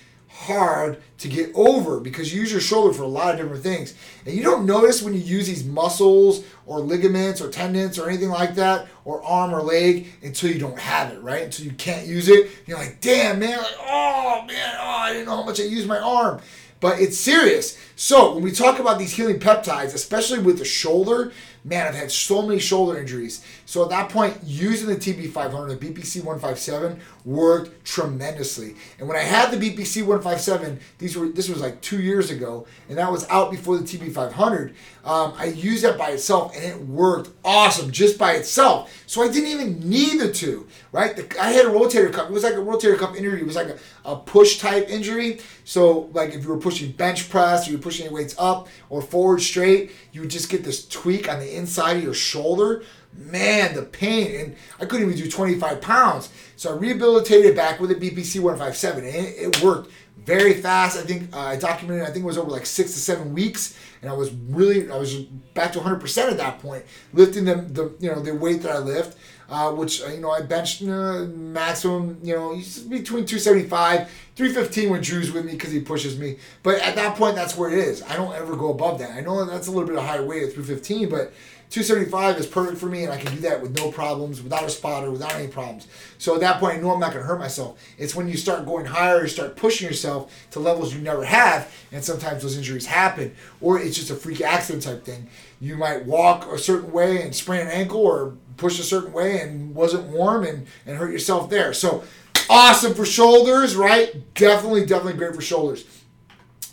hard 0.41 1.03
to 1.19 1.29
get 1.29 1.51
over 1.57 1.99
because 1.99 2.33
you 2.33 2.41
use 2.41 2.53
your 2.53 2.61
shoulder 2.61 2.95
for 2.95 3.03
a 3.03 3.09
lot 3.09 3.35
of 3.35 3.41
different 3.41 3.63
things. 3.63 3.95
And 4.25 4.37
you 4.37 4.43
don't 4.43 4.67
notice 4.67 5.03
when 5.03 5.13
you 5.13 5.21
use 5.21 5.49
these 5.49 5.65
muscles 5.65 6.45
or 6.65 6.79
ligaments 6.79 7.41
or 7.41 7.51
tendons 7.51 7.99
or 7.99 8.09
anything 8.09 8.29
like 8.29 8.55
that, 8.55 8.87
or 9.05 9.23
arm 9.25 9.53
or 9.53 9.63
leg, 9.63 10.07
until 10.23 10.51
you 10.53 10.61
don't 10.61 10.79
have 10.79 11.13
it, 11.13 11.21
right? 11.23 11.43
Until 11.43 11.65
you 11.65 11.73
can't 11.73 12.07
use 12.07 12.29
it. 12.29 12.51
You're 12.67 12.79
like, 12.79 13.01
damn, 13.01 13.41
man, 13.41 13.59
like, 13.59 13.67
oh, 13.81 14.45
man, 14.47 14.77
oh, 14.81 14.87
I 14.87 15.13
didn't 15.13 15.27
know 15.27 15.37
how 15.37 15.45
much 15.45 15.61
I 15.61 15.65
used 15.65 15.89
my 15.89 15.99
arm. 15.99 16.41
But 16.81 17.01
it's 17.01 17.19
serious. 17.19 17.77
So 17.97 18.35
when 18.35 18.45
we 18.45 18.53
talk 18.53 18.79
about 18.79 19.01
these 19.01 19.17
healing 19.17 19.41
peptides, 19.41 19.95
especially 19.95 20.39
with 20.39 20.59
the 20.59 20.65
shoulder, 20.65 21.33
man, 21.65 21.89
I've 21.89 21.97
had 21.97 22.13
so 22.13 22.43
many 22.43 22.61
shoulder 22.61 22.97
injuries. 22.97 23.45
So 23.69 23.83
at 23.83 23.91
that 23.91 24.09
point, 24.09 24.39
using 24.45 24.89
the 24.89 24.97
TB500, 24.97 25.79
the 25.79 25.91
BPC 25.91 26.25
157 26.25 26.99
worked 27.27 27.85
tremendously. 27.85 28.77
And 28.99 29.07
when 29.07 29.19
I 29.19 29.21
had 29.21 29.51
the 29.51 29.59
BPC 29.59 30.07
157, 30.07 30.81
these 30.97 31.15
were 31.15 31.29
this 31.29 31.51
was 31.51 31.61
like 31.61 31.83
two 31.83 32.01
years 32.01 32.31
ago, 32.31 32.67
and 32.89 32.97
that 32.97 33.13
was 33.13 33.29
out 33.29 33.51
before 33.51 33.77
the 33.77 33.85
TB500. 33.85 34.73
Um, 35.05 35.35
I 35.37 35.47
used 35.47 35.85
that 35.85 35.99
by 35.99 36.13
itself, 36.13 36.57
and 36.57 36.65
it 36.65 36.81
worked 36.81 37.29
awesome 37.45 37.91
just 37.91 38.17
by 38.19 38.33
itself. 38.33 38.91
So 39.07 39.23
I 39.23 39.29
didn't 39.29 39.51
even 39.51 39.87
need 39.87 40.19
the 40.19 40.33
two, 40.33 40.67
right? 40.91 41.15
The, 41.15 41.39
I 41.39 41.51
had 41.51 41.67
a 41.67 41.69
rotator 41.69 42.11
cuff. 42.11 42.31
It 42.31 42.33
was 42.33 42.45
like 42.45 42.55
a 42.55 42.57
rotator 42.57 42.97
cuff 42.97 43.17
injury. 43.17 43.43
It 43.43 43.47
was 43.47 43.57
like 43.57 43.69
a, 43.69 43.79
a 44.07 44.17
push 44.17 44.61
type 44.61 44.89
injury. 44.89 45.41
So 45.65 46.09
like 46.15 46.31
if 46.33 46.43
you 46.43 46.49
were 46.49 46.57
pushing 46.57 46.93
bench 46.93 47.29
press, 47.29 47.69
or 47.69 47.73
you're 47.73 47.81
pushing 47.81 48.07
your 48.07 48.15
weights 48.15 48.35
up 48.39 48.69
or 48.89 49.03
forward 49.03 49.43
straight, 49.43 49.93
you 50.13 50.23
would 50.23 50.31
just 50.31 50.49
get 50.49 50.65
this 50.65 50.89
tweak 50.89 51.31
on 51.31 51.39
the 51.39 51.55
inside 51.55 51.99
of 51.99 52.03
your 52.03 52.15
shoulder 52.15 52.83
man, 53.15 53.75
the 53.75 53.83
pain, 53.83 54.41
and 54.41 54.57
I 54.81 54.85
couldn't 54.85 55.07
even 55.07 55.19
do 55.19 55.31
25 55.31 55.81
pounds. 55.81 56.31
So 56.57 56.75
I 56.75 56.77
rehabilitated 56.77 57.57
back 57.57 57.81
with 57.81 57.91
a 57.91 57.95
BPC 57.95 58.41
157, 58.41 59.05
and 59.05 59.15
it, 59.15 59.63
worked 59.63 59.91
very 60.17 60.55
fast. 60.55 60.99
I 60.99 61.03
think 61.03 61.35
uh, 61.35 61.41
I 61.41 61.57
documented. 61.57 62.05
I 62.05 62.07
think 62.07 62.25
it 62.25 62.27
was 62.27 62.39
over 62.39 62.51
like 62.51 62.67
six 62.67 62.93
to 62.93 62.99
seven 62.99 63.35
weeks, 63.35 63.79
and 64.03 64.11
I 64.11 64.15
was 64.15 64.33
really, 64.33 64.91
I 64.91 64.97
was 64.97 65.15
back 65.55 65.73
to 65.73 65.79
100 65.79 66.01
percent 66.01 66.31
at 66.31 66.37
that 66.39 66.61
point, 66.61 66.85
lifting 67.13 67.45
the, 67.45 67.57
the 67.57 67.95
you 67.99 68.11
know 68.11 68.21
the 68.21 68.35
weight 68.35 68.63
that 68.63 68.73
I 68.73 68.79
lift. 68.79 69.19
Uh, 69.51 69.73
which 69.73 70.03
uh, 70.03 70.09
you 70.09 70.21
know 70.21 70.31
I 70.31 70.43
benched 70.43 70.83
uh, 70.83 71.25
maximum 71.25 72.19
you 72.23 72.35
know 72.35 72.51
between 72.91 73.25
275 73.25 74.11
315 74.37 74.91
when 74.91 75.01
Drew's 75.01 75.33
with 75.33 75.47
me 75.47 75.53
because 75.53 75.73
he 75.73 75.81
pushes 75.81 76.19
me 76.19 76.37
but 76.63 76.75
at 76.83 76.97
that 76.97 77.17
point 77.17 77.35
that's 77.35 77.57
where 77.57 77.71
it 77.71 77.79
is 77.79 78.03
I 78.03 78.17
don't 78.17 78.35
ever 78.35 78.57
go 78.57 78.71
above 78.71 78.99
that 78.99 79.13
I 79.13 79.23
know 79.23 79.43
that's 79.47 79.67
a 79.67 79.71
little 79.71 79.87
bit 79.89 79.97
of 79.97 80.05
high 80.05 80.21
weight 80.21 80.43
at 80.43 80.53
315 80.53 81.09
but 81.09 81.33
275 81.71 82.39
is 82.39 82.47
perfect 82.47 82.79
for 82.79 82.87
me, 82.87 83.05
and 83.05 83.13
I 83.13 83.19
can 83.19 83.35
do 83.35 83.43
that 83.43 83.61
with 83.61 83.77
no 83.77 83.93
problems, 83.93 84.43
without 84.43 84.65
a 84.65 84.71
spotter, 84.71 85.11
without 85.11 85.35
any 85.35 85.49
problems. 85.49 85.87
So 86.17 86.35
at 86.35 86.41
that 86.41 86.61
point, 86.61 86.79
I 86.79 86.81
know 86.81 86.93
I'm 86.93 87.01
not 87.01 87.13
going 87.13 87.23
to 87.23 87.29
hurt 87.29 87.39
myself. 87.39 87.79
It's 87.99 88.15
when 88.15 88.27
you 88.27 88.39
start 88.39 88.65
going 88.65 88.87
higher, 88.87 89.21
you 89.21 89.29
start 89.29 89.55
pushing 89.55 89.87
yourself 89.87 90.35
to 90.53 90.61
levels 90.61 90.95
you 90.95 91.03
never 91.03 91.25
have, 91.25 91.71
and 91.93 92.03
sometimes 92.03 92.43
those 92.43 92.57
injuries 92.57 92.87
happen, 92.87 93.35
or 93.61 93.79
it's 93.79 93.97
just 93.97 94.11
a 94.11 94.15
freak 94.15 94.41
accident 94.41 94.85
type 94.85 95.05
thing. 95.05 95.29
You 95.61 95.77
might 95.77 96.07
walk 96.07 96.51
a 96.51 96.59
certain 96.59 96.91
way 96.91 97.21
and 97.21 97.35
sprain 97.35 97.61
an 97.61 97.69
ankle, 97.69 98.01
or 98.01 98.35
push 98.59 98.79
a 98.79 98.83
certain 98.83 99.13
way 99.13 99.41
and 99.41 99.75
wasn't 99.75 100.09
warm 100.09 100.45
and, 100.45 100.67
and 100.85 100.99
hurt 100.99 101.11
yourself 101.11 101.49
there. 101.49 101.73
So 101.73 102.05
awesome 102.51 102.95
for 102.95 103.07
shoulders, 103.07 103.77
right? 103.77 104.35
Definitely, 104.35 104.85
definitely 104.85 105.15
great 105.15 105.35
for 105.35 105.41
shoulders. 105.41 105.85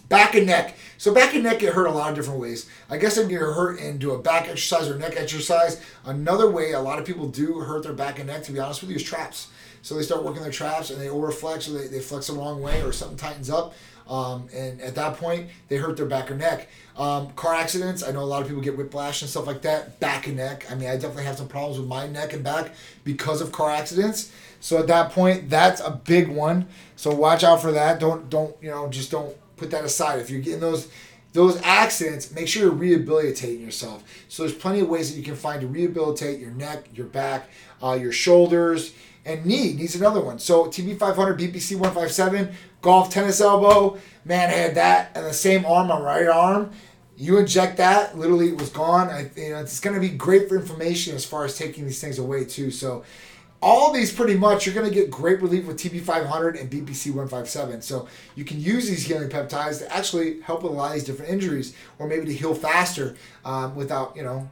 Back 0.10 0.36
and 0.36 0.46
neck. 0.46 0.76
So 0.98 1.14
back 1.14 1.34
and 1.34 1.44
neck 1.44 1.60
get 1.60 1.74
hurt 1.74 1.88
a 1.88 1.92
lot 1.92 2.10
of 2.10 2.16
different 2.16 2.40
ways. 2.40 2.70
I 2.90 2.98
guess 2.98 3.18
if 3.18 3.30
you're 3.30 3.54
hurt 3.54 3.80
and 3.80 4.00
do 4.00 4.12
a 4.12 4.20
back 4.20 4.44
exercise 4.48 4.90
or 4.90 4.98
neck 4.98 5.16
exercise, 5.18 5.82
another 6.06 6.50
way 6.50 6.72
a 6.72 6.80
lot 6.80 7.00
of 7.00 7.06
people 7.06 7.28
do 7.28 7.60
hurt 7.60 7.84
their 7.84 7.94
back 7.94 8.20
and 8.20 8.28
neck, 8.28 8.44
to 8.44 8.52
be 8.52 8.60
honest 8.60 8.82
with 8.82 8.90
you, 8.90 8.96
is 8.96 9.04
traps. 9.04 9.50
So 9.82 9.96
they 9.96 10.04
start 10.04 10.24
working 10.24 10.42
their 10.42 10.52
traps 10.52 10.90
and 10.90 11.00
they 11.00 11.08
overflex 11.08 11.70
or 11.70 11.78
they, 11.78 11.88
they 11.88 12.00
flex 12.00 12.28
the 12.28 12.34
wrong 12.34 12.62
way 12.62 12.82
or 12.82 12.92
something 12.92 13.18
tightens 13.18 13.50
up. 13.50 13.76
Um, 14.08 14.48
and 14.54 14.80
at 14.82 14.96
that 14.96 15.18
point, 15.18 15.50
they 15.68 15.78
hurt 15.78 15.98
their 15.98 16.06
back 16.06 16.30
or 16.30 16.36
neck. 16.36 16.70
Um, 16.98 17.32
car 17.32 17.54
accidents, 17.56 18.04
I 18.04 18.12
know 18.12 18.22
a 18.22 18.24
lot 18.24 18.42
of 18.42 18.48
people 18.48 18.62
get 18.62 18.78
whiplash 18.78 19.22
and 19.22 19.30
stuff 19.30 19.48
like 19.48 19.62
that. 19.64 20.00
Back 20.00 20.28
and 20.28 20.38
neck. 20.38 20.66
I 20.72 20.76
mean, 20.76 20.90
I 20.90 20.94
definitely 20.94 21.26
have 21.26 21.38
some 21.38 21.48
problems 21.48 21.80
with 21.80 21.88
my 21.88 22.08
neck 22.08 22.34
and 22.34 22.44
back 22.44 22.72
because 23.04 23.42
of 23.42 23.52
car 23.52 23.72
accidents. 23.72 24.32
So 24.60 24.78
at 24.78 24.88
that 24.88 25.12
point, 25.12 25.50
that's 25.50 25.82
a 25.82 25.92
big 25.92 26.28
one. 26.28 26.68
So 26.96 27.14
watch 27.14 27.44
out 27.44 27.62
for 27.62 27.72
that. 27.72 28.00
Don't 28.00 28.30
don't 28.30 28.56
you 28.62 28.70
know 28.72 28.88
just 28.90 29.12
don't 29.12 29.36
put 29.58 29.72
that 29.72 29.84
aside. 29.84 30.20
If 30.20 30.30
you're 30.30 30.42
getting 30.42 30.60
those 30.60 30.90
those 31.34 31.60
accidents, 31.64 32.32
make 32.32 32.48
sure 32.48 32.64
you're 32.64 32.72
rehabilitating 32.72 33.62
yourself. 33.62 34.04
So 34.30 34.44
there's 34.44 34.58
plenty 34.58 34.80
of 34.80 34.88
ways 34.88 35.12
that 35.12 35.18
you 35.18 35.24
can 35.24 35.36
find 35.36 35.62
to 35.62 35.68
rehabilitate 35.68 36.40
your 36.40 36.52
neck, 36.52 36.88
your 36.94 37.08
back, 37.08 37.50
uh, 37.84 37.98
your 38.00 38.14
shoulders, 38.14 38.94
and 39.26 39.46
knee 39.46 39.74
needs 39.74 39.96
another 39.96 40.22
one. 40.22 40.40
So 40.40 40.66
TB500, 40.66 41.38
BPC 41.38 41.74
157, 41.74 42.54
golf 42.82 43.10
tennis 43.10 43.42
elbow. 43.42 43.98
Man, 44.24 44.50
I 44.50 44.54
had 44.54 44.76
that 44.76 45.12
and 45.16 45.26
the 45.26 45.34
same 45.34 45.66
arm, 45.66 45.88
my 45.88 46.00
right 46.00 46.28
arm. 46.28 46.72
You 47.18 47.38
inject 47.38 47.78
that, 47.78 48.18
literally 48.18 48.50
it 48.50 48.58
was 48.58 48.70
gone. 48.70 49.10
I, 49.10 49.30
you 49.36 49.52
know, 49.52 49.60
it's 49.60 49.80
going 49.80 49.96
to 49.96 50.02
be 50.02 50.10
great 50.10 50.50
for 50.50 50.58
inflammation 50.58 51.16
as 51.16 51.26
far 51.26 51.46
as 51.46 51.58
taking 51.58 51.86
these 51.86 52.02
things 52.02 52.20
away 52.20 52.46
too. 52.46 52.72
So 52.72 53.04
all 53.62 53.92
these 53.92 54.14
pretty 54.14 54.36
much 54.36 54.66
you're 54.66 54.76
going 54.76 54.88
to 54.88 54.94
get 54.94 55.10
great 55.10 55.42
relief 55.42 55.66
with 55.66 55.80
TB500 55.80 56.60
and 56.60 56.70
BPC 56.70 57.08
157. 57.08 57.82
So 57.82 58.08
you 58.36 58.44
can 58.44 58.60
use 58.60 58.88
these 58.88 59.06
healing 59.06 59.30
peptides 59.30 59.80
to 59.80 59.92
actually 59.96 60.42
help 60.42 60.62
with 60.64 60.74
a 60.74 60.76
lot 60.76 60.88
of 60.88 60.94
these 60.94 61.04
different 61.04 61.32
injuries, 61.32 61.76
or 61.98 62.08
maybe 62.08 62.26
to 62.26 62.34
heal 62.34 62.54
faster 62.54 63.16
um, 63.44 63.76
without 63.76 64.16
you 64.16 64.24
know, 64.24 64.48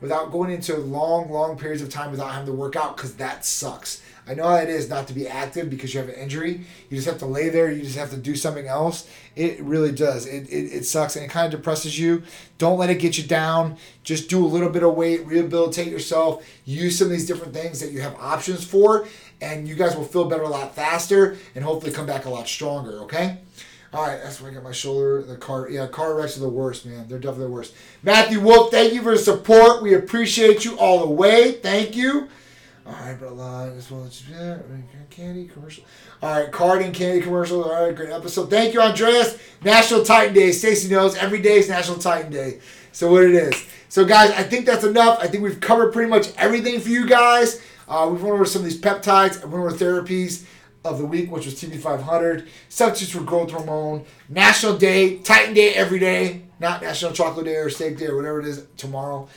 without 0.00 0.30
going 0.30 0.50
into 0.50 0.76
long, 0.76 1.30
long 1.30 1.56
periods 1.56 1.82
of 1.82 1.88
time 1.88 2.10
without 2.10 2.32
having 2.32 2.46
to 2.46 2.52
work 2.52 2.76
out 2.76 2.96
because 2.96 3.14
that 3.14 3.44
sucks. 3.44 4.02
I 4.28 4.34
know 4.34 4.44
how 4.44 4.56
it 4.56 4.68
is 4.68 4.90
not 4.90 5.06
to 5.08 5.14
be 5.14 5.26
active 5.26 5.70
because 5.70 5.94
you 5.94 6.00
have 6.00 6.08
an 6.08 6.16
injury. 6.16 6.60
You 6.90 6.96
just 6.96 7.08
have 7.08 7.18
to 7.18 7.26
lay 7.26 7.48
there. 7.48 7.70
You 7.70 7.82
just 7.82 7.96
have 7.96 8.10
to 8.10 8.16
do 8.16 8.36
something 8.36 8.66
else. 8.66 9.08
It 9.36 9.60
really 9.62 9.92
does. 9.92 10.26
It, 10.26 10.48
it, 10.50 10.72
it 10.72 10.84
sucks 10.84 11.16
and 11.16 11.24
it 11.24 11.30
kind 11.30 11.52
of 11.52 11.58
depresses 11.58 11.98
you. 11.98 12.22
Don't 12.58 12.78
let 12.78 12.90
it 12.90 12.96
get 12.96 13.16
you 13.16 13.24
down. 13.24 13.76
Just 14.02 14.28
do 14.28 14.44
a 14.44 14.46
little 14.46 14.68
bit 14.68 14.82
of 14.82 14.94
weight, 14.94 15.26
rehabilitate 15.26 15.88
yourself, 15.88 16.46
use 16.64 16.98
some 16.98 17.06
of 17.06 17.12
these 17.12 17.26
different 17.26 17.54
things 17.54 17.80
that 17.80 17.92
you 17.92 18.00
have 18.00 18.14
options 18.16 18.64
for, 18.64 19.08
and 19.40 19.66
you 19.66 19.74
guys 19.74 19.96
will 19.96 20.04
feel 20.04 20.24
better 20.26 20.42
a 20.42 20.48
lot 20.48 20.74
faster 20.74 21.38
and 21.54 21.64
hopefully 21.64 21.92
come 21.92 22.06
back 22.06 22.24
a 22.26 22.30
lot 22.30 22.46
stronger, 22.46 23.00
okay? 23.00 23.38
All 23.92 24.06
right, 24.06 24.20
that's 24.22 24.40
where 24.40 24.50
I 24.50 24.54
got 24.54 24.64
my 24.64 24.72
shoulder. 24.72 25.22
The 25.22 25.36
car, 25.36 25.70
yeah, 25.70 25.86
car 25.86 26.14
wrecks 26.14 26.36
are 26.36 26.40
the 26.40 26.48
worst, 26.48 26.84
man. 26.84 27.08
They're 27.08 27.18
definitely 27.18 27.46
the 27.46 27.52
worst. 27.52 27.74
Matthew 28.02 28.40
Wolf, 28.40 28.70
thank 28.70 28.92
you 28.92 29.00
for 29.00 29.12
the 29.12 29.18
support. 29.18 29.82
We 29.82 29.94
appreciate 29.94 30.66
you 30.66 30.78
all 30.78 31.00
the 31.00 31.10
way. 31.10 31.52
Thank 31.52 31.96
you. 31.96 32.28
All 32.88 32.94
right, 32.94 33.16
but 33.20 33.28
a 33.28 33.34
lot 33.34 33.68
as 33.68 33.90
well 33.90 34.04
as 34.04 34.22
candy 35.10 35.46
commercial. 35.46 35.84
All 36.22 36.40
right, 36.40 36.50
card 36.50 36.80
and 36.80 36.94
candy 36.94 37.20
commercial. 37.20 37.62
All 37.62 37.84
right, 37.84 37.94
great 37.94 38.08
episode. 38.08 38.48
Thank 38.48 38.72
you, 38.72 38.80
Andreas. 38.80 39.38
National 39.62 40.02
Titan 40.02 40.32
Day. 40.32 40.52
Stacy 40.52 40.88
knows 40.88 41.14
every 41.16 41.42
day 41.42 41.58
is 41.58 41.68
National 41.68 41.98
Titan 41.98 42.32
Day. 42.32 42.60
So 42.92 43.12
what 43.12 43.24
it 43.24 43.34
is. 43.34 43.66
So 43.90 44.06
guys, 44.06 44.30
I 44.30 44.42
think 44.42 44.64
that's 44.64 44.84
enough. 44.84 45.18
I 45.20 45.26
think 45.26 45.42
we've 45.42 45.60
covered 45.60 45.92
pretty 45.92 46.08
much 46.08 46.34
everything 46.38 46.80
for 46.80 46.88
you 46.88 47.06
guys. 47.06 47.60
Uh, 47.86 48.08
we've 48.10 48.22
went 48.22 48.32
over 48.32 48.46
some 48.46 48.62
of 48.62 48.64
these 48.64 48.80
peptides. 48.80 49.42
I 49.42 49.44
went 49.44 49.62
over 49.62 49.70
therapies 49.70 50.46
of 50.82 50.96
the 50.96 51.04
week, 51.04 51.30
which 51.30 51.44
was 51.44 51.60
TB500. 51.60 52.48
Substitutes 52.70 53.12
for 53.12 53.22
growth 53.22 53.50
hormone. 53.50 54.06
National 54.30 54.78
Day, 54.78 55.18
Titan 55.18 55.52
Day 55.52 55.74
every 55.74 55.98
day. 55.98 56.44
Not 56.58 56.80
National 56.80 57.12
Chocolate 57.12 57.44
Day 57.44 57.56
or 57.56 57.68
Steak 57.68 57.98
Day 57.98 58.06
or 58.06 58.16
whatever 58.16 58.40
it 58.40 58.46
is 58.46 58.66
tomorrow. 58.78 59.28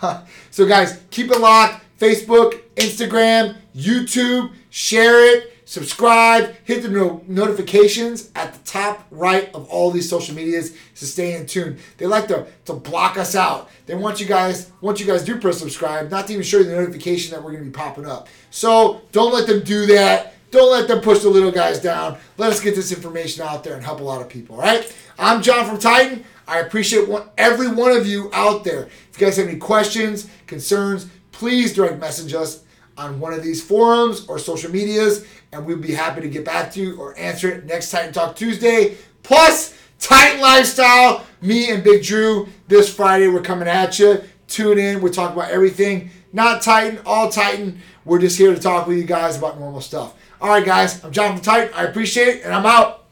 so 0.50 0.66
guys, 0.66 1.00
keep 1.10 1.30
it 1.30 1.38
locked. 1.38 1.85
Facebook, 1.98 2.60
Instagram, 2.76 3.56
YouTube, 3.74 4.52
share 4.70 5.34
it, 5.34 5.52
subscribe, 5.64 6.54
hit 6.64 6.82
the 6.82 6.88
no- 6.88 7.22
notifications 7.26 8.30
at 8.34 8.52
the 8.52 8.58
top 8.70 9.04
right 9.10 9.52
of 9.54 9.68
all 9.68 9.90
these 9.90 10.08
social 10.08 10.34
medias 10.34 10.76
to 10.94 11.06
stay 11.06 11.34
in 11.34 11.46
tune. 11.46 11.78
They 11.98 12.06
like 12.06 12.28
to, 12.28 12.46
to 12.66 12.74
block 12.74 13.16
us 13.16 13.34
out. 13.34 13.68
They 13.86 13.94
want 13.94 14.20
you 14.20 14.26
guys, 14.26 14.70
once 14.80 15.00
you 15.00 15.06
guys 15.06 15.24
do 15.24 15.38
press 15.38 15.58
subscribe, 15.58 16.10
not 16.10 16.26
to 16.26 16.34
even 16.34 16.44
show 16.44 16.58
you 16.58 16.64
the 16.64 16.72
notification 16.74 17.32
that 17.32 17.42
we're 17.42 17.52
going 17.52 17.64
to 17.64 17.70
be 17.70 17.74
popping 17.74 18.06
up. 18.06 18.28
So 18.50 19.02
don't 19.12 19.32
let 19.32 19.46
them 19.46 19.62
do 19.62 19.86
that. 19.86 20.34
Don't 20.50 20.70
let 20.70 20.86
them 20.86 21.00
push 21.00 21.20
the 21.20 21.28
little 21.28 21.50
guys 21.50 21.80
down. 21.80 22.18
Let 22.36 22.52
us 22.52 22.60
get 22.60 22.76
this 22.76 22.92
information 22.92 23.42
out 23.42 23.64
there 23.64 23.74
and 23.74 23.84
help 23.84 24.00
a 24.00 24.04
lot 24.04 24.22
of 24.22 24.28
people, 24.28 24.56
all 24.56 24.62
right? 24.62 24.96
I'm 25.18 25.42
John 25.42 25.66
from 25.66 25.78
Titan. 25.78 26.24
I 26.46 26.60
appreciate 26.60 27.08
one, 27.08 27.28
every 27.36 27.68
one 27.68 27.90
of 27.90 28.06
you 28.06 28.30
out 28.32 28.62
there. 28.62 28.84
If 28.84 29.20
you 29.20 29.26
guys 29.26 29.36
have 29.38 29.48
any 29.48 29.58
questions, 29.58 30.28
concerns, 30.46 31.08
please 31.36 31.74
direct 31.74 32.00
message 32.00 32.32
us 32.32 32.64
on 32.96 33.20
one 33.20 33.34
of 33.34 33.42
these 33.42 33.62
forums 33.62 34.26
or 34.26 34.38
social 34.38 34.70
medias, 34.70 35.26
and 35.52 35.66
we'll 35.66 35.76
be 35.76 35.92
happy 35.92 36.22
to 36.22 36.28
get 36.30 36.46
back 36.46 36.72
to 36.72 36.80
you 36.80 36.98
or 36.98 37.16
answer 37.18 37.50
it 37.50 37.66
next 37.66 37.90
Titan 37.90 38.10
Talk 38.10 38.34
Tuesday. 38.34 38.96
Plus, 39.22 39.78
Titan 39.98 40.40
Lifestyle, 40.40 41.26
me 41.42 41.70
and 41.70 41.84
Big 41.84 42.02
Drew, 42.02 42.48
this 42.68 42.92
Friday, 42.92 43.28
we're 43.28 43.42
coming 43.42 43.68
at 43.68 43.98
you. 43.98 44.22
Tune 44.48 44.78
in, 44.78 45.02
we're 45.02 45.12
talking 45.12 45.36
about 45.36 45.50
everything. 45.50 46.10
Not 46.32 46.62
Titan, 46.62 47.00
all 47.04 47.30
Titan. 47.30 47.82
We're 48.06 48.20
just 48.20 48.38
here 48.38 48.54
to 48.54 48.60
talk 48.60 48.86
with 48.86 48.96
you 48.96 49.04
guys 49.04 49.36
about 49.36 49.58
normal 49.58 49.82
stuff. 49.82 50.14
All 50.40 50.48
right, 50.48 50.64
guys, 50.64 51.04
I'm 51.04 51.12
Jonathan 51.12 51.44
Titan. 51.44 51.74
I 51.74 51.84
appreciate 51.84 52.28
it, 52.28 52.44
and 52.44 52.54
I'm 52.54 52.64
out. 52.64 53.05